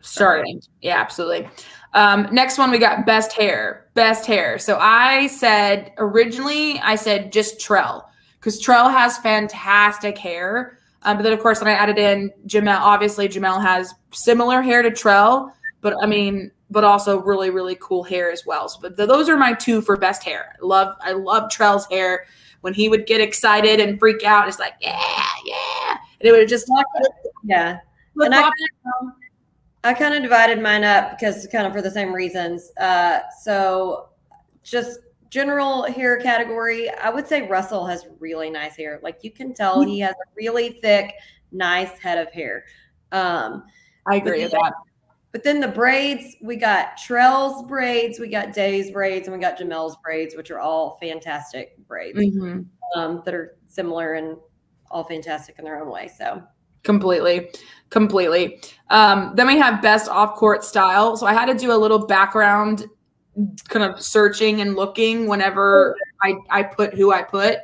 [0.00, 0.60] starting.
[0.82, 1.48] Yeah, absolutely.
[1.94, 3.88] Um, next one, we got best hair.
[3.94, 4.58] Best hair.
[4.58, 8.04] So I said originally, I said just Trell
[8.38, 10.78] because Trell has fantastic hair.
[11.02, 14.82] Um, but then, of course, when I added in Jamel, obviously Jamel has similar hair
[14.82, 18.68] to Trell, but I mean, but also really, really cool hair as well.
[18.68, 20.54] So, but those are my two for best hair.
[20.62, 22.26] I love, I love Trell's hair.
[22.60, 25.00] When he would get excited and freak out, it's like, yeah,
[25.46, 26.68] yeah, and it would just,
[27.44, 27.78] yeah.
[28.16, 28.50] And I,
[29.84, 32.72] I kind of divided mine up because kind of for the same reasons.
[32.80, 34.08] Uh, so
[34.64, 34.98] just
[35.30, 38.98] general hair category, I would say Russell has really nice hair.
[39.04, 41.14] Like you can tell he has a really thick,
[41.52, 42.64] nice head of hair.
[43.12, 43.64] Um,
[44.10, 44.72] I agree with that.
[45.30, 49.58] But then the braids, we got Trell's braids, we got Day's braids, and we got
[49.58, 52.62] Jamel's braids, which are all fantastic braids mm-hmm.
[52.98, 54.38] um, that are similar and
[54.90, 56.08] all fantastic in their own way.
[56.08, 56.42] So.
[56.82, 57.50] Completely.
[57.90, 58.62] Completely.
[58.88, 61.16] Um, then we have best off court style.
[61.16, 62.86] So i had to do a little background
[63.68, 67.58] kind of searching and looking whenever i i put who i put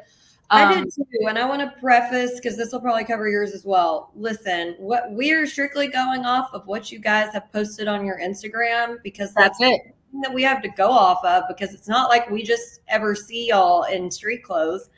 [0.54, 3.52] um, I did too, and I want to preface because this will probably cover yours
[3.52, 4.10] as well.
[4.14, 8.18] Listen, what we are strictly going off of what you guys have posted on your
[8.20, 12.08] Instagram because that's, that's it that we have to go off of because it's not
[12.08, 14.90] like we just ever see y'all in street clothes.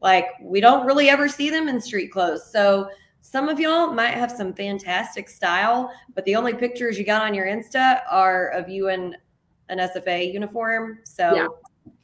[0.00, 2.50] Like we don't really ever see them in street clothes.
[2.50, 2.88] So
[3.20, 7.34] some of y'all might have some fantastic style, but the only pictures you got on
[7.34, 9.16] your Insta are of you in
[9.68, 10.98] an SFA uniform.
[11.04, 11.46] So yeah.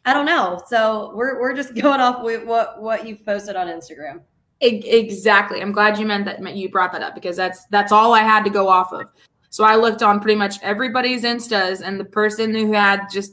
[0.05, 0.61] I don't know.
[0.66, 4.20] So we're we're just going off with what what you've posted on Instagram.
[4.61, 5.62] Exactly.
[5.62, 8.44] I'm glad you meant that you brought that up because that's that's all I had
[8.44, 9.11] to go off of.
[9.48, 13.32] So I looked on pretty much everybody's Instas, and the person who had just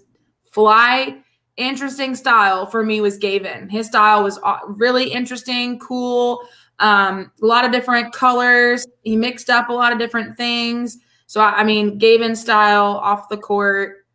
[0.51, 1.17] fly
[1.57, 3.67] interesting style for me was Gavin.
[3.69, 6.47] His style was really interesting, cool
[6.79, 8.85] um, a lot of different colors.
[9.03, 10.97] He mixed up a lot of different things.
[11.25, 14.05] So I mean, Gavin style off the court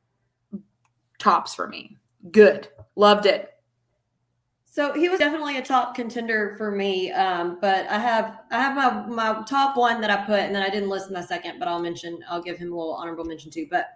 [1.19, 1.97] tops for me.
[2.31, 3.49] Good, loved it.
[4.65, 7.13] So he was definitely a top contender for me.
[7.13, 10.63] Um, but I have I have my my top one that I put, and then
[10.63, 13.51] I didn't list my second, but I'll mention I'll give him a little honorable mention
[13.51, 13.67] too.
[13.71, 13.89] But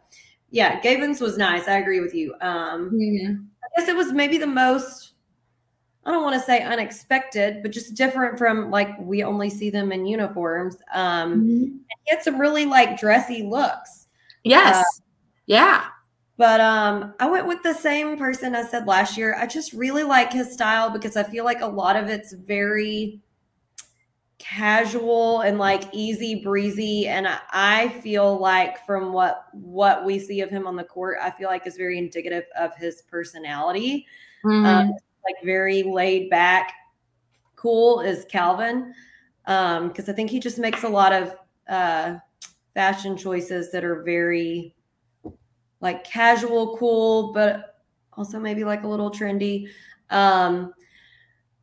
[0.51, 1.67] yeah, Gavin's was nice.
[1.67, 2.35] I agree with you.
[2.43, 3.43] Um, mm-hmm.
[3.65, 5.15] I guess it was maybe the most
[6.07, 9.91] I don't want to say unexpected, but just different from like we only see them
[9.91, 10.77] in uniforms.
[10.95, 11.65] Um, mm-hmm.
[12.05, 14.07] He had some really like dressy looks.
[14.45, 14.77] Yes.
[14.77, 15.03] Uh,
[15.47, 15.85] yeah.
[16.39, 19.35] But um, I went with the same person I said last year.
[19.39, 23.21] I just really like his style because I feel like a lot of it's very
[24.39, 30.43] casual and like easy breezy and I, I feel like from what what we see
[30.43, 34.07] of him on the court i feel like is very indicative of his personality
[34.45, 34.67] mm-hmm.
[34.67, 34.93] um,
[35.27, 36.73] like very laid back,
[37.57, 38.95] cool is Calvin.
[39.47, 41.37] Um, because I think he just makes a lot of
[41.69, 42.17] uh
[42.75, 44.75] fashion choices that are very
[45.81, 47.83] like casual, cool, but
[48.13, 49.69] also maybe like a little trendy.
[50.11, 50.73] Um,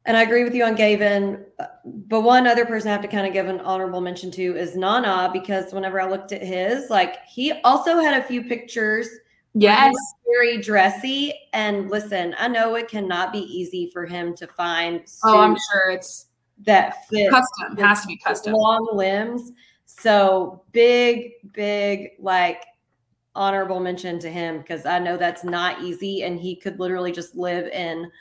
[0.05, 1.45] and I agree with you on Gavin.
[1.85, 4.75] But one other person I have to kind of give an honorable mention to is
[4.75, 9.07] Nana, because whenever I looked at his, like he also had a few pictures
[9.53, 9.93] Yes.
[10.25, 11.33] Very dressy.
[11.53, 15.91] And listen, I know it cannot be easy for him to find Oh, I'm sure
[15.91, 16.27] it's
[16.65, 17.77] that fit custom.
[17.77, 18.53] Has to be custom.
[18.53, 19.51] long limbs.
[19.85, 22.65] So big, big, like
[23.35, 27.35] honorable mention to him because I know that's not easy, and he could literally just
[27.35, 28.11] live in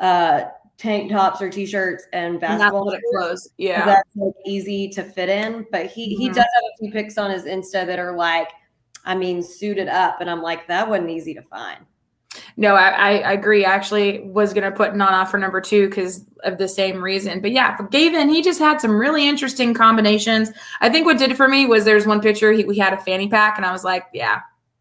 [0.00, 0.44] uh
[0.76, 3.48] tank tops or t-shirts and basketball clothes.
[3.58, 3.86] Yeah.
[3.86, 5.66] that's like easy to fit in.
[5.70, 6.34] But he he Mhm.
[6.34, 8.50] does have a few pics on his Insta that are like,
[9.04, 11.84] I mean, suited up, and I'm like, that wasn't easy to find.
[12.56, 13.64] No, I, I agree.
[13.64, 17.40] I actually was gonna put Nana for number two because of the same reason.
[17.40, 20.50] But yeah, for Gavin, he just had some really interesting combinations.
[20.80, 22.98] I think what did it for me was there's one picture he, we had a
[22.98, 24.40] fanny pack, and I was like, yeah,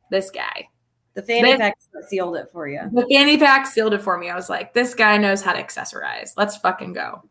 [0.10, 0.70] this guy.
[1.16, 1.78] The fanny This- pack
[2.08, 2.82] sealed it for you.
[2.92, 4.30] The fanny pack sealed it for me.
[4.30, 6.32] I was like, this guy knows how to accessorize.
[6.36, 7.24] Let's fucking go.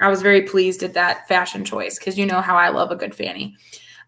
[0.00, 2.96] I was very pleased at that fashion choice because you know how I love a
[2.96, 3.56] good fanny.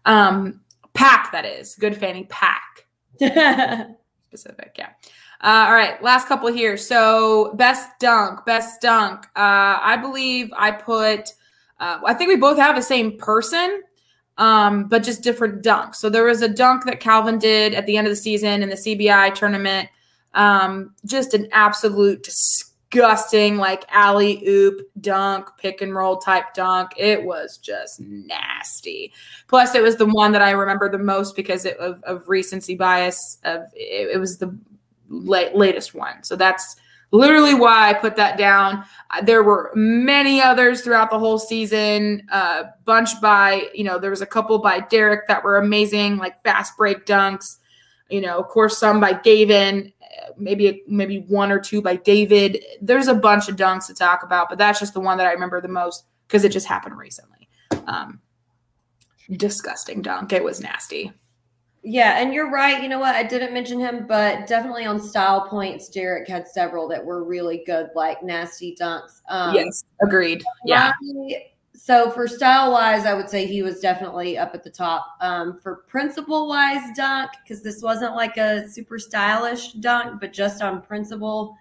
[0.05, 0.61] Um,
[0.93, 1.75] pack, that is.
[1.75, 2.85] Good fanny pack.
[4.27, 4.75] specific.
[4.77, 4.89] Yeah.
[5.41, 6.01] Uh, all right.
[6.01, 6.77] Last couple here.
[6.77, 9.25] So best dunk, best dunk.
[9.35, 11.29] Uh, I believe I put.
[11.79, 13.83] Uh, I think we both have the same person,
[14.37, 15.95] um, but just different dunks.
[15.95, 18.69] So there was a dunk that Calvin did at the end of the season in
[18.69, 19.89] the CBI tournament.
[20.33, 22.27] Um, just an absolute
[22.89, 26.91] disgusting, like alley oop dunk, pick and roll type dunk.
[26.97, 29.13] It was just nasty.
[29.47, 32.75] Plus, it was the one that I remember the most because it, of, of recency
[32.75, 33.39] bias.
[33.43, 34.57] Of it, it was the
[35.09, 36.75] late, latest one, so that's
[37.11, 38.83] literally why I put that down.
[39.11, 42.27] Uh, There were many others throughout the whole season.
[42.31, 46.41] Uh, bunch by you know, there was a couple by Derek that were amazing, like
[46.43, 47.57] fast break dunks.
[48.09, 49.91] You know, of course, some by Gavin.
[50.37, 52.63] Maybe maybe one or two by David.
[52.81, 55.31] There's a bunch of dunks to talk about, but that's just the one that I
[55.31, 57.47] remember the most because it just happened recently.
[57.87, 58.19] Um,
[59.31, 60.33] disgusting dunk.
[60.33, 61.11] It was nasty.
[61.83, 62.81] Yeah, and you're right.
[62.83, 63.15] You know what?
[63.15, 67.63] I didn't mention him, but definitely on style points, Derek had several that were really
[67.65, 69.21] good, like nasty dunks.
[69.29, 70.43] Um, yes, agreed.
[70.65, 71.45] Yeah, my-
[71.87, 75.07] so for style wise, I would say he was definitely up at the top.
[75.21, 80.61] Um, for principle wise dunk, because this wasn't like a super stylish dunk, but just
[80.61, 81.55] on principle,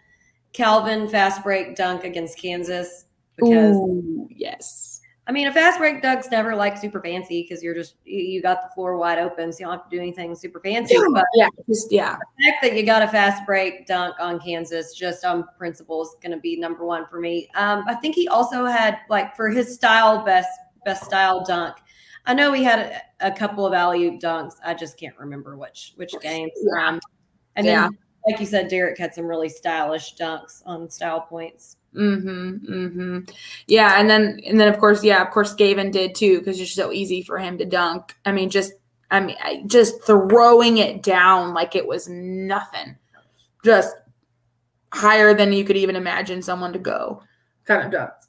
[0.52, 3.04] Calvin fast break dunk against Kansas.
[3.36, 4.85] Because Ooh, yes.
[5.28, 8.62] I mean, a fast break dunk's never like super fancy because you're just you- got
[8.62, 10.96] the floor wide open, so you don't have to do anything super fancy.
[11.12, 12.16] But Yeah, just yeah.
[12.38, 16.14] the fact that you got a fast break dunk on Kansas just on principle is
[16.22, 17.48] going to be number one for me.
[17.56, 20.48] Um, I think he also had like for his style best
[20.84, 21.76] best style dunk.
[22.26, 24.54] I know he had a, a couple of alley oop dunks.
[24.64, 26.52] I just can't remember which which games.
[26.62, 26.88] Yeah.
[26.88, 27.00] Um,
[27.56, 27.82] and Yeah.
[27.88, 27.98] then,
[28.28, 31.76] like you said, Derek had some really stylish dunks on style points.
[31.96, 32.72] Mm-hmm.
[32.72, 33.18] Mm-hmm.
[33.66, 36.74] Yeah, and then and then of course, yeah, of course Gavin did too, because it's
[36.74, 38.14] so easy for him to dunk.
[38.24, 38.72] I mean, just
[39.10, 42.96] I mean, I, just throwing it down like it was nothing.
[43.64, 43.96] Just
[44.92, 47.22] higher than you could even imagine someone to go.
[47.64, 48.26] Kind of dunks.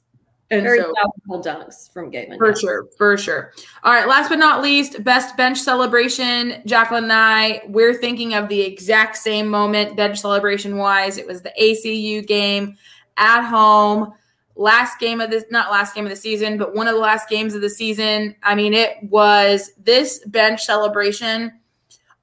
[0.50, 0.94] And Very so
[1.42, 2.38] dunks from Gavin.
[2.38, 2.54] For yeah.
[2.54, 3.52] sure, for sure.
[3.82, 6.62] All right, last but not least, best bench celebration.
[6.64, 11.18] Jacqueline and I, we're thinking of the exact same moment, bench celebration wise.
[11.18, 12.78] It was the ACU game
[13.18, 14.12] at home,
[14.56, 17.28] last game of this, not last game of the season, but one of the last
[17.28, 18.34] games of the season.
[18.42, 21.52] I mean, it was this bench celebration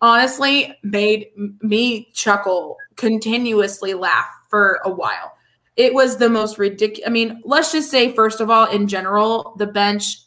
[0.01, 1.27] honestly made
[1.61, 5.33] me chuckle, continuously laugh for a while.
[5.75, 7.07] It was the most ridiculous.
[7.07, 10.19] I mean, let's just say, first of all, in general, the bench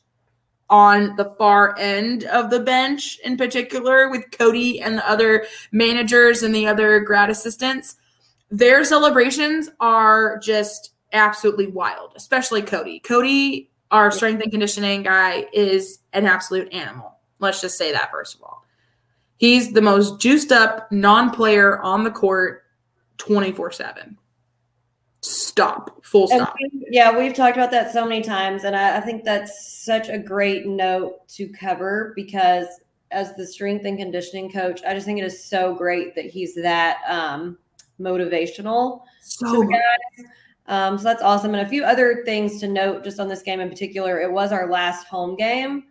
[0.71, 6.43] on the far end of the bench, in particular, with Cody and the other managers
[6.43, 7.97] and the other grad assistants,
[8.51, 13.01] their celebrations are just absolutely wild, especially Cody.
[13.01, 17.13] Cody, our strength and conditioning guy, is an absolute animal.
[17.39, 18.65] Let's just say that, first of all.
[19.37, 22.65] He's the most juiced up non player on the court
[23.19, 24.19] 24 7.
[25.21, 26.05] Stop.
[26.05, 26.55] Full stop.
[26.61, 30.09] we- yeah, we've talked about that so many times, and I, I think that's such
[30.09, 32.67] a great note to cover because
[33.11, 36.55] as the strength and conditioning coach, I just think it is so great that he's
[36.57, 37.59] that um,
[38.01, 39.03] motivational.
[39.21, 39.81] So much.
[40.67, 41.55] Um, so that's awesome.
[41.55, 44.21] And a few other things to note just on this game in particular.
[44.21, 45.85] It was our last home game.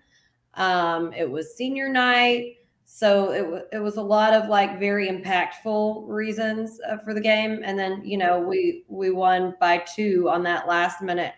[0.53, 2.57] Um, it was senior night.
[2.85, 7.21] So it, wa- it was a lot of like very impactful reasons uh, for the
[7.21, 7.61] game.
[7.63, 11.33] And then, you know, we, we won by two on that last minute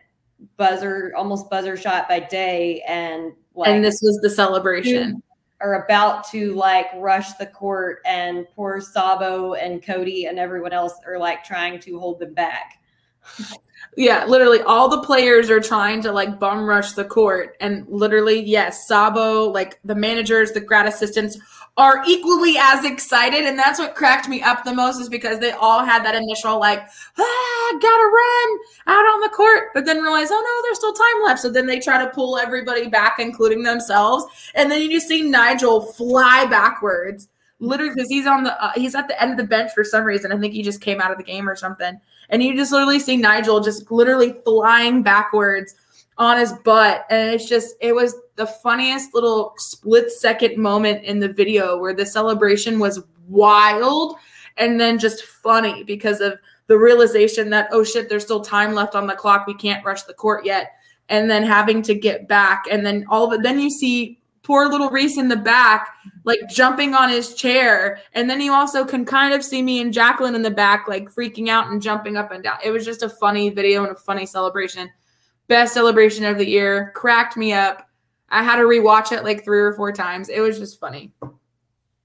[0.58, 2.84] buzzer, almost buzzer shot by day.
[2.88, 5.24] And like, and this was the celebration.
[5.62, 10.94] Are about to like rush the court and poor Sabo and Cody and everyone else
[11.06, 12.80] are like trying to hold them back.
[13.98, 17.58] Yeah, literally all the players are trying to like bum rush the court.
[17.60, 21.38] And literally, yes, Sabo, like the managers, the grad assistants
[21.80, 23.46] are equally as excited.
[23.46, 26.60] And that's what cracked me up the most is because they all had that initial
[26.60, 26.82] like,
[27.18, 31.24] ah, gotta run out on the court, but then realize, oh no, there's still time
[31.24, 31.40] left.
[31.40, 34.26] So then they try to pull everybody back, including themselves.
[34.56, 37.30] And then you just see Nigel fly backwards
[37.62, 40.04] literally because he's on the uh, he's at the end of the bench for some
[40.04, 40.34] reason.
[40.34, 42.00] I think he just came out of the game or something.
[42.30, 45.76] And you just literally see Nigel just literally flying backwards
[46.20, 47.06] on his butt.
[47.10, 51.94] And it's just it was the funniest little split second moment in the video where
[51.94, 54.18] the celebration was wild
[54.58, 56.38] and then just funny because of
[56.68, 59.48] the realization that oh shit, there's still time left on the clock.
[59.48, 60.74] We can't rush the court yet.
[61.12, 63.42] And then having to get back, and then all of it.
[63.42, 65.88] Then you see poor little Reese in the back,
[66.24, 68.00] like jumping on his chair.
[68.14, 71.10] And then you also can kind of see me and Jacqueline in the back, like
[71.10, 72.60] freaking out and jumping up and down.
[72.64, 74.92] It was just a funny video and a funny celebration.
[75.50, 76.94] Best celebration of the year.
[76.96, 77.90] Cracked me up.
[78.30, 80.30] I had to rewatch it like three or four times.
[80.30, 81.12] It was just funny.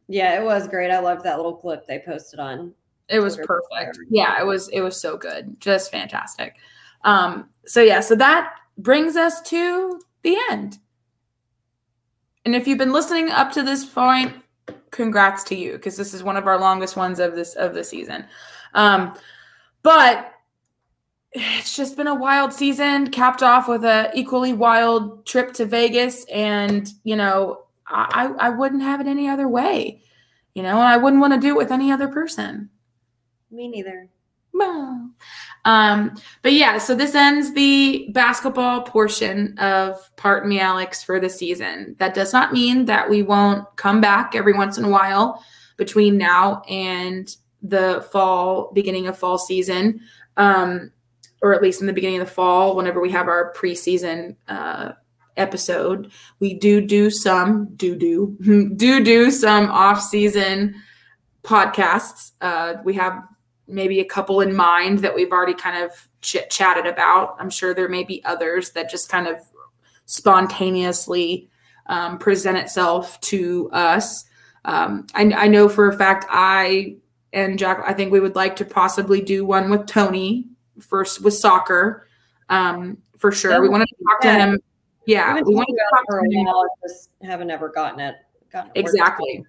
[0.08, 0.90] Yeah, it was great.
[0.90, 2.74] I loved that little clip they posted on.
[3.08, 3.60] It was Twitter.
[3.70, 3.98] perfect.
[4.10, 5.60] Yeah, it was it was so good.
[5.60, 6.56] Just fantastic.
[7.04, 10.78] Um so yeah, so that brings us to the end.
[12.46, 14.34] And if you've been listening up to this point,
[14.90, 17.84] congrats to you because this is one of our longest ones of this of the
[17.84, 18.24] season.
[18.72, 19.14] Um,
[19.82, 20.33] but
[21.34, 26.24] it's just been a wild season, capped off with a equally wild trip to Vegas,
[26.26, 30.02] and you know, I I wouldn't have it any other way,
[30.54, 32.70] you know, and I wouldn't want to do it with any other person.
[33.50, 34.08] Me neither.
[35.64, 41.30] Um, but yeah, so this ends the basketball portion of Part Me Alex for the
[41.30, 41.96] season.
[41.98, 45.42] That does not mean that we won't come back every once in a while
[45.76, 50.00] between now and the fall, beginning of fall season,
[50.36, 50.92] um,
[51.44, 54.92] or at least in the beginning of the fall, whenever we have our preseason uh,
[55.36, 56.10] episode.
[56.40, 58.34] We do do some, do do,
[58.76, 60.74] do do some off season
[61.42, 62.32] podcasts.
[62.40, 63.22] Uh, we have
[63.68, 67.36] maybe a couple in mind that we've already kind of chit chatted about.
[67.38, 69.36] I'm sure there may be others that just kind of
[70.06, 71.50] spontaneously
[71.88, 74.24] um, present itself to us.
[74.64, 76.96] Um, I, I, know for a fact I
[77.34, 80.46] and Jack, I think we would like to possibly do one with Tony
[80.80, 82.06] first with soccer
[82.48, 83.60] um, for sure.
[83.60, 84.58] we want to talk to him.
[85.06, 86.44] Yeah, we want to talk to him.
[86.44, 88.16] While, just haven't ever gotten it.
[88.52, 89.44] Gotten it exactly.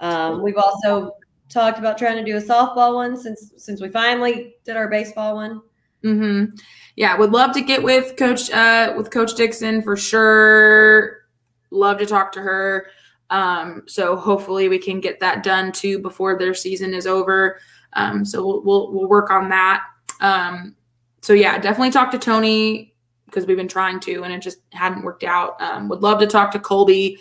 [0.00, 1.16] Um, we've also
[1.48, 5.36] talked about trying to do a softball one since since we finally did our baseball
[5.36, 5.62] one.
[6.02, 6.56] Mm-hmm.
[6.96, 11.22] Yeah, would love to get with Coach uh, with Coach Dixon for sure.
[11.70, 12.88] Love to talk to her.
[13.30, 17.58] Um, so hopefully we can get that done too before their season is over.
[17.94, 19.84] Um, so we'll, we'll, we'll work on that.
[20.24, 20.74] Um,
[21.20, 22.94] so yeah, definitely talk to Tony
[23.26, 25.60] because we've been trying to and it just hadn't worked out.
[25.60, 27.18] Um, would love to talk to Colby.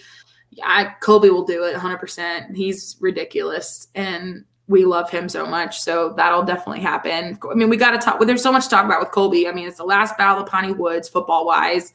[0.64, 2.56] I Colby will do it 100%.
[2.56, 5.82] He's ridiculous and we love him so much.
[5.82, 7.38] So that'll definitely happen.
[7.52, 8.20] I mean, we got to talk.
[8.20, 9.50] Well, there's so much to talk about with Colby.
[9.50, 11.94] I mean, it's the last battle of Piney Woods football wise.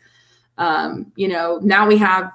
[0.58, 2.30] Um, you know, now we have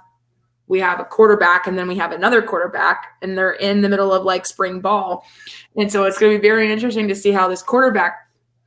[0.68, 4.14] we have a quarterback and then we have another quarterback and they're in the middle
[4.14, 5.26] of like spring ball.
[5.76, 8.23] And so it's going to be very interesting to see how this quarterback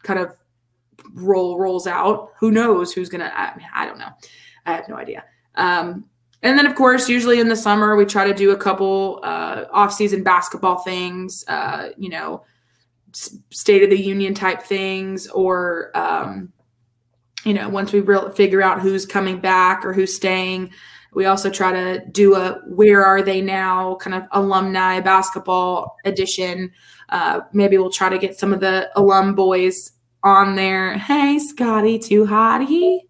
[0.07, 0.37] kind of
[1.13, 2.33] roll rolls out.
[2.39, 4.11] Who knows who's to I, mean, I don't know.
[4.65, 5.25] I have no idea.
[5.57, 6.07] Um,
[6.43, 9.65] and then, of course, usually in the summer, we try to do a couple uh,
[9.73, 12.45] off-season basketball things, uh, you know,
[13.51, 16.53] State of the Union type things, or um,
[17.45, 20.71] you know, once we real figure out who's coming back or who's staying,
[21.15, 26.71] we also try to do a "Where Are They Now" kind of alumni basketball edition.
[27.09, 30.97] Uh, maybe we'll try to get some of the alum boys on there.
[30.99, 33.01] Hey, Scotty, too hottie.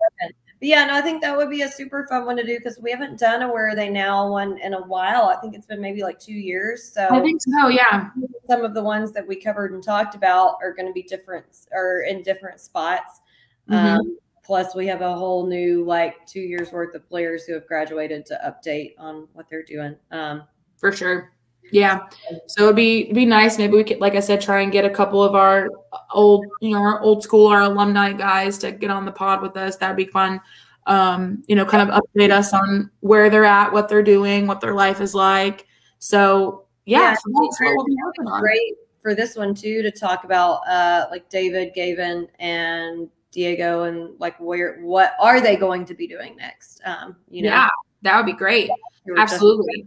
[0.60, 2.90] Yeah, no, I think that would be a super fun one to do because we
[2.90, 5.24] haven't done a Where Are They Now one in a while.
[5.24, 6.92] I think it's been maybe like two years.
[6.92, 8.08] So I think so, yeah.
[8.48, 11.44] Some of the ones that we covered and talked about are going to be different
[11.72, 13.20] or in different spots.
[13.68, 13.98] Mm-hmm.
[13.98, 17.66] Um, plus, we have a whole new like two years worth of players who have
[17.66, 19.94] graduated to update on what they're doing.
[20.10, 20.44] Um,
[20.78, 21.32] For sure.
[21.72, 22.06] Yeah.
[22.46, 23.58] So it'd be it'd be nice.
[23.58, 25.68] Maybe we could, like I said, try and get a couple of our
[26.12, 29.56] old, you know, our old school, our alumni guys to get on the pod with
[29.56, 29.76] us.
[29.76, 30.40] That'd be fun.
[30.86, 34.60] Um, you know, kind of update us on where they're at, what they're doing, what
[34.60, 35.66] their life is like.
[35.98, 38.40] So yeah, yeah so that's what we'll be working on.
[38.40, 44.18] Great for this one too to talk about uh like David, Gavin, and Diego and
[44.20, 46.80] like where what are they going to be doing next?
[46.84, 47.68] Um, you know, yeah,
[48.02, 48.70] that would be great.
[49.16, 49.86] Absolutely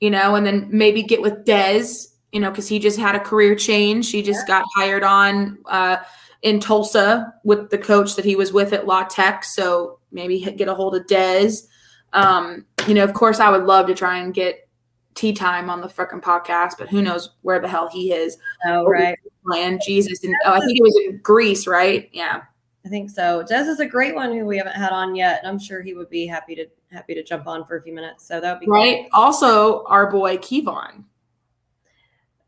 [0.00, 3.20] you know, and then maybe get with Dez, you know, because he just had a
[3.20, 4.10] career change.
[4.10, 5.98] He just got hired on uh,
[6.42, 9.44] in Tulsa with the coach that he was with at La Tech.
[9.44, 11.66] So maybe get a hold of Dez.
[12.12, 14.68] Um, you know, of course, I would love to try and get
[15.14, 18.36] tea time on the freaking podcast, but who knows where the hell he is?
[18.66, 19.18] Oh, right.
[19.44, 20.22] Man, Jesus.
[20.22, 22.08] And oh, I think it was in Greece, right?
[22.12, 22.42] Yeah.
[22.84, 23.44] I think so.
[23.50, 25.40] Dez is a great one who we haven't had on yet.
[25.40, 26.66] and I'm sure he would be happy to
[26.96, 28.26] happy to jump on for a few minutes.
[28.26, 29.02] So that would be right.
[29.02, 29.08] Great.
[29.12, 31.04] Also, our boy Kevon.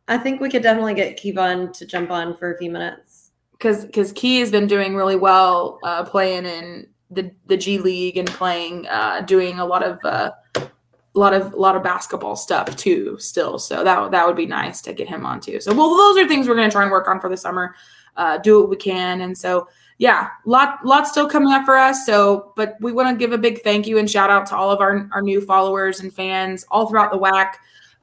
[0.08, 3.30] I think we could definitely get Kevon to jump on for a few minutes.
[3.52, 8.16] Because because Key has been doing really well uh, playing in the the G League
[8.16, 12.36] and playing uh, doing a lot of uh, a lot of a lot of basketball
[12.36, 13.58] stuff too still.
[13.58, 15.60] So that that would be nice to get him on too.
[15.60, 17.74] So well, those are things we're going to try and work on for the summer.
[18.16, 19.68] Uh, do what we can, and so
[19.98, 22.06] yeah, lot lot still coming up for us.
[22.06, 24.70] So, but we want to give a big thank you and shout out to all
[24.70, 27.54] of our our new followers and fans all throughout the WAC.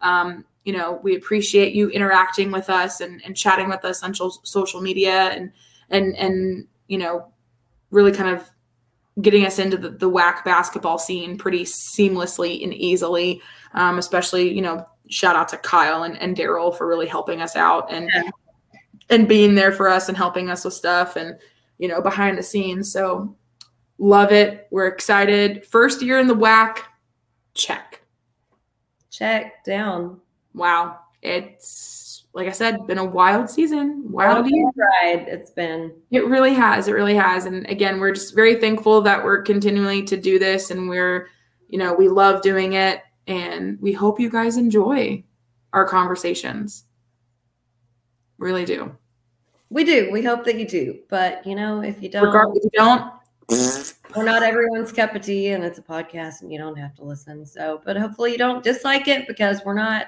[0.01, 4.13] Um, you know, we appreciate you interacting with us and, and chatting with us on
[4.13, 5.51] social media and
[5.89, 7.27] and and you know,
[7.91, 8.47] really kind of
[9.21, 13.41] getting us into the, the WAC basketball scene pretty seamlessly and easily.
[13.73, 17.55] Um, especially, you know, shout out to Kyle and, and Daryl for really helping us
[17.55, 18.29] out and yeah.
[19.09, 21.37] and being there for us and helping us with stuff and
[21.77, 22.91] you know, behind the scenes.
[22.91, 23.35] So
[23.97, 24.67] love it.
[24.71, 25.65] We're excited.
[25.65, 26.79] First year in the WAC,
[27.53, 28.01] check.
[29.09, 30.19] Check down.
[30.53, 30.99] Wow.
[31.21, 34.11] It's like I said, been a wild season.
[34.11, 35.93] Wild ride it's been.
[36.11, 36.89] It really has.
[36.89, 37.45] It really has.
[37.45, 41.29] And again, we're just very thankful that we're continuing to do this and we're,
[41.69, 45.23] you know, we love doing it and we hope you guys enjoy
[45.71, 46.83] our conversations.
[48.37, 48.95] Really do.
[49.75, 50.09] We do.
[50.09, 50.99] We hope that you do.
[51.09, 53.11] But you know, if you don't, Regardless, you don't,
[54.15, 57.03] we're not everyone's cup of tea, and it's a podcast, and you don't have to
[57.03, 57.45] listen.
[57.45, 60.05] So, but hopefully, you don't dislike it because we're not,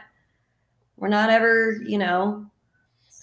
[0.96, 2.46] we're not ever, you know.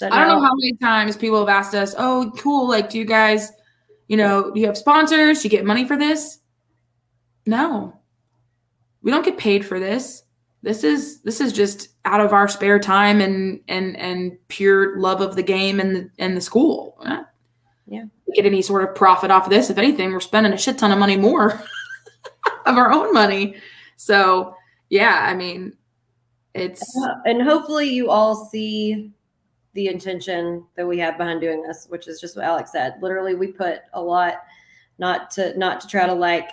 [0.02, 2.68] I don't know how many times people have asked us, "Oh, cool!
[2.68, 3.50] Like, do you guys,
[4.08, 5.40] you know, do you have sponsors?
[5.40, 6.40] Do you get money for this?"
[7.46, 7.98] No,
[9.00, 10.24] we don't get paid for this
[10.64, 15.20] this is this is just out of our spare time and and and pure love
[15.20, 16.96] of the game and the and the school.
[17.86, 18.04] Yeah.
[18.34, 19.68] get any sort of profit off of this.
[19.68, 21.52] If anything, we're spending a shit ton of money more
[22.66, 23.56] of our own money.
[23.96, 24.54] So
[24.88, 25.74] yeah, I mean,
[26.54, 26.82] it's
[27.26, 29.12] and hopefully you all see
[29.74, 32.94] the intention that we have behind doing this, which is just what Alex said.
[33.02, 34.44] Literally, we put a lot,
[34.98, 36.48] not to not to try to like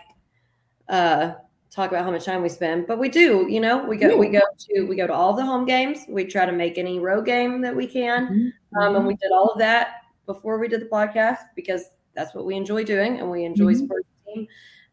[0.89, 1.35] uh
[1.71, 3.47] talk about how much time we spend, but we do.
[3.49, 5.99] You know, we go we go to we go to all the home games.
[6.07, 8.77] We try to make any road game that we can, mm-hmm.
[8.77, 12.45] um, and we did all of that before we did the podcast because that's what
[12.45, 13.85] we enjoy doing, and we enjoy mm-hmm.
[13.85, 14.47] sports team.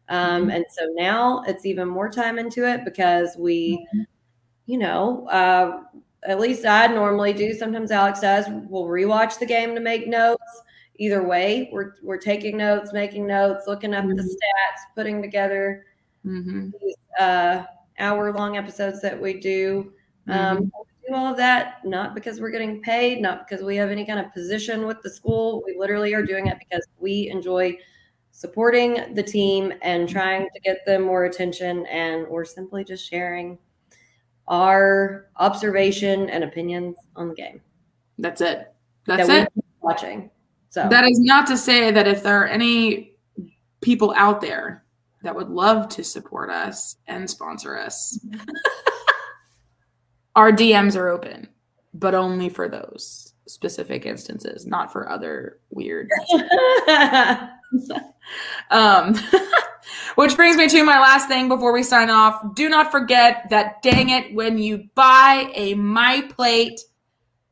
[0.07, 0.51] Um, mm-hmm.
[0.51, 4.01] And so now it's even more time into it because we, mm-hmm.
[4.65, 5.83] you know, uh,
[6.23, 7.53] at least I normally do.
[7.53, 8.45] Sometimes Alex does.
[8.69, 10.61] We'll rewatch the game to make notes.
[10.95, 14.21] Either way, we're we're taking notes, making notes, looking up the mm-hmm.
[14.21, 15.85] stats, putting together
[16.25, 16.69] mm-hmm.
[16.81, 17.63] these uh,
[17.99, 19.93] hour long episodes that we do.
[20.27, 20.63] Um, mm-hmm.
[20.63, 24.05] we do all of that not because we're getting paid, not because we have any
[24.05, 25.63] kind of position with the school.
[25.65, 27.77] We literally are doing it because we enjoy
[28.31, 31.85] supporting the team and trying to get them more attention.
[31.87, 33.57] And we're simply just sharing
[34.47, 37.61] our observation and opinions on the game.
[38.17, 38.73] That's it.
[39.05, 39.63] That's that it.
[39.81, 40.31] Watching.
[40.69, 43.13] So that is not to say that if there are any
[43.81, 44.83] people out there
[45.23, 48.19] that would love to support us and sponsor us,
[50.35, 51.47] our DMs are open,
[51.93, 56.09] but only for those specific instances, not for other weird.
[58.71, 59.15] um,
[60.15, 62.55] which brings me to my last thing before we sign off.
[62.55, 66.79] Do not forget that, dang it, when you buy a My Plate,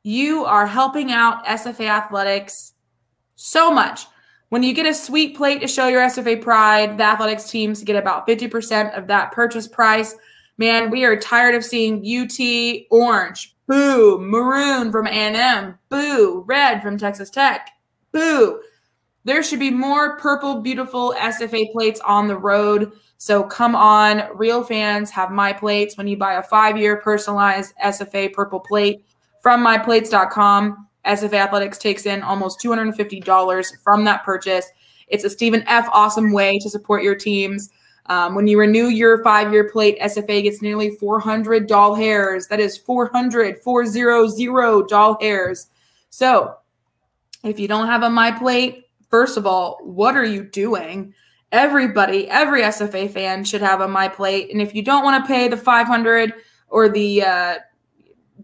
[0.03, 2.73] you are helping out SFA Athletics
[3.35, 4.05] so much.
[4.49, 7.97] When you get a sweet plate to show your SFA pride, the athletics teams get
[7.97, 10.15] about 50% of that purchase price.
[10.57, 16.97] Man, we are tired of seeing UT orange, boo, maroon from A&M, boo, red from
[16.97, 17.71] Texas Tech,
[18.13, 18.61] boo.
[19.25, 22.93] There should be more purple, beautiful SFA plates on the road.
[23.17, 27.73] So come on, real fans have my plates when you buy a five year personalized
[27.83, 29.03] SFA purple plate
[29.41, 30.86] from myplates.com.
[31.07, 34.67] SFA Athletics takes in almost $250 from that purchase.
[35.07, 35.87] It's a Stephen F.
[35.91, 37.69] Awesome way to support your teams.
[38.07, 42.47] Um, when you renew your five year plate, SFA gets nearly 400 doll hairs.
[42.47, 45.67] That is 400, 400 doll hairs.
[46.09, 46.55] So
[47.43, 51.13] if you don't have a My Plate, first of all, what are you doing?
[51.51, 54.51] Everybody, every SFA fan should have a My Plate.
[54.51, 56.33] And if you don't want to pay the 500
[56.69, 57.55] or the uh,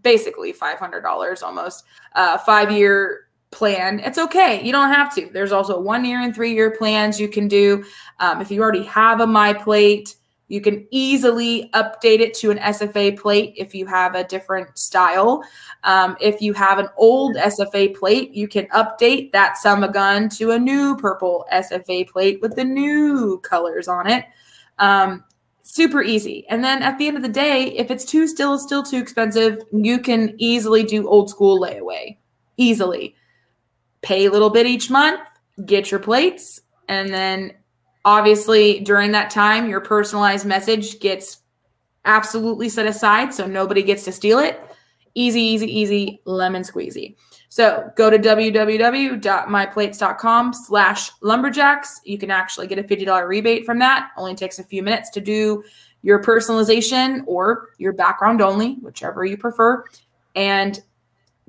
[0.04, 4.62] basically $500 almost, uh, five year plan, it's okay.
[4.62, 5.30] You don't have to.
[5.32, 7.84] There's also one year and three year plans you can do.
[8.20, 10.14] Um, if you already have a My Plate,
[10.48, 15.42] you can easily update it to an SFA plate if you have a different style.
[15.84, 20.50] Um, if you have an old SFA plate, you can update that summer gun to
[20.50, 24.26] a new purple SFA plate with the new colors on it.
[24.78, 25.24] Um,
[25.64, 26.46] super easy.
[26.48, 29.58] And then at the end of the day, if it's too still still too expensive,
[29.72, 32.16] you can easily do old school layaway.
[32.56, 33.16] Easily.
[34.02, 35.20] Pay a little bit each month,
[35.64, 37.52] get your plates, and then
[38.04, 41.38] obviously during that time your personalized message gets
[42.04, 44.60] absolutely set aside so nobody gets to steal it.
[45.14, 47.16] Easy, easy, easy, lemon squeezy.
[47.54, 52.00] So go to www.myplates.com slash lumberjacks.
[52.02, 54.10] You can actually get a $50 rebate from that.
[54.16, 55.62] Only takes a few minutes to do
[56.02, 59.84] your personalization or your background only, whichever you prefer,
[60.34, 60.82] and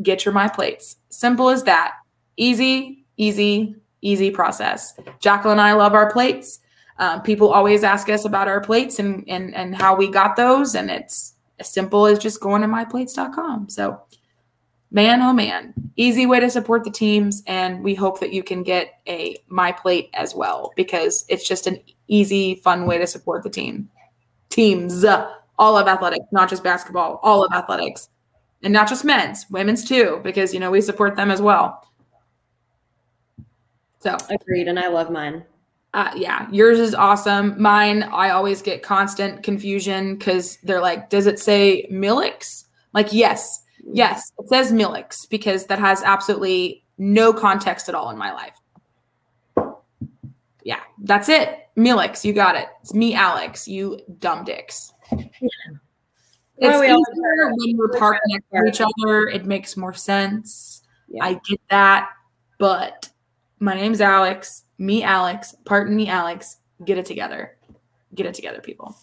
[0.03, 0.98] get your My Plates.
[1.10, 1.95] Simple as that.
[2.38, 4.94] Easy, easy, easy process.
[5.19, 6.60] Jacqueline and I love our plates.
[6.99, 10.76] Um, people always ask us about our plates and, and, and how we got those.
[10.76, 13.69] And it's as simple as just going to myplates.com.
[13.69, 13.99] So
[14.91, 17.44] man, oh man, easy way to support the teams.
[17.48, 21.68] And we hope that you can get a My Plate as well because it's just
[21.68, 23.90] an easy, fun way to support the team.
[24.49, 25.03] Teams,
[25.57, 28.10] all of athletics, not just basketball, all of athletics.
[28.64, 31.88] And not just men's, women's too, because, you know, we support them as well.
[33.99, 34.68] So agreed.
[34.68, 35.44] And I love mine.
[35.94, 37.60] Uh, yeah, yours is awesome.
[37.62, 42.66] Mine, I always get constant confusion because they're like, does it say Millix?
[42.94, 48.18] Like, yes, Yes, it says Milix because that has absolutely no context at all in
[48.18, 48.56] my life.
[50.64, 51.68] Yeah, that's it.
[51.78, 52.68] Milix, you got it.
[52.82, 53.68] It's me, Alex.
[53.68, 54.91] You dumb dicks.
[56.57, 59.28] It's we easier when we're parked next to each other.
[59.28, 60.82] It makes more sense.
[61.07, 61.26] Yeah.
[61.26, 62.10] I get that,
[62.57, 63.10] but
[63.60, 64.64] my name's Alex.
[64.78, 65.56] Me, Alex.
[65.66, 66.57] Pardon me, Alex.
[66.84, 67.57] Get it together.
[68.14, 68.98] Get it together, people.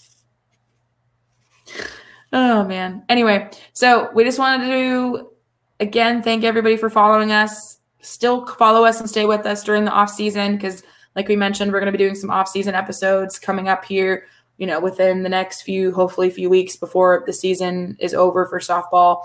[2.33, 3.05] Oh man.
[3.09, 5.29] Anyway, so we just wanted to
[5.81, 7.79] again thank everybody for following us.
[8.01, 10.83] Still follow us and stay with us during the off season because,
[11.15, 14.27] like we mentioned, we're going to be doing some off season episodes coming up here.
[14.57, 18.61] You know, within the next few, hopefully, few weeks before the season is over for
[18.61, 19.25] softball,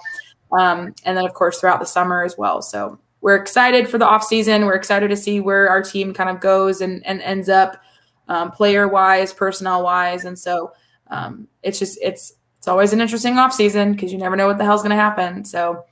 [0.57, 2.61] um, and then of course throughout the summer as well.
[2.61, 4.65] So we're excited for the off season.
[4.65, 7.81] We're excited to see where our team kind of goes and, and ends up,
[8.29, 10.71] um, player wise, personnel wise, and so
[11.09, 12.33] um, it's just it's
[12.67, 14.97] it's always an interesting off season because you never know what the hell's going to
[14.97, 15.45] happen.
[15.45, 15.85] So,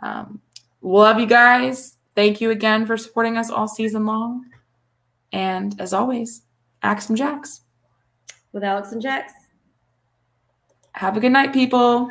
[0.00, 0.40] um,
[0.80, 1.96] love you guys.
[2.14, 4.46] Thank you again for supporting us all season long.
[5.32, 6.42] And as always,
[6.84, 7.62] Axe and Jacks.
[8.52, 9.32] With Alex and Jax.
[10.92, 12.08] Have a good night, people.